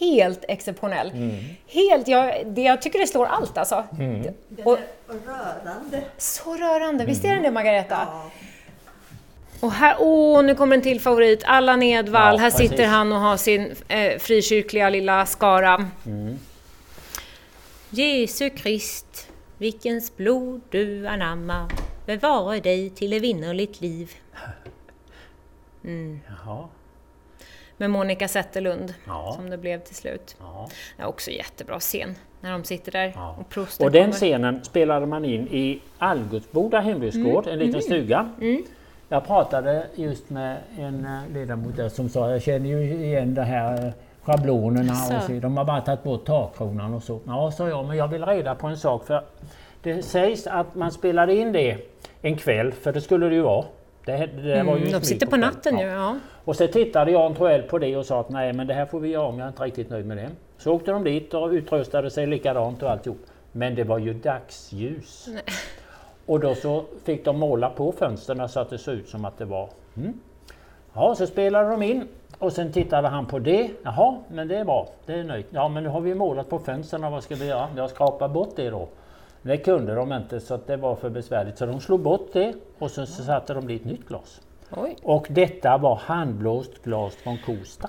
helt 0.00 0.44
exceptionell. 0.48 1.12
Helt, 1.68 2.08
jag, 2.08 2.46
det, 2.46 2.62
jag 2.62 2.82
tycker 2.82 2.98
det 2.98 3.06
slår 3.06 3.26
allt 3.26 3.58
alltså. 3.58 3.84
Den 3.90 4.34
Och- 4.64 4.78
är 4.78 4.82
rörande. 5.26 6.02
Så 6.18 6.56
rörande, 6.56 7.04
visst 7.04 7.24
är 7.24 7.28
den 7.28 7.36
det 7.42 7.48
Mm. 7.48 7.54
Margareta? 7.54 7.98
Ja. 8.10 8.30
Och 9.60 9.72
här, 9.72 9.96
åh, 10.00 10.42
nu 10.44 10.54
kommer 10.54 10.76
en 10.76 10.82
till 10.82 11.00
favorit. 11.00 11.42
Allan 11.46 11.82
Edwall. 11.82 12.34
Ja, 12.36 12.40
här 12.40 12.50
precis. 12.50 12.70
sitter 12.70 12.86
han 12.86 13.12
och 13.12 13.18
har 13.20 13.36
sin 13.36 13.74
eh, 13.88 14.18
frikyrkliga 14.18 14.90
lilla 14.90 15.26
skara. 15.26 15.88
Mm. 16.06 16.38
Jesu 17.90 18.50
Krist, 18.50 19.28
vilkens 19.58 20.16
blod 20.16 20.60
du 20.70 21.06
anammar, 21.06 21.68
bevare 22.06 22.60
dig 22.60 22.90
till 22.90 23.12
evinnerligt 23.12 23.80
liv. 23.80 24.12
Jaha. 26.46 26.68
Med 27.76 27.90
Monica 27.90 28.28
Zetterlund, 28.28 28.94
Ja. 29.06 29.32
som 29.36 29.50
det 29.50 29.58
blev 29.58 29.80
till 29.80 29.94
slut. 29.94 30.36
Ja. 30.40 30.68
Det 30.96 31.02
är 31.02 31.06
också 31.06 31.30
jättebra 31.30 31.80
scen, 31.80 32.14
när 32.40 32.52
de 32.52 32.64
sitter 32.64 32.92
där 32.92 33.12
Ja. 33.16 33.36
och 33.40 33.48
prosten 33.48 33.86
Och 33.86 33.92
den 33.92 34.02
kommer. 34.02 34.12
scenen 34.14 34.64
spelade 34.64 35.06
man 35.06 35.24
in 35.24 35.48
i 35.48 35.80
Algutsboda 35.98 36.80
hembygdsgård, 36.80 37.46
en 37.46 37.52
Mm. 37.54 37.66
liten 37.66 37.82
stuga. 37.82 38.30
Jag 39.08 39.26
pratade 39.26 39.86
just 39.94 40.30
med 40.30 40.56
en 40.78 41.04
eh, 41.04 41.34
ledamot 41.34 41.76
där 41.76 41.88
som 41.88 42.08
sa 42.08 42.30
jag 42.30 42.42
känner 42.42 42.68
ju 42.68 43.04
igen 43.04 43.34
det 43.34 43.42
här 43.42 43.86
eh, 43.86 43.92
schablonerna 44.22 44.92
och 44.92 45.22
så, 45.22 45.32
de 45.32 45.56
har 45.56 45.64
bara 45.64 45.80
tagit 45.80 46.02
bort 46.02 46.24
takkronan 46.26 46.94
och 46.94 47.02
så. 47.02 47.20
Ja, 47.26 47.50
sa 47.50 47.68
jag, 47.68 47.84
men 47.84 47.96
jag 47.96 48.08
vill 48.08 48.24
reda 48.26 48.54
på 48.54 48.66
en 48.66 48.76
sak 48.76 49.06
för 49.06 49.22
det 49.82 50.02
sägs 50.02 50.46
att 50.46 50.74
man 50.74 50.90
spelade 50.92 51.34
in 51.34 51.52
det 51.52 51.76
en 52.22 52.36
kväll, 52.36 52.72
för 52.72 52.92
det 52.92 53.00
skulle 53.00 53.28
det 53.28 53.34
ju 53.34 53.42
vara. 53.42 53.64
Det, 54.04 54.26
det 54.26 54.62
var 54.62 54.76
ju 54.76 54.80
Mm, 54.86 54.92
de 55.00 55.06
sitter 55.06 55.26
på 55.26 55.36
natten 55.36 55.78
Ja. 55.78 55.82
ju, 55.82 55.88
ja. 55.88 56.16
Och 56.44 56.56
så 56.56 56.66
tittade 56.66 57.10
Jan 57.10 57.34
Troell 57.34 57.62
på 57.62 57.78
det 57.78 57.96
och 57.96 58.06
sa 58.06 58.20
att 58.20 58.28
nej 58.28 58.52
men 58.52 58.66
det 58.66 58.74
här 58.74 58.86
får 58.86 59.00
vi 59.00 59.08
göra 59.08 59.26
om, 59.26 59.38
jag 59.38 59.44
är 59.44 59.48
inte 59.48 59.62
riktigt 59.62 59.90
nöjd 59.90 60.06
med 60.06 60.16
det. 60.16 60.28
Så 60.58 60.72
åkte 60.72 60.90
de 60.90 61.04
dit 61.04 61.34
och 61.34 61.48
utrustade 61.50 62.10
sig 62.10 62.26
likadant 62.26 62.82
och 62.82 62.90
alltihop. 62.90 63.18
Men 63.52 63.74
det 63.74 63.84
var 63.84 63.98
ju 63.98 64.14
dagsljus. 64.14 65.28
Och 66.26 66.40
då 66.40 66.54
så 66.54 66.84
fick 67.04 67.24
de 67.24 67.38
måla 67.38 67.70
på 67.70 67.92
fönstren 67.92 68.48
så 68.48 68.60
att 68.60 68.70
det 68.70 68.78
såg 68.78 68.94
ut 68.94 69.08
som 69.08 69.24
att 69.24 69.38
det 69.38 69.44
var... 69.44 69.68
Mm. 69.96 70.20
Ja, 70.94 71.14
så 71.14 71.26
spelade 71.26 71.70
de 71.70 71.82
in 71.82 72.08
och 72.38 72.52
sen 72.52 72.72
tittade 72.72 73.08
han 73.08 73.26
på 73.26 73.38
det. 73.38 73.70
Jaha, 73.82 74.16
men 74.28 74.48
det 74.48 74.56
är 74.56 74.64
bra, 74.64 74.88
det 75.06 75.12
är 75.12 75.24
nöjt. 75.24 75.46
Ja, 75.50 75.68
men 75.68 75.82
nu 75.82 75.88
har 75.88 76.00
vi 76.00 76.14
målat 76.14 76.48
på 76.48 76.58
fönstren, 76.58 77.12
vad 77.12 77.22
ska 77.22 77.34
vi 77.34 77.46
göra? 77.46 77.68
Jag 77.76 77.90
skrapar 77.90 78.28
bort 78.28 78.52
det 78.56 78.70
då. 78.70 78.88
Det 79.42 79.56
kunde 79.56 79.94
de 79.94 80.12
inte 80.12 80.40
så 80.40 80.54
att 80.54 80.66
det 80.66 80.76
var 80.76 80.96
för 80.96 81.10
besvärligt 81.10 81.58
så 81.58 81.66
de 81.66 81.80
slog 81.80 82.00
bort 82.00 82.32
det 82.32 82.54
och 82.78 82.90
så, 82.90 83.06
så 83.06 83.22
satte 83.22 83.54
de 83.54 83.66
dit 83.66 83.84
nytt 83.84 84.08
glas. 84.08 84.40
Oj, 84.76 84.96
Och 85.02 85.26
detta 85.30 85.78
var 85.78 85.96
handblåst 85.96 86.82
glas 86.84 87.14
från 87.16 87.38
Kosta. 87.38 87.88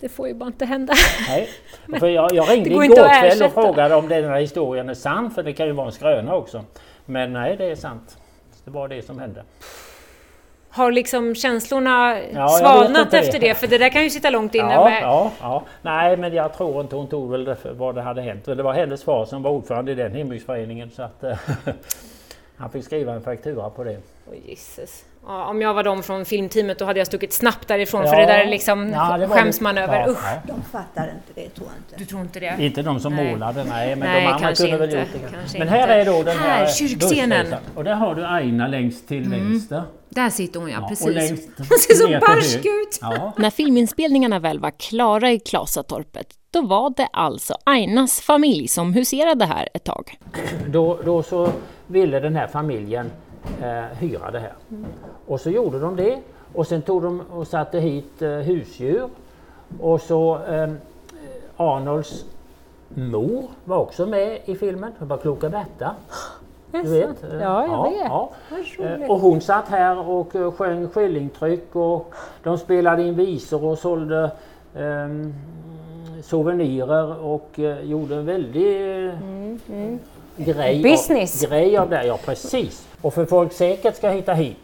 det 0.00 0.08
får 0.08 0.28
ju 0.28 0.34
bara 0.34 0.46
inte 0.46 0.64
hända. 0.64 0.94
Nej. 1.28 1.48
För 2.00 2.08
jag, 2.08 2.34
jag 2.34 2.50
ringde 2.50 2.70
igår 2.70 3.20
kväll 3.20 3.42
och 3.42 3.52
frågade 3.52 3.94
om 3.94 4.08
den 4.08 4.24
här 4.24 4.40
historien 4.40 4.88
är 4.88 4.94
sann, 4.94 5.30
för 5.30 5.42
det 5.42 5.52
kan 5.52 5.66
ju 5.66 5.72
vara 5.72 5.86
en 5.86 5.92
skröna 5.92 6.34
också. 6.34 6.64
Men 7.12 7.32
nej, 7.32 7.56
det 7.56 7.64
är 7.64 7.74
sant. 7.74 8.18
Det 8.64 8.70
var 8.70 8.88
det 8.88 9.02
som 9.02 9.18
hände. 9.18 9.44
Har 10.70 10.92
liksom 10.92 11.34
känslorna 11.34 12.14
vet 12.14 12.50
svalnat 12.50 13.14
efter 13.14 13.40
det. 13.40 13.48
det? 13.48 13.54
För 13.54 13.66
det 13.66 13.78
där 13.78 13.88
kan 13.88 14.02
ju 14.02 14.10
sitta 14.10 14.30
långt 14.30 14.54
inne. 14.54 14.72
Ja, 14.72 14.84
med... 14.84 15.02
ja, 15.02 15.32
ja. 15.40 15.62
Nej, 15.82 16.16
men 16.16 16.34
jag 16.34 16.54
tror 16.54 16.80
inte 16.80 16.96
hon 16.96 17.08
tog 17.08 17.30
väl 17.30 17.56
vad 17.64 17.94
det 17.94 18.02
hade 18.02 18.22
hänt. 18.22 18.44
Det 18.44 18.62
var 18.62 18.72
hennes 18.72 19.04
far 19.04 19.24
som 19.24 19.42
var 19.42 19.50
ordförande 19.50 19.92
i 19.92 19.94
den 19.94 20.12
hembygdsföreningen 20.12 20.90
så 20.90 21.02
att 21.02 21.24
eh, 21.24 21.38
han 22.56 22.70
fick 22.70 22.84
skriva 22.84 23.12
en 23.12 23.22
faktura 23.22 23.70
på 23.70 23.84
det. 23.84 23.98
Åh, 24.30 24.34
Jesus. 24.48 25.04
Ja, 25.26 25.46
om 25.46 25.62
jag 25.62 25.74
var 25.74 25.84
de 25.84 26.02
från 26.02 26.24
filmteamet 26.24 26.78
då 26.78 26.84
hade 26.84 27.00
jag 27.00 27.06
stuckit 27.06 27.32
snabbt 27.32 27.68
därifrån 27.68 28.02
för 28.02 28.12
Ja. 28.14 28.20
det 28.20 28.26
där 28.26 28.38
är 28.38 28.46
liksom 28.46 28.90
Ja, 28.92 29.18
det 29.18 29.28
skäms 29.28 29.58
det. 29.58 29.64
man 29.64 29.78
över. 29.78 30.00
Ja, 30.00 30.08
Usch. 30.10 30.18
De 30.46 30.62
fattar 30.72 31.04
inte 31.04 31.40
det, 31.40 31.48
tror 31.48 31.68
jag 31.68 31.76
inte. 31.78 31.96
Du 31.96 32.04
tror 32.04 32.20
inte 32.20 32.40
det? 32.40 32.56
Inte 32.58 32.82
de 32.82 33.00
som 33.00 33.16
Nej. 33.16 33.32
målade, 33.32 33.64
nej. 33.64 33.88
Men 33.96 33.98
Nej, 34.08 34.20
de 34.20 34.26
andra 34.26 34.38
kanske 34.46 34.64
kunde 34.64 34.78
väl 34.78 34.88
inte, 34.88 35.00
gjort 35.00 35.22
det. 35.30 35.36
kanske 35.36 35.58
Men 35.58 35.66
inte. 35.68 35.78
här 35.78 35.88
är 35.88 36.04
då 36.04 36.22
den 36.22 36.38
här, 36.38 36.48
Här, 36.58 36.66
kyrkscenen. 36.72 37.46
Och 37.74 37.84
där 37.84 37.94
har 37.94 38.14
du 38.14 38.24
Aina 38.26 38.66
längst 38.66 39.08
till 39.08 39.28
vänster. 39.28 39.82
Där 40.08 40.30
sitter 40.30 40.60
hon 40.60 40.70
ja, 40.70 40.78
Ja, 40.80 40.88
precis. 40.88 41.06
längst 41.06 41.48
Hon 41.58 41.66
ser 41.78 41.94
så 41.94 42.08
barsk 42.08 42.56
ut! 42.58 42.98
Ja, 43.00 43.32
När 43.38 43.50
filminspelningarna 43.50 44.38
väl 44.38 44.58
var 44.58 44.70
klara 44.70 45.30
i 45.32 45.38
Klasatorpet, 45.38 46.26
då 46.50 46.62
var 46.62 46.92
det 46.96 47.06
alltså 47.12 47.54
Ainas 47.64 48.20
familj 48.20 48.68
som 48.68 48.92
huserade 48.94 49.44
här 49.44 49.68
ett 49.74 49.84
tag. 49.84 50.18
då, 50.66 50.98
då 51.04 51.22
så 51.22 51.48
ville 51.86 52.20
den 52.20 52.36
här 52.36 52.46
familjen 52.46 53.10
eh, 53.62 53.84
hyra 53.98 54.30
det 54.30 54.38
här. 54.38 54.52
Och 55.26 55.40
så 55.40 55.50
gjorde 55.50 55.78
de 55.78 55.96
det. 55.96 56.18
Och 56.54 56.66
sen 56.66 56.82
tog 56.82 57.02
de 57.02 57.20
och 57.32 57.46
satte 57.46 57.78
hit 57.80 58.22
eh, 58.22 58.28
husdjur. 58.30 59.08
Och 59.80 60.00
så 60.00 60.38
eh, 60.48 60.70
Arnolds 61.56 62.24
mor 62.88 63.44
var 63.64 63.76
också 63.78 64.06
med 64.06 64.38
i 64.44 64.54
filmen. 64.56 64.92
Det 64.98 65.04
var 65.04 65.16
Kloka 65.16 65.48
Berta. 65.48 65.94
Du 66.70 66.82
vet? 66.82 67.24
eh, 67.24 67.40
Ja, 67.40 67.66
jag 67.66 67.90
vet. 67.90 68.06
Ja. 68.08 68.30
Och 69.08 69.20
hon 69.20 69.40
satt 69.40 69.68
här 69.68 70.08
och 70.08 70.36
eh, 70.36 70.52
sjöng 70.52 70.88
skillingtryck 70.88 71.76
och 71.76 72.14
de 72.42 72.58
spelade 72.58 73.02
in 73.02 73.14
visor 73.14 73.64
och 73.64 73.78
sålde 73.78 74.30
ehm, 74.76 75.34
souvenirer 76.22 77.24
och 77.24 77.58
eh, 77.58 77.80
gjorde 77.84 78.16
en 78.16 78.26
väldig 78.26 78.62
grej, 80.36 80.72
Mm, 80.74 80.82
Business. 80.82 81.44
Av, 81.44 81.50
grej 81.50 81.76
av 81.76 81.90
det. 81.90 82.04
Ja 82.04 82.18
precis. 82.24 82.88
Och 83.02 83.14
för 83.14 83.24
folk 83.26 83.52
säkert 83.52 83.96
ska 83.96 84.08
hitta 84.10 84.32
hit 84.34 84.58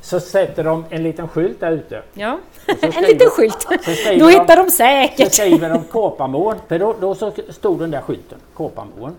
så 0.00 0.20
sätter 0.20 0.64
de 0.64 0.84
en 0.90 1.02
liten 1.02 1.28
skylt 1.28 1.60
där 1.60 1.70
ute. 1.72 2.02
Ja, 2.14 2.38
så 2.66 2.72
en 2.86 2.92
skriver- 2.92 3.08
liten 3.08 3.30
skylt. 3.30 3.62
så 3.62 3.90
skriver 3.90 4.18
Då 4.18 4.28
hittar 4.28 4.56
de 4.56 4.64
Så 4.64 4.70
säkert. 4.70 5.32
skriver 5.32 5.70
de 5.70 5.84
Kåpamån, 5.84 6.56
för 6.68 6.78
då, 6.78 6.94
då 7.00 7.14
så 7.14 7.32
stod 7.48 7.78
den 7.80 7.90
där 7.90 8.00
skylten, 8.00 8.38
Kåpamån. 8.54 9.14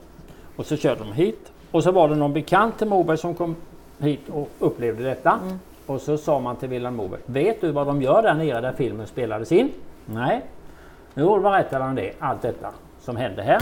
Och 0.56 0.66
så 0.66 0.78
körde 0.78 1.00
de 1.00 1.14
hit. 1.14 1.52
Och 1.72 1.84
så 1.84 1.92
var 1.92 2.10
det 2.10 2.16
någon 2.16 2.34
bekant 2.34 2.78
till 2.78 2.88
Moberg 2.88 3.18
som 3.18 3.34
kom 3.36 3.56
hit 4.00 4.22
och 4.34 4.50
upplevde 4.60 5.04
detta. 5.04 5.40
Och 5.86 6.02
så 6.02 6.18
sa 6.18 6.40
man 6.40 6.56
till 6.56 6.70
Wilhelm 6.70 6.96
Moberg, 6.96 7.22
vet 7.26 7.62
du 7.62 7.72
vad 7.72 7.88
de 7.88 8.02
gör 8.02 8.22
där 8.22 8.34
nere 8.34 8.62
där 8.62 8.74
filmen 8.78 9.08
spelades 9.08 9.52
in? 9.52 9.72
Nej. 10.06 10.42
Vad 11.14 11.42
berättade 11.42 11.84
han 11.84 11.96
det, 11.96 12.12
allt 12.20 12.42
detta 12.42 12.68
som 13.02 13.16
hände 13.16 13.42
här. 13.44 13.62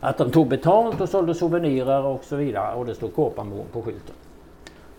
Att 0.00 0.18
de 0.18 0.30
tog 0.30 0.48
betalt 0.48 1.00
och 1.00 1.08
sålde 1.08 1.34
souvenirer 1.34 2.04
och 2.04 2.24
så 2.24 2.36
vidare 2.36 2.74
och 2.74 2.86
det 2.86 2.94
stod 2.94 3.14
Kåpamån 3.14 3.66
på 3.72 3.82
skylten. 3.82 4.14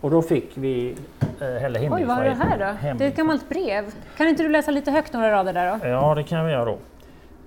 Och 0.01 0.11
då 0.11 0.21
fick 0.21 0.49
vi, 0.53 0.95
eh, 1.41 1.63
eller 1.65 1.79
Oj, 1.93 2.03
vad 2.03 2.17
är 2.17 2.23
det 2.23 2.35
här 2.43 2.59
då? 2.59 2.65
Hem- 2.65 2.97
Det 2.97 3.03
är 3.03 3.07
ett 3.07 3.15
gammalt 3.17 3.49
brev. 3.49 3.93
Kan 4.17 4.27
inte 4.27 4.43
du 4.43 4.49
läsa 4.49 4.71
lite 4.71 4.91
högt 4.91 5.13
några 5.13 5.31
rader 5.31 5.53
där 5.53 5.79
då? 5.79 5.87
Ja, 5.87 6.15
det 6.15 6.23
kan 6.23 6.45
vi 6.45 6.51
göra 6.51 6.65
då. 6.65 6.77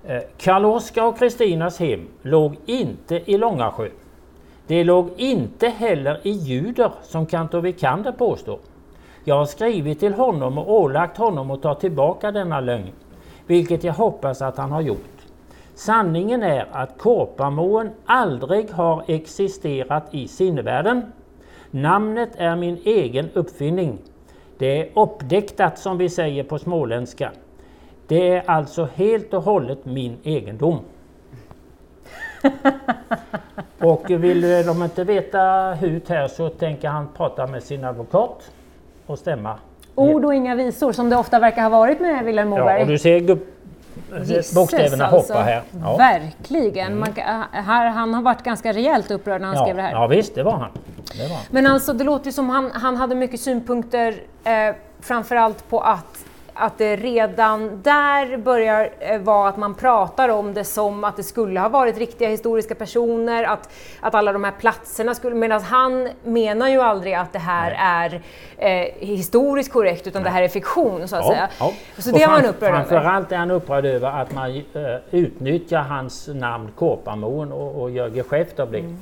Eh, 0.07 0.21
Karl-Oskar 0.37 1.03
och 1.05 1.19
Kristinas 1.19 1.79
hem 1.79 2.07
låg 2.21 2.55
inte 2.65 3.31
i 3.31 3.37
Långasjö. 3.37 3.89
Det 4.67 4.83
låg 4.83 5.09
inte 5.17 5.67
heller 5.67 6.19
i 6.23 6.29
Ljuder 6.31 6.91
som 7.03 7.25
kantor 7.25 7.61
Vikander 7.61 8.11
påstår. 8.11 8.59
Jag 9.23 9.35
har 9.37 9.45
skrivit 9.45 9.99
till 9.99 10.13
honom 10.13 10.57
och 10.57 10.73
ålagt 10.73 11.17
honom 11.17 11.51
att 11.51 11.61
ta 11.61 11.75
tillbaka 11.75 12.31
denna 12.31 12.59
lögn, 12.59 12.91
vilket 13.47 13.83
jag 13.83 13.93
hoppas 13.93 14.41
att 14.41 14.57
han 14.57 14.71
har 14.71 14.81
gjort. 14.81 15.14
Sanningen 15.75 16.43
är 16.43 16.67
att 16.71 16.97
Kåpamåen 16.97 17.89
aldrig 18.05 18.71
har 18.71 19.03
existerat 19.07 20.03
i 20.11 20.27
sinnevärlden. 20.27 21.11
Namnet 21.71 22.29
är 22.37 22.55
min 22.55 22.77
egen 22.85 23.29
uppfinning. 23.33 23.97
Det 24.57 24.81
är 24.81 24.99
uppdäktat 24.99 25.79
som 25.79 25.97
vi 25.97 26.09
säger 26.09 26.43
på 26.43 26.59
småländska. 26.59 27.31
Det 28.07 28.29
är 28.29 28.49
alltså 28.49 28.87
helt 28.95 29.33
och 29.33 29.43
hållet 29.43 29.85
min 29.85 30.17
egendom. 30.23 30.79
och 33.79 34.09
vill 34.09 34.41
de 34.41 34.83
inte 34.83 35.03
veta 35.03 35.73
hut 35.73 36.09
här 36.09 36.27
så 36.27 36.49
tänker 36.49 36.87
han 36.87 37.07
prata 37.17 37.47
med 37.47 37.63
sin 37.63 37.83
advokat 37.83 38.51
och 39.05 39.19
stämma. 39.19 39.55
Ord 39.95 40.25
och 40.25 40.35
inga 40.35 40.55
visor 40.55 40.91
som 40.91 41.09
det 41.09 41.15
ofta 41.15 41.39
verkar 41.39 41.61
ha 41.61 41.69
varit 41.69 41.99
med 41.99 42.25
Vilhelm 42.25 42.49
Moberg. 42.49 42.75
Ja, 42.75 42.81
och 42.81 42.87
du 42.87 42.97
ser 42.97 43.19
Gisses, 44.19 44.53
bokstäverna 44.55 45.05
alltså. 45.07 45.33
hoppa 45.33 45.45
här. 45.45 45.61
Ja. 45.81 45.97
Verkligen. 45.97 46.99
Man, 46.99 47.13
kan- 47.13 47.43
här, 47.51 47.89
han 47.89 48.13
har 48.13 48.21
varit 48.21 48.43
ganska 48.43 48.73
rejält 48.73 49.11
upprörd 49.11 49.41
när 49.41 49.47
han 49.47 49.57
skrev 49.57 49.75
det 49.75 49.81
Ja, 49.81 49.87
här. 49.87 49.93
ja 49.93 50.07
visst, 50.07 50.35
det 50.35 50.43
var 50.43 50.51
han. 50.57 50.69
Det 51.17 51.27
var 51.27 51.35
han. 51.35 51.45
Men 51.51 51.67
alltså 51.67 51.93
det 51.93 52.03
låter 52.03 52.25
ju 52.25 52.31
som 52.31 52.49
han, 52.49 52.71
han 52.73 52.97
hade 52.97 53.15
mycket 53.15 53.39
synpunkter 53.39 54.15
eh, 54.43 54.75
framförallt 54.99 55.69
på 55.69 55.79
att, 55.79 56.25
att 56.57 56.77
det 56.77 56.95
redan 56.95 57.81
där 57.81 58.37
börjar 58.37 58.89
eh, 58.99 59.19
vara 59.19 59.49
att 59.49 59.57
man 59.57 59.75
pratar 59.75 60.29
om 60.29 60.53
det 60.53 60.63
som 60.63 61.03
att 61.03 61.17
det 61.17 61.23
skulle 61.23 61.59
ha 61.59 61.69
varit 61.69 61.97
riktiga 61.97 62.29
historiska 62.29 62.75
personer, 62.75 63.43
att, 63.43 63.69
att 63.99 64.15
alla 64.15 64.33
de 64.33 64.43
här 64.43 64.53
platserna 64.59 65.15
skulle... 65.15 65.35
Medan 65.35 65.61
han 65.61 66.09
menar 66.23 66.69
ju 66.69 66.81
aldrig 66.81 67.13
att 67.13 67.33
det 67.33 67.39
här 67.39 67.75
är 67.79 68.21
eh, 68.57 69.07
historiskt 69.07 69.71
korrekt 69.71 70.07
utan 70.07 70.23
det 70.23 70.29
här 70.29 70.41
är 70.41 70.47
fiktion 70.47 71.07
så 71.07 71.15
att 71.15 71.25
säga. 71.25 71.49
Så 71.97 72.11
Och 72.11 72.19
det 72.19 72.25
var 72.25 72.33
han 72.33 72.45
upprörd 72.45 72.73
över. 72.73 72.83
Framförallt 72.83 73.31
är 73.31 73.37
han 73.37 73.51
upprörd 73.51 73.85
över 73.85 74.21
att 74.21 74.33
man 74.33 74.55
eh, 74.55 74.61
utnyttjar 75.11 75.81
hans 75.81 76.27
namn 76.27 76.71
Kåpamån 76.75 77.51
och, 77.51 77.81
och 77.81 77.91
gör 77.91 78.07
geschäft 78.07 78.59
av 78.59 78.71
det. 78.71 78.79
Mm. 78.79 78.97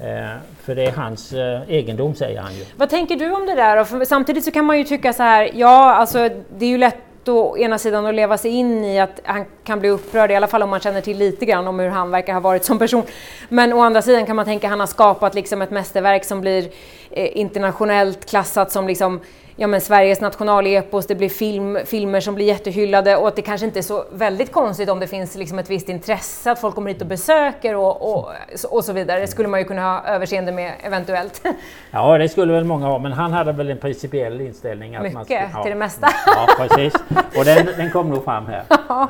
Eh, 0.00 0.36
för 0.62 0.74
det 0.74 0.84
är 0.84 0.92
hans 0.92 1.32
eh, 1.32 1.60
egendom 1.68 2.14
säger 2.14 2.40
han 2.40 2.54
ju. 2.54 2.64
Vad 2.76 2.90
tänker 2.90 3.16
du 3.16 3.30
om 3.30 3.46
det 3.46 3.54
där? 3.54 3.76
då? 3.76 3.84
För 3.84 4.04
samtidigt 4.04 4.44
så 4.44 4.50
kan 4.50 4.64
man 4.64 4.78
ju 4.78 4.84
tycka 4.84 5.12
så 5.12 5.22
här, 5.22 5.50
ja 5.54 5.94
alltså 5.94 6.28
det 6.58 6.64
är 6.64 6.70
ju 6.70 6.78
lätt 6.78 7.28
å 7.28 7.58
ena 7.58 7.78
sidan 7.78 8.06
att 8.06 8.14
leva 8.14 8.38
sig 8.38 8.50
in 8.50 8.84
i 8.84 9.00
att 9.00 9.20
han 9.24 9.44
kan 9.64 9.80
bli 9.80 9.88
upprörd, 9.88 10.30
i 10.30 10.34
alla 10.34 10.46
fall 10.46 10.62
om 10.62 10.70
man 10.70 10.80
känner 10.80 11.00
till 11.00 11.18
lite 11.18 11.44
grann 11.46 11.68
om 11.68 11.78
hur 11.78 11.88
han 11.88 12.10
verkar 12.10 12.32
ha 12.32 12.40
varit 12.40 12.64
som 12.64 12.78
person. 12.78 13.02
Men 13.48 13.72
å 13.72 13.80
andra 13.80 14.02
sidan 14.02 14.26
kan 14.26 14.36
man 14.36 14.44
tänka 14.44 14.66
att 14.66 14.70
han 14.70 14.80
har 14.80 14.86
skapat 14.86 15.34
liksom 15.34 15.62
ett 15.62 15.70
mästerverk 15.70 16.24
som 16.24 16.40
blir 16.40 16.68
eh, 17.10 17.38
internationellt 17.38 18.30
klassat 18.30 18.72
som 18.72 18.86
liksom 18.86 19.20
Ja 19.60 19.66
men 19.66 19.80
Sveriges 19.80 20.20
nationalepos, 20.20 21.06
det 21.06 21.14
blir 21.14 21.28
film, 21.28 21.78
filmer 21.84 22.20
som 22.20 22.34
blir 22.34 22.46
jättehyllade 22.46 23.16
och 23.16 23.28
att 23.28 23.36
det 23.36 23.42
kanske 23.42 23.66
inte 23.66 23.78
är 23.78 23.82
så 23.82 24.04
väldigt 24.12 24.52
konstigt 24.52 24.88
om 24.88 25.00
det 25.00 25.06
finns 25.06 25.36
liksom 25.36 25.58
ett 25.58 25.70
visst 25.70 25.88
intresse, 25.88 26.50
att 26.50 26.58
folk 26.60 26.74
kommer 26.74 26.90
hit 26.90 27.00
och 27.00 27.06
besöker 27.06 27.76
och, 27.76 28.14
och, 28.14 28.28
och 28.70 28.84
så 28.84 28.92
vidare. 28.92 29.20
Det 29.20 29.26
skulle 29.26 29.48
man 29.48 29.60
ju 29.60 29.66
kunna 29.66 29.82
ha 29.82 30.04
överseende 30.06 30.52
med 30.52 30.72
eventuellt. 30.82 31.42
Ja 31.90 32.18
det 32.18 32.28
skulle 32.28 32.52
väl 32.52 32.64
många 32.64 32.86
ha 32.86 32.98
men 32.98 33.12
han 33.12 33.32
hade 33.32 33.52
väl 33.52 33.70
en 33.70 33.78
principiell 33.78 34.40
inställning. 34.40 34.96
Att 34.96 35.02
man 35.02 35.12
Mycket, 35.12 35.24
skulle, 35.24 35.50
ja. 35.54 35.62
till 35.62 35.70
det 35.70 35.78
mesta. 35.78 36.08
Ja 36.26 36.46
precis. 36.58 36.94
Och 37.38 37.44
den, 37.44 37.66
den 37.76 37.90
kom 37.90 38.10
nog 38.10 38.24
fram 38.24 38.46
här. 38.46 38.62
Ja, 38.88 39.08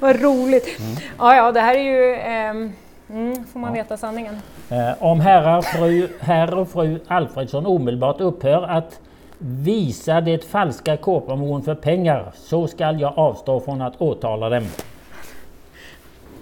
vad 0.00 0.22
roligt. 0.22 0.80
Ja, 1.18 1.36
ja, 1.36 1.52
det 1.52 1.60
här 1.60 1.74
är 1.74 1.82
ju... 1.82 2.14
ehm, 2.14 2.72
mm, 3.10 3.44
får 3.44 3.60
man 3.60 3.72
veta 3.72 3.96
sanningen. 3.96 4.34
Eh, 4.70 5.02
om 5.02 5.20
herrar, 5.20 5.62
fru, 5.62 6.08
herr 6.20 6.54
och 6.54 6.68
fru 6.68 7.00
Alfredsson 7.08 7.66
omedelbart 7.66 8.20
upphör 8.20 8.62
att 8.62 9.00
visa 9.42 10.20
det 10.20 10.44
falska 10.44 10.96
Kåpamån 10.96 11.62
för 11.62 11.74
pengar 11.74 12.32
så 12.34 12.66
skall 12.66 13.00
jag 13.00 13.12
avstå 13.18 13.60
från 13.60 13.82
att 13.82 14.00
åtala 14.00 14.48
dem. 14.48 14.66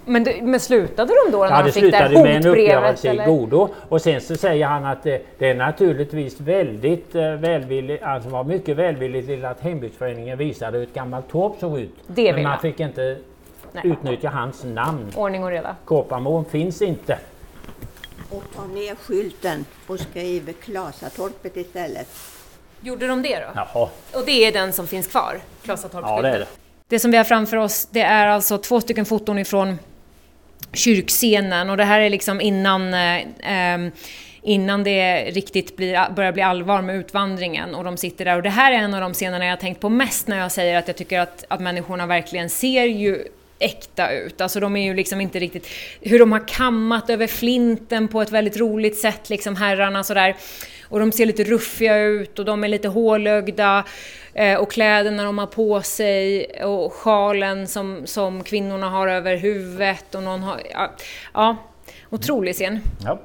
Men, 0.05 0.23
det, 0.23 0.41
men 0.41 0.59
slutade 0.59 1.13
de 1.25 1.31
då 1.31 1.37
när 1.37 1.45
Ja, 1.49 1.53
han 1.55 1.65
det 1.65 1.71
fick 1.71 1.91
det 1.91 1.97
här 1.97 2.07
slutade 2.07 2.27
med 2.27 2.35
en 2.37 2.43
hotbrevet? 2.43 2.93
uppgörelse 2.93 3.13
i 3.13 3.25
godo 3.25 3.69
och 3.89 4.01
sen 4.01 4.21
så 4.21 4.35
säger 4.35 4.67
han 4.67 4.85
att 4.85 5.03
det, 5.03 5.21
det 5.37 5.49
är 5.49 5.55
naturligtvis 5.55 6.39
väldigt 6.41 7.15
eh, 7.15 7.31
välvilligt, 7.31 8.03
alltså 8.03 8.29
var 8.29 8.43
mycket 8.43 8.77
välvilligt 8.77 9.27
till 9.27 9.45
att 9.45 9.59
hembygdsföreningen 9.59 10.37
visade 10.37 10.77
hur 10.77 10.83
ett 10.87 10.93
gammalt 10.93 11.29
torp 11.29 11.53
såg 11.59 11.79
ut. 11.79 11.95
Det 12.07 12.23
Men 12.25 12.35
vill 12.35 12.43
man 12.43 12.51
man. 12.51 12.59
fick 12.59 12.79
inte 12.79 13.17
Nej. 13.71 13.83
utnyttja 13.87 14.29
hans 14.29 14.63
namn. 14.63 15.11
Ordning 15.15 15.43
och 15.43 15.49
reda. 15.49 15.75
Kåpamån 15.85 16.45
finns 16.45 16.81
inte. 16.81 17.19
Och 18.29 18.43
ta 18.55 18.65
ner 18.65 18.95
skylten 18.95 19.65
och 19.87 19.99
skriv 19.99 20.53
Klasatorpet 20.63 21.57
istället. 21.57 22.07
Gjorde 22.81 23.07
de 23.07 23.21
det 23.21 23.35
då? 23.35 23.45
Jaha, 23.55 23.89
Och 24.13 24.25
det 24.25 24.45
är 24.45 24.51
den 24.51 24.73
som 24.73 24.87
finns 24.87 25.07
kvar? 25.07 25.39
Klasatorpsskylten? 25.63 26.15
ja 26.15 26.21
det 26.21 26.35
är 26.35 26.39
det. 26.39 26.47
Det 26.87 26.99
som 26.99 27.11
vi 27.11 27.17
har 27.17 27.23
framför 27.23 27.57
oss 27.57 27.87
det 27.91 28.01
är 28.01 28.27
alltså 28.27 28.57
två 28.57 28.81
stycken 28.81 29.05
foton 29.05 29.39
ifrån 29.39 29.79
kyrkscenen 30.73 31.69
och 31.69 31.77
det 31.77 31.83
här 31.83 31.99
är 31.99 32.09
liksom 32.09 32.41
innan, 32.41 32.93
eh, 32.93 33.21
ehm, 33.43 33.91
innan 34.41 34.83
det 34.83 35.25
riktigt 35.25 35.77
blir, 35.77 36.09
börjar 36.15 36.31
bli 36.31 36.41
allvar 36.41 36.81
med 36.81 36.95
utvandringen 36.95 37.75
och 37.75 37.83
de 37.83 37.97
sitter 37.97 38.25
där 38.25 38.35
och 38.35 38.43
det 38.43 38.49
här 38.49 38.71
är 38.71 38.77
en 38.77 38.93
av 38.93 39.01
de 39.01 39.13
scenerna 39.13 39.45
jag 39.45 39.51
har 39.51 39.57
tänkt 39.57 39.81
på 39.81 39.89
mest 39.89 40.27
när 40.27 40.39
jag 40.39 40.51
säger 40.51 40.77
att 40.77 40.87
jag 40.87 40.97
tycker 40.97 41.19
att, 41.19 41.45
att 41.47 41.59
människorna 41.59 42.05
verkligen 42.05 42.49
ser 42.49 42.83
ju 42.83 43.23
äkta 43.59 44.11
ut. 44.11 44.41
Alltså 44.41 44.59
de 44.59 44.75
är 44.75 44.83
ju 44.83 44.93
liksom 44.93 45.21
inte 45.21 45.39
riktigt... 45.39 45.67
Hur 46.01 46.19
de 46.19 46.31
har 46.31 46.47
kammat 46.47 47.09
över 47.09 47.27
flinten 47.27 48.07
på 48.07 48.21
ett 48.21 48.31
väldigt 48.31 48.57
roligt 48.57 48.97
sätt, 48.97 49.29
liksom 49.29 49.55
herrarna 49.55 50.03
sådär. 50.03 50.35
Och 50.89 50.99
de 50.99 51.11
ser 51.11 51.25
lite 51.25 51.43
ruffiga 51.43 51.97
ut 51.97 52.39
och 52.39 52.45
de 52.45 52.63
är 52.63 52.67
lite 52.67 52.87
hålögda. 52.87 53.85
Eh, 54.33 54.59
och 54.59 54.71
kläderna 54.71 55.23
de 55.23 55.37
har 55.37 55.47
på 55.47 55.81
sig 55.81 56.45
och 56.63 56.93
sjalen 56.93 57.67
som, 57.67 58.01
som 58.05 58.43
kvinnorna 58.43 58.89
har 58.89 59.07
över 59.07 59.37
huvudet. 59.37 60.15
Och 60.15 60.23
någon 60.23 60.43
har, 60.43 60.61
ja, 60.71 60.91
ja, 61.33 61.55
otrolig 62.09 62.55
scen. 62.55 62.79
Ja. 63.05 63.19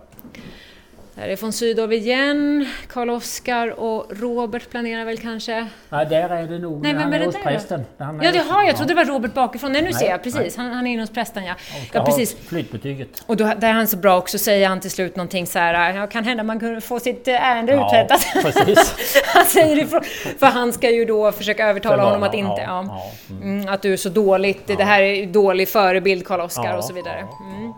Där 1.17 1.29
är 1.29 1.37
von 1.37 1.53
Sydow 1.53 1.93
igen. 1.93 2.67
Karl 2.87 3.11
Oskar 3.11 3.81
och 3.81 4.07
Robert 4.11 4.71
planerar 4.71 5.05
väl 5.05 5.19
kanske... 5.19 5.67
Ja, 5.89 6.05
där 6.05 6.29
är 6.29 6.47
det 6.47 6.59
nog. 6.59 6.83
Nej, 6.83 6.93
han 6.93 7.03
vem 7.03 7.13
är 7.13 7.17
är 7.17 7.21
det 7.21 7.27
hos 7.27 7.35
där 7.35 7.43
prästen. 7.43 7.85
Han 7.99 8.21
är 8.21 8.25
Ja, 8.25 8.33
det 8.33 8.39
har 8.39 8.65
jag. 8.65 8.77
trodde 8.77 8.91
det 8.95 8.97
var 8.97 9.05
Robert 9.05 9.35
bakifrån. 9.35 9.73
Nej, 9.73 9.83
nu 9.83 9.93
ser 9.93 10.01
Nej, 10.01 10.09
jag. 10.11 10.23
Precis. 10.23 10.57
Han, 10.57 10.73
han 10.73 10.87
är 10.87 10.91
inne 10.93 11.03
hos 11.03 11.11
prästen, 11.11 11.45
ja. 11.45 11.55
Ska 11.89 11.99
Ja, 11.99 12.05
precis. 12.05 12.37
Flytbetyget. 12.49 13.23
Och 13.27 13.37
då, 13.37 13.45
där 13.45 13.69
är 13.69 13.73
han 13.73 13.87
så 13.89 13.97
bra 13.97 14.19
också, 14.19 14.39
säger 14.39 14.69
han 14.69 14.81
till 14.81 14.91
slut 14.91 15.17
någonting 15.17 15.47
så 15.47 15.59
här, 15.59 15.95
ja, 15.95 16.07
kan 16.07 16.25
hända 16.25 16.43
man 16.43 16.61
kunde 16.61 16.81
få 16.81 17.01
sitt 17.01 17.29
eh, 17.29 17.49
ärende 17.51 17.73
Ja, 17.73 17.87
uträttat. 17.89 18.27
precis. 18.43 18.95
han 19.27 19.45
säger 19.45 19.79
ifrån, 19.79 20.03
för 20.39 20.47
han 20.47 20.73
ska 20.73 20.91
ju 20.91 21.05
då 21.05 21.33
försöka 21.33 21.69
övertala 21.69 21.95
Förvara, 21.97 22.11
honom 22.11 22.29
att 22.29 22.35
inte, 22.35 22.63
ja, 22.63 22.85
ja, 22.89 23.13
ja, 23.29 23.35
Mm, 23.43 23.69
att 23.69 23.83
du 23.83 23.93
är 23.93 23.97
så 23.97 24.09
dåligt, 24.09 24.67
det 24.67 24.85
här 24.85 25.03
är 25.03 25.27
dålig 25.27 25.69
förebild 25.69 26.27
Karl 26.27 26.41
Oskar 26.41 26.65
Ja, 26.65 26.77
och 26.77 26.85
så 26.85 26.93
vidare. 26.93 27.19
Mm. 27.41 27.73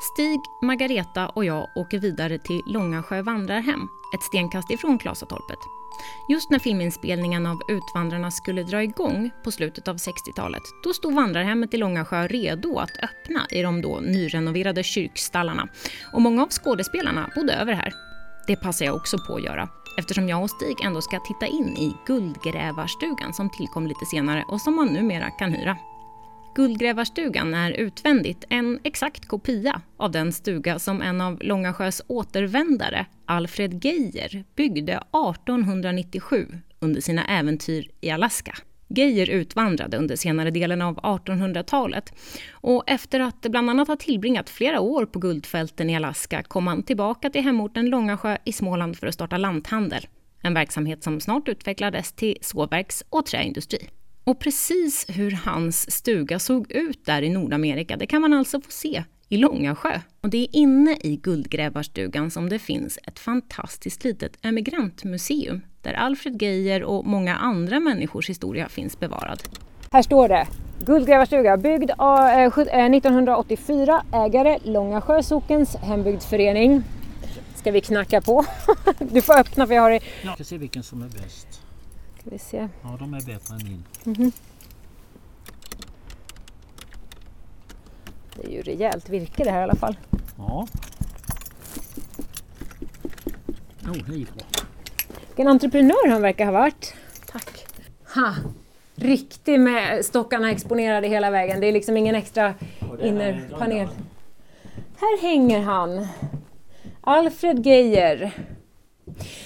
Stig, 0.00 0.40
Margareta 0.62 1.28
och 1.28 1.44
jag 1.44 1.68
åker 1.74 1.98
vidare 1.98 2.38
till 2.38 2.62
Långasjö 2.66 3.22
vandrarhem, 3.22 3.88
ett 4.14 4.22
stenkast 4.22 4.70
ifrån 4.70 4.98
Klasatorpet. 4.98 5.58
Just 6.28 6.50
när 6.50 6.58
filminspelningen 6.58 7.46
av 7.46 7.60
Utvandrarna 7.68 8.30
skulle 8.30 8.62
dra 8.62 8.82
igång 8.82 9.30
på 9.44 9.50
slutet 9.50 9.88
av 9.88 9.96
60-talet, 9.96 10.62
då 10.84 10.92
stod 10.92 11.14
vandrarhemmet 11.14 11.74
i 11.74 11.76
Långasjö 11.76 12.28
redo 12.28 12.78
att 12.78 12.96
öppna 13.02 13.46
i 13.50 13.62
de 13.62 13.82
då 13.82 14.00
nyrenoverade 14.00 14.82
kyrkstallarna. 14.82 15.68
Och 16.12 16.22
många 16.22 16.42
av 16.42 16.48
skådespelarna 16.48 17.30
bodde 17.34 17.52
över 17.52 17.72
här. 17.72 17.92
Det 18.46 18.56
passar 18.56 18.84
jag 18.84 18.96
också 18.96 19.18
på 19.18 19.34
att 19.34 19.44
göra, 19.44 19.68
eftersom 19.98 20.28
jag 20.28 20.42
och 20.42 20.50
Stig 20.50 20.76
ändå 20.84 21.00
ska 21.00 21.20
titta 21.20 21.46
in 21.46 21.76
i 21.76 21.96
Guldgrävarstugan 22.06 23.34
som 23.34 23.50
tillkom 23.50 23.86
lite 23.86 24.06
senare 24.06 24.44
och 24.48 24.60
som 24.60 24.76
man 24.76 24.86
numera 24.86 25.30
kan 25.30 25.52
hyra. 25.52 25.76
Guldgrävarstugan 26.58 27.54
är 27.54 27.70
utvändigt 27.70 28.44
en 28.48 28.80
exakt 28.84 29.28
kopia 29.28 29.82
av 29.96 30.10
den 30.10 30.32
stuga 30.32 30.78
som 30.78 31.02
en 31.02 31.20
av 31.20 31.38
Långasjös 31.40 32.02
återvändare, 32.06 33.06
Alfred 33.26 33.84
Geijer, 33.84 34.44
byggde 34.56 34.92
1897 34.92 36.46
under 36.80 37.00
sina 37.00 37.24
äventyr 37.24 37.90
i 38.00 38.10
Alaska. 38.10 38.54
Geijer 38.88 39.30
utvandrade 39.30 39.96
under 39.96 40.16
senare 40.16 40.50
delen 40.50 40.82
av 40.82 40.96
1800-talet 40.96 42.12
och 42.52 42.84
efter 42.86 43.20
att 43.20 43.40
bland 43.40 43.70
annat 43.70 43.88
ha 43.88 43.96
tillbringat 43.96 44.50
flera 44.50 44.80
år 44.80 45.06
på 45.06 45.18
guldfälten 45.18 45.90
i 45.90 45.96
Alaska 45.96 46.42
kom 46.42 46.66
han 46.66 46.82
tillbaka 46.82 47.30
till 47.30 47.42
hemorten 47.42 47.90
Långasjö 47.90 48.36
i 48.44 48.52
Småland 48.52 48.96
för 48.96 49.06
att 49.06 49.14
starta 49.14 49.36
lanthandel. 49.36 50.06
En 50.42 50.54
verksamhet 50.54 51.02
som 51.02 51.20
snart 51.20 51.48
utvecklades 51.48 52.12
till 52.12 52.38
sågverks 52.40 53.04
och 53.10 53.26
träindustri. 53.26 53.88
Och 54.28 54.38
precis 54.38 55.06
hur 55.08 55.30
hans 55.30 55.90
stuga 55.90 56.38
såg 56.38 56.72
ut 56.72 57.04
där 57.06 57.22
i 57.22 57.28
Nordamerika, 57.28 57.96
det 57.96 58.06
kan 58.06 58.20
man 58.20 58.32
alltså 58.32 58.60
få 58.60 58.70
se 58.70 59.04
i 59.28 59.36
Långasjö. 59.36 60.00
Och 60.20 60.30
det 60.30 60.38
är 60.38 60.48
inne 60.56 60.96
i 61.00 61.16
Guldgrävarstugan 61.16 62.30
som 62.30 62.48
det 62.48 62.58
finns 62.58 62.98
ett 63.04 63.18
fantastiskt 63.18 64.04
litet 64.04 64.32
emigrantmuseum 64.42 65.60
där 65.82 65.92
Alfred 65.92 66.42
Geijer 66.42 66.82
och 66.82 67.06
många 67.06 67.36
andra 67.36 67.80
människors 67.80 68.28
historia 68.28 68.68
finns 68.68 69.00
bevarad. 69.00 69.42
Här 69.92 70.02
står 70.02 70.28
det 70.28 70.46
Guldgrävarstuga, 70.86 71.56
byggd 71.56 71.90
av, 71.98 72.26
eh, 72.28 72.50
sju- 72.50 72.68
eh, 72.72 72.88
1984, 72.90 74.02
ägare 74.12 74.58
Långasjö 74.64 75.22
sockens 75.22 75.76
hembygdsförening. 75.76 76.82
Ska 77.56 77.70
vi 77.70 77.80
knacka 77.80 78.20
på? 78.20 78.44
Du 78.98 79.22
får 79.22 79.38
öppna 79.38 79.66
för 79.66 79.74
jag 79.74 79.82
har 79.82 79.90
det. 79.90 80.00
Jag 80.22 80.34
ska 80.34 80.44
se 80.44 80.58
vilken 80.58 80.82
som 80.82 81.02
är 81.02 81.08
bäst. 81.08 81.60
Ska 82.28 82.34
vi 82.34 82.38
se. 82.38 82.68
Ja, 82.82 82.96
de 82.98 83.14
är 83.14 83.20
bättre 83.20 83.54
än 83.54 83.60
min. 83.64 84.32
Det 88.34 88.46
är 88.46 88.50
ju 88.50 88.62
rejält 88.62 89.08
virke 89.08 89.44
det 89.44 89.50
här 89.50 89.60
i 89.60 89.62
alla 89.62 89.74
fall. 89.74 89.96
Ja. 90.38 90.66
Oh, 93.84 93.92
det 94.08 94.14
gick 94.14 94.34
bra. 94.34 94.44
Vilken 95.26 95.48
entreprenör 95.48 96.08
han 96.08 96.22
verkar 96.22 96.44
ha 96.44 96.52
varit. 96.52 96.94
Tack. 97.26 97.66
Ha. 98.14 98.34
Riktig 98.94 99.60
med 99.60 100.04
stockarna 100.04 100.50
exponerade 100.50 101.08
hela 101.08 101.30
vägen. 101.30 101.60
Det 101.60 101.66
är 101.66 101.72
liksom 101.72 101.96
ingen 101.96 102.14
extra 102.14 102.54
innerpanel. 103.02 103.88
Här 104.96 105.22
hänger 105.22 105.60
han. 105.60 106.06
Alfred 107.00 107.66
Geijer. 107.66 108.32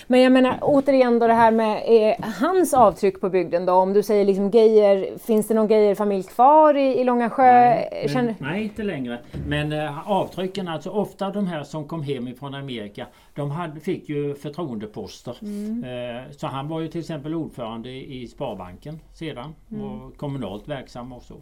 Men 0.06 0.20
jag 0.20 0.32
menar 0.32 0.58
återigen 0.62 1.18
då 1.18 1.26
det 1.26 1.34
här 1.34 1.50
med 1.50 1.82
eh, 1.86 2.28
hans 2.40 2.74
avtryck 2.74 3.20
på 3.20 3.28
bygden 3.28 3.66
då. 3.66 3.72
Om 3.72 3.92
du 3.92 4.02
säger 4.02 4.24
liksom 4.24 4.50
Geijer, 4.50 5.18
finns 5.18 5.48
det 5.48 5.54
någon 5.54 5.68
Geijer-familj 5.68 6.22
kvar 6.22 6.76
i, 6.76 7.00
i 7.00 7.04
Långasjö? 7.04 7.42
Nej, 7.42 8.08
Känner... 8.12 8.34
men, 8.38 8.52
nej, 8.52 8.64
inte 8.64 8.82
längre. 8.82 9.18
Men 9.46 9.72
eh, 9.72 10.10
avtrycken, 10.10 10.68
alltså 10.68 10.90
ofta 10.90 11.30
de 11.30 11.46
här 11.46 11.64
som 11.64 11.88
kom 11.88 12.02
hem 12.02 12.28
ifrån 12.28 12.54
Amerika, 12.54 13.06
de 13.34 13.50
hade, 13.50 13.80
fick 13.80 14.08
ju 14.08 14.34
förtroendeposter. 14.34 15.36
Eh, 15.42 16.32
så 16.36 16.46
han 16.46 16.68
var 16.68 16.80
ju 16.80 16.88
till 16.88 17.00
exempel 17.00 17.34
ordförande 17.34 17.90
i 17.90 18.28
Sparbanken 18.28 19.00
sedan 19.14 19.54
och 19.68 20.16
kommunalt 20.16 20.68
verksam 20.68 21.12
och 21.12 21.22
så. 21.22 21.34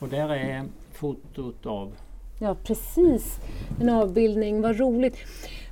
Och 0.00 0.08
där 0.08 0.28
är 0.28 0.62
fotot 0.92 1.66
av 1.66 1.92
Ja, 2.40 2.56
precis. 2.64 3.40
En 3.80 3.88
avbildning, 3.88 4.62
vad 4.62 4.78
roligt. 4.78 5.16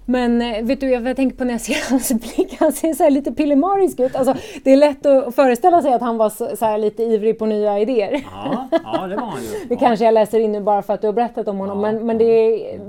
Men 0.07 0.42
eh, 0.42 0.64
vet 0.64 0.80
du, 0.80 0.90
jag, 0.90 1.16
tänker 1.16 1.36
på 1.36 1.44
när 1.44 1.53
jag 1.53 1.61
ser 1.61 1.76
hans 1.90 2.09
blick, 2.12 2.57
han 2.61 2.72
ser 2.72 2.92
så 2.94 3.09
lite 3.09 3.32
pillemarisk 3.32 4.00
ut. 4.00 4.16
Alltså, 4.16 4.34
det 4.64 4.70
är 4.72 4.76
lätt 4.76 5.07
att 5.07 5.34
föreställa 5.34 5.82
sig 5.82 5.92
att 5.92 6.00
han 6.00 6.16
var 6.16 6.57
så, 6.57 6.76
lite 6.76 7.03
ivrig 7.03 7.38
på 7.38 7.46
nya 7.46 7.78
idéer. 7.78 8.24
Ja, 8.32 8.68
ja 8.84 9.07
det 9.07 9.16
var 9.16 9.26
han 9.26 9.42
ju. 9.42 9.48
Det 9.68 9.74
Ja. 9.74 9.80
kanske 9.80 10.05
jag 10.05 10.14
läser 10.14 10.40
in 10.40 10.53
nu 10.53 10.61
bara 10.61 10.82
för 10.82 10.94
att 10.94 11.00
du 11.00 11.07
har 11.09 11.12
berättat 11.14 11.48
om 11.48 11.59
honom, 11.59 11.84
Ja. 11.84 11.92
men, 11.92 12.07
men 12.07 12.18
det, 12.18 12.24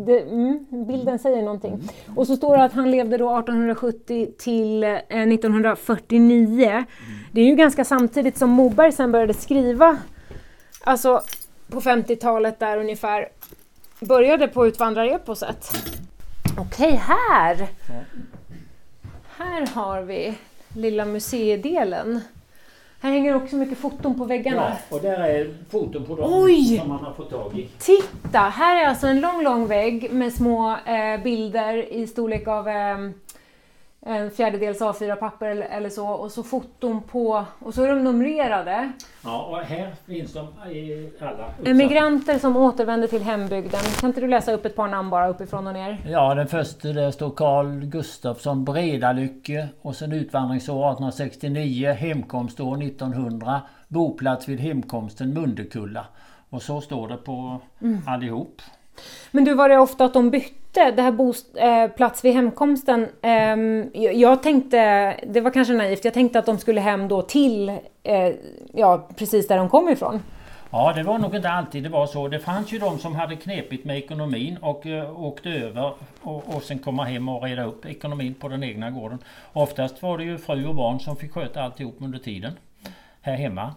det, 0.05 0.19
mm, 0.21 0.65
bilden 0.87 1.19
säger 1.19 1.41
någonting. 1.43 1.79
Och 2.15 2.27
så 2.27 2.35
står 2.35 2.57
det 2.57 2.63
att 2.63 2.73
han 2.73 2.91
levde 2.91 3.17
då 3.17 3.29
1870 3.39 4.27
till 4.37 4.83
eh, 4.83 4.89
1949. 4.91 6.83
Det 7.31 7.41
är 7.41 7.45
ju 7.45 7.55
ganska 7.55 7.85
samtidigt 7.85 8.37
som 8.37 8.49
Moberg 8.49 8.91
sen 8.91 9.11
började 9.11 9.33
skriva, 9.33 9.97
alltså 10.83 11.21
på 11.71 11.81
50-talet 11.81 12.59
där 12.59 12.77
ungefär, 12.77 13.27
började 13.99 14.47
på 14.47 14.67
utvandrareposet. 14.67 15.71
Okej, 16.57 16.91
här! 16.91 17.67
Här 19.37 19.67
har 19.67 20.01
vi 20.01 20.33
lilla 20.75 21.05
museidelen. 21.05 22.21
Här 23.01 23.11
hänger 23.11 23.35
också 23.35 23.55
mycket 23.55 23.77
foton 23.77 24.17
på 24.17 24.25
väggarna. 24.25 24.77
Ja, 24.89 24.95
och 24.95 25.01
där 25.01 25.19
är 25.19 25.53
foton 25.69 26.05
på 26.05 26.15
dem 26.15 26.33
Oj! 26.33 26.77
som 26.77 26.87
man 26.89 27.03
har 27.03 27.13
fått 27.13 27.29
tag 27.29 27.59
i. 27.59 27.69
Titta! 27.79 28.39
Här 28.39 28.83
är 28.83 28.87
alltså 28.87 29.07
en 29.07 29.21
lång, 29.21 29.43
lång 29.43 29.67
vägg 29.67 30.11
med 30.11 30.33
små 30.33 30.77
eh, 30.85 31.23
bilder 31.23 31.93
i 31.93 32.07
storlek 32.07 32.47
av 32.47 32.67
eh, 32.67 32.97
en 34.05 34.31
fjärdedels 34.31 34.81
A4-papper 34.81 35.49
eller, 35.49 35.65
eller 35.65 35.89
så 35.89 36.07
och 36.07 36.31
så 36.31 36.43
foton 36.43 37.01
på 37.01 37.45
och 37.59 37.73
så 37.73 37.83
är 37.83 37.87
de 37.87 38.03
numrerade. 38.03 38.91
Ja, 39.23 39.43
och 39.43 39.57
här 39.57 39.95
finns 40.05 40.33
de 40.33 40.39
i 40.71 41.09
alla 41.21 41.31
uppsatta. 41.31 41.69
Emigranter 41.69 42.39
som 42.39 42.57
återvänder 42.57 43.07
till 43.07 43.21
hembygden. 43.21 43.81
Kan 43.99 44.09
inte 44.09 44.21
du 44.21 44.27
läsa 44.27 44.53
upp 44.53 44.65
ett 44.65 44.75
par 44.75 44.87
namn 44.87 45.09
bara 45.09 45.27
uppifrån 45.27 45.67
och 45.67 45.73
ner? 45.73 45.97
Ja, 46.07 46.35
den 46.35 46.47
första 46.47 46.87
där 46.87 47.11
står 47.11 47.29
Carl 47.29 47.85
Gustafsson 47.85 48.65
Bredalycke 48.65 49.67
och 49.81 49.95
sen 49.95 50.11
utvandringsår 50.11 50.91
1869, 50.91 51.91
hemkomst 51.91 52.59
år 52.59 52.83
1900, 52.83 53.61
boplats 53.87 54.47
vid 54.47 54.59
hemkomsten 54.59 55.33
Mundekulla. 55.33 56.05
Och 56.49 56.61
så 56.61 56.81
står 56.81 57.07
det 57.07 57.17
på 57.17 57.61
allihop. 58.07 58.61
Men 59.35 59.43
du, 59.43 59.53
var 59.53 59.69
det 59.69 59.77
ofta 59.77 60.05
att 60.05 60.13
de 60.13 60.29
bytte 60.29 60.91
det 60.91 61.01
här 61.01 61.11
bost, 61.11 61.57
eh, 61.57 61.87
plats 61.87 62.25
vid 62.25 62.33
hemkomsten? 62.33 63.07
Eh, 63.21 63.55
jag, 64.03 64.13
jag 64.13 64.43
tänkte, 64.43 64.77
det 65.27 65.41
var 65.41 65.51
kanske 65.51 65.73
naivt, 65.73 66.05
jag 66.05 66.13
tänkte 66.13 66.39
att 66.39 66.45
de 66.45 66.57
skulle 66.57 66.81
hem 66.81 67.07
då 67.07 67.21
till, 67.21 67.69
eh, 68.03 68.33
ja 68.73 69.07
precis 69.15 69.47
där 69.47 69.57
de 69.57 69.69
kom 69.69 69.89
ifrån. 69.89 70.19
Ja, 70.71 70.93
det 70.95 71.03
var 71.03 71.19
nog 71.19 71.35
inte 71.35 71.49
alltid 71.49 71.83
det 71.83 71.89
var 71.89 72.07
så. 72.07 72.27
Det 72.27 72.39
fanns 72.39 72.71
ju 72.71 72.79
de 72.79 72.99
som 72.99 73.15
hade 73.15 73.35
knepigt 73.35 73.85
med 73.85 73.97
ekonomin 73.97 74.57
och 74.61 74.85
eh, 74.85 75.03
uh, 75.03 75.23
åkte 75.23 75.49
över 75.49 75.93
och, 76.21 76.55
och 76.55 76.63
sen 76.63 76.79
komma 76.79 77.03
hem 77.03 77.29
och 77.29 77.43
reda 77.43 77.63
upp 77.63 77.85
ekonomin 77.85 78.33
på 78.33 78.47
den 78.47 78.63
egna 78.63 78.91
gården. 78.91 79.19
Oftast 79.53 80.01
var 80.01 80.17
det 80.17 80.23
ju 80.23 80.37
fru 80.37 80.65
och 80.65 80.75
barn 80.75 80.99
som 80.99 81.15
fick 81.15 81.33
sköta 81.33 81.61
alltihop 81.61 81.95
under 81.99 82.19
tiden 82.19 82.53
här 83.21 83.35
hemma. 83.35 83.75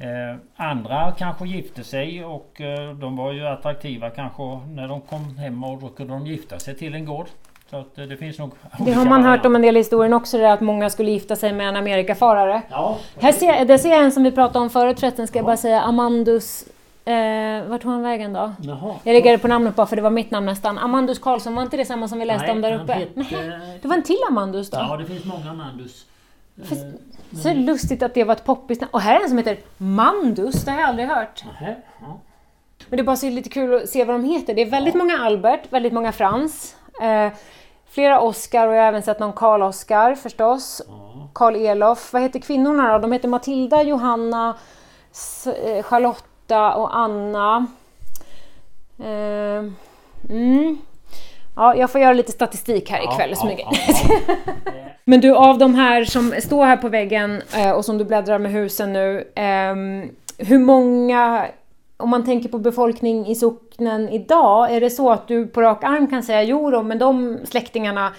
Eh, 0.00 0.36
andra 0.56 1.12
kanske 1.18 1.46
gifte 1.48 1.84
sig 1.84 2.24
och 2.24 2.60
eh, 2.60 2.94
de 2.94 3.16
var 3.16 3.32
ju 3.32 3.46
attraktiva 3.46 4.10
kanske 4.10 4.42
när 4.68 4.88
de 4.88 5.00
kom 5.00 5.36
hem 5.38 5.64
och 5.64 5.80
då 5.80 5.88
kunde 5.88 6.12
de 6.12 6.26
gifta 6.26 6.58
sig 6.58 6.74
till 6.76 6.94
en 6.94 7.04
gård. 7.04 7.26
Så 7.70 7.76
att, 7.76 7.98
eh, 7.98 8.04
det 8.04 8.16
finns 8.16 8.38
nog 8.38 8.50
Det 8.78 8.92
har 8.92 9.04
man 9.04 9.24
hört 9.24 9.46
om 9.46 9.56
en 9.56 9.62
del 9.62 9.76
i 9.76 9.80
historien 9.80 10.12
också, 10.12 10.38
det 10.38 10.52
att 10.52 10.60
många 10.60 10.90
skulle 10.90 11.10
gifta 11.10 11.36
sig 11.36 11.52
med 11.52 11.68
en 11.68 11.76
Amerikafarare. 11.76 12.62
Ja, 12.70 12.98
Här 13.20 13.32
ser, 13.32 13.64
där 13.64 13.78
ser 13.78 13.88
jag 13.90 14.04
en 14.04 14.12
som 14.12 14.22
vi 14.24 14.32
pratade 14.32 14.58
om 14.58 14.70
förut 14.70 15.00
förresten, 15.00 15.26
ska 15.26 15.38
jag 15.38 15.46
bara 15.46 15.56
säga, 15.56 15.80
Amandus... 15.82 16.64
Eh, 17.04 17.64
vart 17.68 17.82
tog 17.82 17.90
han 17.92 18.02
vägen 18.02 18.32
då? 18.32 18.52
Jaha. 18.62 18.94
Jag 19.04 19.12
reagerade 19.12 19.38
på 19.38 19.48
namnet 19.48 19.76
bara 19.76 19.86
för 19.86 19.96
det 19.96 20.02
var 20.02 20.10
mitt 20.10 20.30
namn 20.30 20.46
nästan. 20.46 20.78
Amandus 20.78 21.18
Karlsson, 21.18 21.54
var 21.54 21.62
inte 21.62 21.76
det 21.76 21.84
samma 21.84 22.08
som 22.08 22.18
vi 22.18 22.24
läste 22.24 22.46
Nej, 22.46 22.52
om 22.54 22.60
där 22.60 22.80
uppe? 22.82 22.92
hette- 22.92 23.10
Nej, 23.14 23.78
det 23.82 23.88
var 23.88 23.94
en 23.96 24.02
till 24.02 24.18
Amandus 24.28 24.70
då? 24.70 24.76
Ja, 24.78 24.96
det 24.96 25.04
finns 25.04 25.24
många 25.24 25.52
Mandus. 25.52 26.06
Fast- 26.68 26.84
Så 27.36 27.54
lustigt 27.54 28.02
att 28.02 28.14
det 28.14 28.24
var 28.24 28.34
ett 28.34 28.44
poppis. 28.44 28.78
Och 28.90 29.00
här 29.00 29.20
är 29.20 29.22
en 29.22 29.28
som 29.28 29.38
heter 29.38 29.58
Mandus, 29.76 30.64
det 30.64 30.70
har 30.70 30.80
jag 30.80 30.88
aldrig 30.88 31.08
hört. 31.08 31.44
Men 32.88 32.96
det 32.96 33.02
är 33.02 33.04
bara 33.04 33.16
så 33.16 33.30
lite 33.30 33.48
kul 33.48 33.74
att 33.74 33.88
se 33.88 34.04
vad 34.04 34.14
de 34.14 34.24
heter. 34.24 34.54
Det 34.54 34.62
är 34.62 34.70
väldigt 34.70 34.94
många 34.94 35.18
Albert, 35.18 35.60
väldigt 35.72 35.92
många 35.92 36.12
Frans. 36.12 36.76
Eh, 37.02 37.32
flera 37.90 38.20
Oscar 38.20 38.68
och 38.68 38.74
jag 38.74 38.80
har 38.80 38.88
även 38.88 39.02
sett 39.02 39.20
någon 39.20 39.32
Karl-Oskar 39.32 40.14
förstås. 40.14 40.82
Karl 41.32 41.56
Elof. 41.56 42.12
Vad 42.12 42.22
heter 42.22 42.40
kvinnorna 42.40 42.92
då? 42.92 42.98
De 42.98 43.12
heter 43.12 43.28
Matilda, 43.28 43.82
Johanna, 43.82 44.56
eh, 45.46 45.82
Charlotta 45.82 46.74
och 46.74 46.96
Anna. 46.96 47.66
Eh, 48.98 49.64
mm. 50.30 50.78
Ja, 51.58 51.76
jag 51.76 51.90
får 51.90 52.00
göra 52.00 52.12
lite 52.12 52.32
statistik 52.32 52.90
här 52.90 53.12
ikväll. 53.12 53.36
så 53.36 53.46
mycket. 53.46 53.66
Men 55.04 55.20
du, 55.20 55.34
av 55.34 55.58
de 55.58 55.74
här 55.74 56.04
som 56.04 56.34
står 56.38 56.64
här 56.64 56.76
på 56.76 56.88
väggen 56.88 57.42
eh, 57.56 57.70
och 57.70 57.84
som 57.84 57.98
du 57.98 58.04
bläddrar 58.04 58.38
med 58.38 58.52
husen 58.52 58.92
nu. 58.92 59.32
ehm, 59.34 60.10
hur 60.38 60.58
många, 60.58 61.46
om 61.96 62.10
man 62.10 62.24
tänker 62.24 62.48
på 62.48 62.58
befolkning 62.58 63.26
i 63.26 63.34
socknen 63.34 64.08
idag, 64.08 64.74
är 64.74 64.80
det 64.80 64.90
så 64.90 65.10
att 65.10 65.28
du 65.28 65.46
på 65.46 65.62
rak 65.62 65.84
arm 65.84 66.06
kan 66.06 66.22
säga 66.22 66.42
jo 66.42 66.70
då, 66.70 66.82
men 66.82 66.98
de 66.98 67.38
släktingarna 67.44 68.12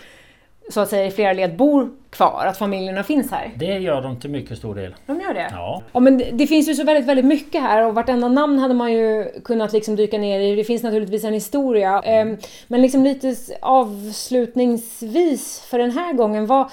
så 0.69 0.79
att 0.79 0.89
säga 0.89 1.05
i 1.05 1.11
flera 1.11 1.33
led 1.33 1.57
bor 1.57 1.89
kvar, 2.09 2.45
att 2.45 2.57
familjerna 2.57 3.03
finns 3.03 3.31
här? 3.31 3.51
Det 3.55 3.77
gör 3.77 4.01
de 4.01 4.19
till 4.19 4.29
mycket 4.29 4.57
stor 4.57 4.75
del. 4.75 4.95
De 5.05 5.21
gör 5.21 5.33
det? 5.33 5.47
Ja. 5.51 5.83
Ja, 5.91 5.99
men 5.99 6.17
det, 6.17 6.31
det 6.31 6.47
finns 6.47 6.69
ju 6.69 6.75
så 6.75 6.83
väldigt, 6.83 7.05
väldigt 7.05 7.25
mycket 7.25 7.61
här 7.61 7.87
och 7.87 7.95
vartenda 7.95 8.27
namn 8.27 8.59
hade 8.59 8.73
man 8.73 8.93
ju 8.93 9.27
kunnat 9.43 9.73
liksom 9.73 9.95
dyka 9.95 10.17
ner 10.17 10.39
i. 10.39 10.55
Det 10.55 10.63
finns 10.63 10.83
naturligtvis 10.83 11.23
en 11.23 11.33
historia. 11.33 12.01
Ehm, 12.05 12.37
men 12.67 12.81
liksom 12.81 13.03
lite 13.03 13.35
avslutningsvis 13.61 15.65
för 15.69 15.77
den 15.77 15.91
här 15.91 16.13
gången, 16.13 16.45
vad, 16.45 16.69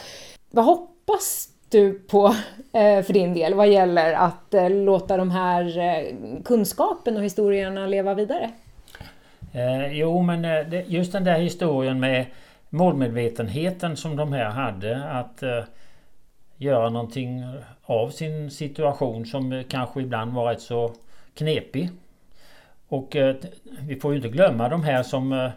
vad 0.50 0.64
hoppas 0.64 1.48
du 1.68 1.92
på 1.92 2.26
eh, 2.72 3.02
för 3.02 3.12
din 3.12 3.34
del 3.34 3.54
vad 3.54 3.68
gäller 3.68 4.12
att 4.12 4.54
eh, 4.54 4.70
låta 4.70 5.16
de 5.16 5.30
här 5.30 5.78
eh, 5.78 6.14
kunskapen 6.44 7.16
och 7.16 7.22
historierna 7.22 7.86
leva 7.86 8.14
vidare? 8.14 8.50
Eh, 9.52 9.92
jo 9.92 10.22
men 10.22 10.46
just 10.86 11.12
den 11.12 11.24
där 11.24 11.38
historien 11.38 12.00
med 12.00 12.26
målmedvetenheten 12.70 13.96
som 13.96 14.16
de 14.16 14.32
här 14.32 14.50
hade 14.50 15.04
att 15.04 15.42
eh, 15.42 15.64
göra 16.56 16.90
någonting 16.90 17.44
av 17.82 18.10
sin 18.10 18.50
situation 18.50 19.26
som 19.26 19.52
eh, 19.52 19.62
kanske 19.68 20.00
ibland 20.00 20.32
var 20.32 20.50
rätt 20.50 20.60
så 20.60 20.92
knepig. 21.34 21.90
Och 22.88 23.16
eh, 23.16 23.36
vi 23.80 24.00
får 24.00 24.12
ju 24.12 24.16
inte 24.16 24.28
glömma 24.28 24.68
de 24.68 24.82
här 24.84 25.02
som 25.02 25.32
eh, 25.32 25.50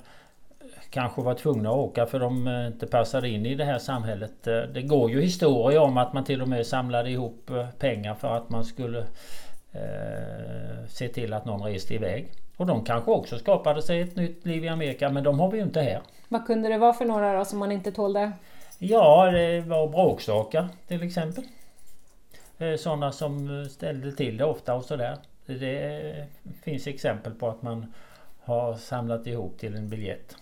kanske 0.89 1.21
var 1.21 1.33
tvungna 1.33 1.69
att 1.69 1.75
åka 1.75 2.05
för 2.05 2.19
de 2.19 2.47
eh, 2.47 2.67
inte 2.67 2.87
passade 2.87 3.29
in 3.29 3.45
i 3.45 3.55
det 3.55 3.65
här 3.65 3.79
samhället. 3.79 4.47
Eh, 4.47 4.61
Det 4.61 4.81
går 4.81 5.11
ju 5.11 5.21
historier 5.21 5.79
om 5.79 5.97
att 5.97 6.13
man 6.13 6.23
till 6.23 6.41
och 6.41 6.47
med 6.47 6.65
samlade 6.67 7.09
ihop 7.09 7.49
eh, 7.49 7.69
pengar 7.79 8.15
för 8.15 8.37
att 8.37 8.49
man 8.49 8.65
skulle 8.65 8.99
eh, 9.71 10.85
se 10.87 11.07
till 11.07 11.33
att 11.33 11.45
någon 11.45 11.61
reste 11.61 11.93
iväg. 11.93 12.31
Och 12.59 12.65
de 12.65 12.83
kanske 12.83 13.11
också 13.11 13.39
skapade 13.39 13.81
sig 13.81 14.01
ett 14.01 14.15
nytt 14.15 14.45
liv 14.45 14.65
i 14.65 14.67
Amerika 14.67 15.09
men 15.09 15.23
de 15.23 15.39
har 15.39 15.51
vi 15.51 15.57
ju 15.57 15.63
inte 15.63 15.81
här. 15.81 16.01
Vad 16.27 16.45
kunde 16.45 16.69
det 16.69 16.77
vara 16.77 16.93
för 16.93 17.05
några 17.05 17.37
då 17.37 17.45
som 17.45 17.59
man 17.59 17.71
inte 17.71 17.91
tålde? 17.91 18.31
Ja, 18.79 19.31
det 19.31 19.61
var 19.61 19.87
bråkstakar 19.87 20.67
till 20.87 21.03
exempel. 21.03 21.43
Eh, 22.57 22.75
Sådana 22.75 23.11
som 23.11 23.65
ställde 23.69 24.11
till 24.11 24.37
det 24.37 24.45
ofta 24.45 24.75
och 24.75 24.83
sådär. 24.83 25.17
Det 25.45 26.25
finns 26.63 26.87
exempel 26.87 27.33
på 27.33 27.47
att 27.47 27.61
man 27.61 27.93
har 28.39 28.73
samlat 28.73 29.27
ihop 29.27 29.57
till 29.59 29.75
en 29.75 29.89
biljett. 29.89 30.35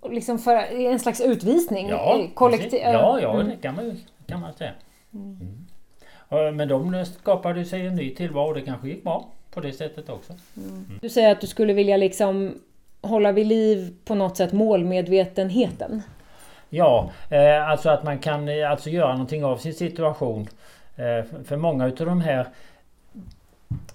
Och 0.00 0.12
Liksom 0.12 0.38
för 0.38 0.56
en 0.56 1.00
slags 1.00 1.20
utvisning? 1.20 1.88
Ja, 1.88 2.18
eh, 2.18 2.30
kollektiv, 2.34 2.80
ja, 2.82 3.20
ja 3.20 3.34
mm. 3.34 3.48
det 3.48 3.56
kan 3.56 3.74
man, 3.74 4.00
kan 4.26 4.40
man 4.40 4.54
säga. 4.54 4.72
Mm. 5.14 5.66
Ja, 6.28 6.50
Men 6.50 6.68
de 6.68 7.04
skapade 7.04 7.64
sig 7.64 7.86
en 7.86 7.94
ny 7.94 8.14
tillvaro. 8.14 8.52
Det 8.52 8.60
kanske 8.60 8.88
gick 8.88 9.04
bra 9.04 9.28
på 9.56 9.62
det 9.62 9.72
sättet 9.72 10.08
också. 10.08 10.32
Du 11.00 11.08
säger 11.08 11.32
att 11.32 11.40
du 11.40 11.46
skulle 11.46 11.72
vilja 11.72 11.96
liksom 11.96 12.54
hålla 13.00 13.32
vid 13.32 13.46
liv 13.46 13.94
på 14.04 14.14
något 14.14 14.36
sätt 14.36 14.52
målmedvetenheten. 14.52 16.02
Ja, 16.68 17.10
eh, 17.30 17.70
alltså 17.70 17.90
att 17.90 18.04
man 18.04 18.18
kan 18.18 18.48
eh, 18.48 18.70
alltså 18.70 18.90
göra 18.90 19.12
någonting 19.12 19.44
av 19.44 19.56
sin 19.56 19.74
situation. 19.74 20.48
Eh, 20.96 21.44
för 21.44 21.56
många 21.56 21.86
utav 21.86 22.06
de 22.06 22.20
här 22.20 22.46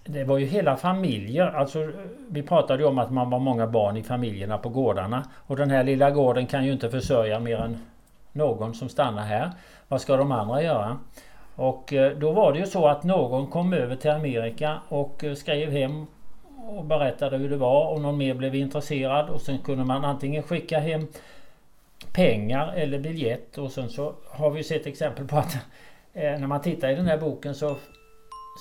det 0.03 0.23
var 0.23 0.37
ju 0.37 0.45
hela 0.45 0.77
familjer. 0.77 1.47
Alltså, 1.47 1.91
vi 2.29 2.43
pratade 2.43 2.83
ju 2.83 2.89
om 2.89 2.97
att 2.97 3.11
man 3.11 3.29
var 3.29 3.39
många 3.39 3.67
barn 3.67 3.97
i 3.97 4.03
familjerna 4.03 4.57
på 4.57 4.69
gårdarna. 4.69 5.23
Och 5.47 5.55
den 5.55 5.69
här 5.69 5.83
lilla 5.83 6.11
gården 6.11 6.47
kan 6.47 6.65
ju 6.65 6.71
inte 6.71 6.89
försörja 6.89 7.39
mer 7.39 7.57
än 7.57 7.77
någon 8.31 8.73
som 8.73 8.89
stannar 8.89 9.23
här. 9.23 9.51
Vad 9.87 10.01
ska 10.01 10.17
de 10.17 10.31
andra 10.31 10.63
göra? 10.63 10.97
Och 11.55 11.93
eh, 11.93 12.17
då 12.17 12.31
var 12.31 12.53
det 12.53 12.59
ju 12.59 12.65
så 12.65 12.87
att 12.87 13.03
någon 13.03 13.47
kom 13.47 13.73
över 13.73 13.95
till 13.95 14.11
Amerika 14.11 14.79
och 14.89 15.23
eh, 15.23 15.35
skrev 15.35 15.71
hem 15.71 16.05
och 16.67 16.85
berättade 16.85 17.37
hur 17.37 17.49
det 17.49 17.57
var 17.57 17.87
och 17.87 18.01
någon 18.01 18.17
mer 18.17 18.33
blev 18.33 18.55
intresserad 18.55 19.29
och 19.29 19.41
sen 19.41 19.57
kunde 19.57 19.85
man 19.85 20.05
antingen 20.05 20.43
skicka 20.43 20.79
hem 20.79 21.07
pengar 22.13 22.73
eller 22.75 22.99
biljett 22.99 23.57
och 23.57 23.71
sen 23.71 23.89
så 23.89 24.13
har 24.29 24.49
vi 24.49 24.63
sett 24.63 24.85
exempel 24.85 25.27
på 25.27 25.37
att 25.37 25.53
eh, 26.13 26.39
när 26.39 26.47
man 26.47 26.61
tittar 26.61 26.89
i 26.89 26.95
den 26.95 27.07
här 27.07 27.17
boken 27.17 27.55
så 27.55 27.75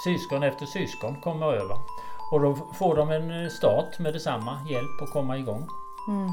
syskon 0.05 0.43
efter 0.43 0.67
syskon 0.67 1.21
kommer 1.21 1.47
över. 1.47 1.77
Och 2.33 2.41
då 2.41 2.57
får 2.75 2.97
de 2.97 3.11
en 3.11 3.51
start 3.51 3.99
med 3.99 4.13
detsamma, 4.13 4.67
hjälp 4.71 5.03
att 5.03 5.11
komma 5.11 5.39
igång. 5.39 5.69
Mm. 6.09 6.31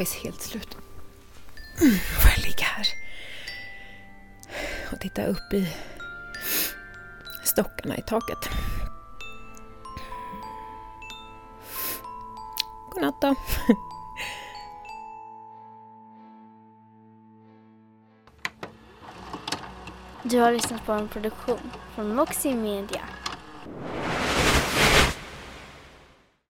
Jag 0.00 0.08
är 0.08 0.24
helt 0.24 0.42
slut. 0.42 0.76
Mm, 1.80 1.98
får 1.98 2.30
jag 2.36 2.44
ligga 2.44 2.64
här 2.64 2.86
och 4.92 5.00
titta 5.00 5.26
upp 5.26 5.52
i 5.52 5.76
stockarna 7.44 7.96
i 7.96 8.02
taket. 8.02 8.38
Godnatt 12.90 13.20
då. 13.20 13.34
Du 20.22 20.38
har 20.38 20.52
lyssnat 20.52 20.86
på 20.86 20.92
en 20.92 21.08
produktion 21.08 21.70
från 21.94 22.14
Moxie 22.14 22.54
Media. 22.54 23.04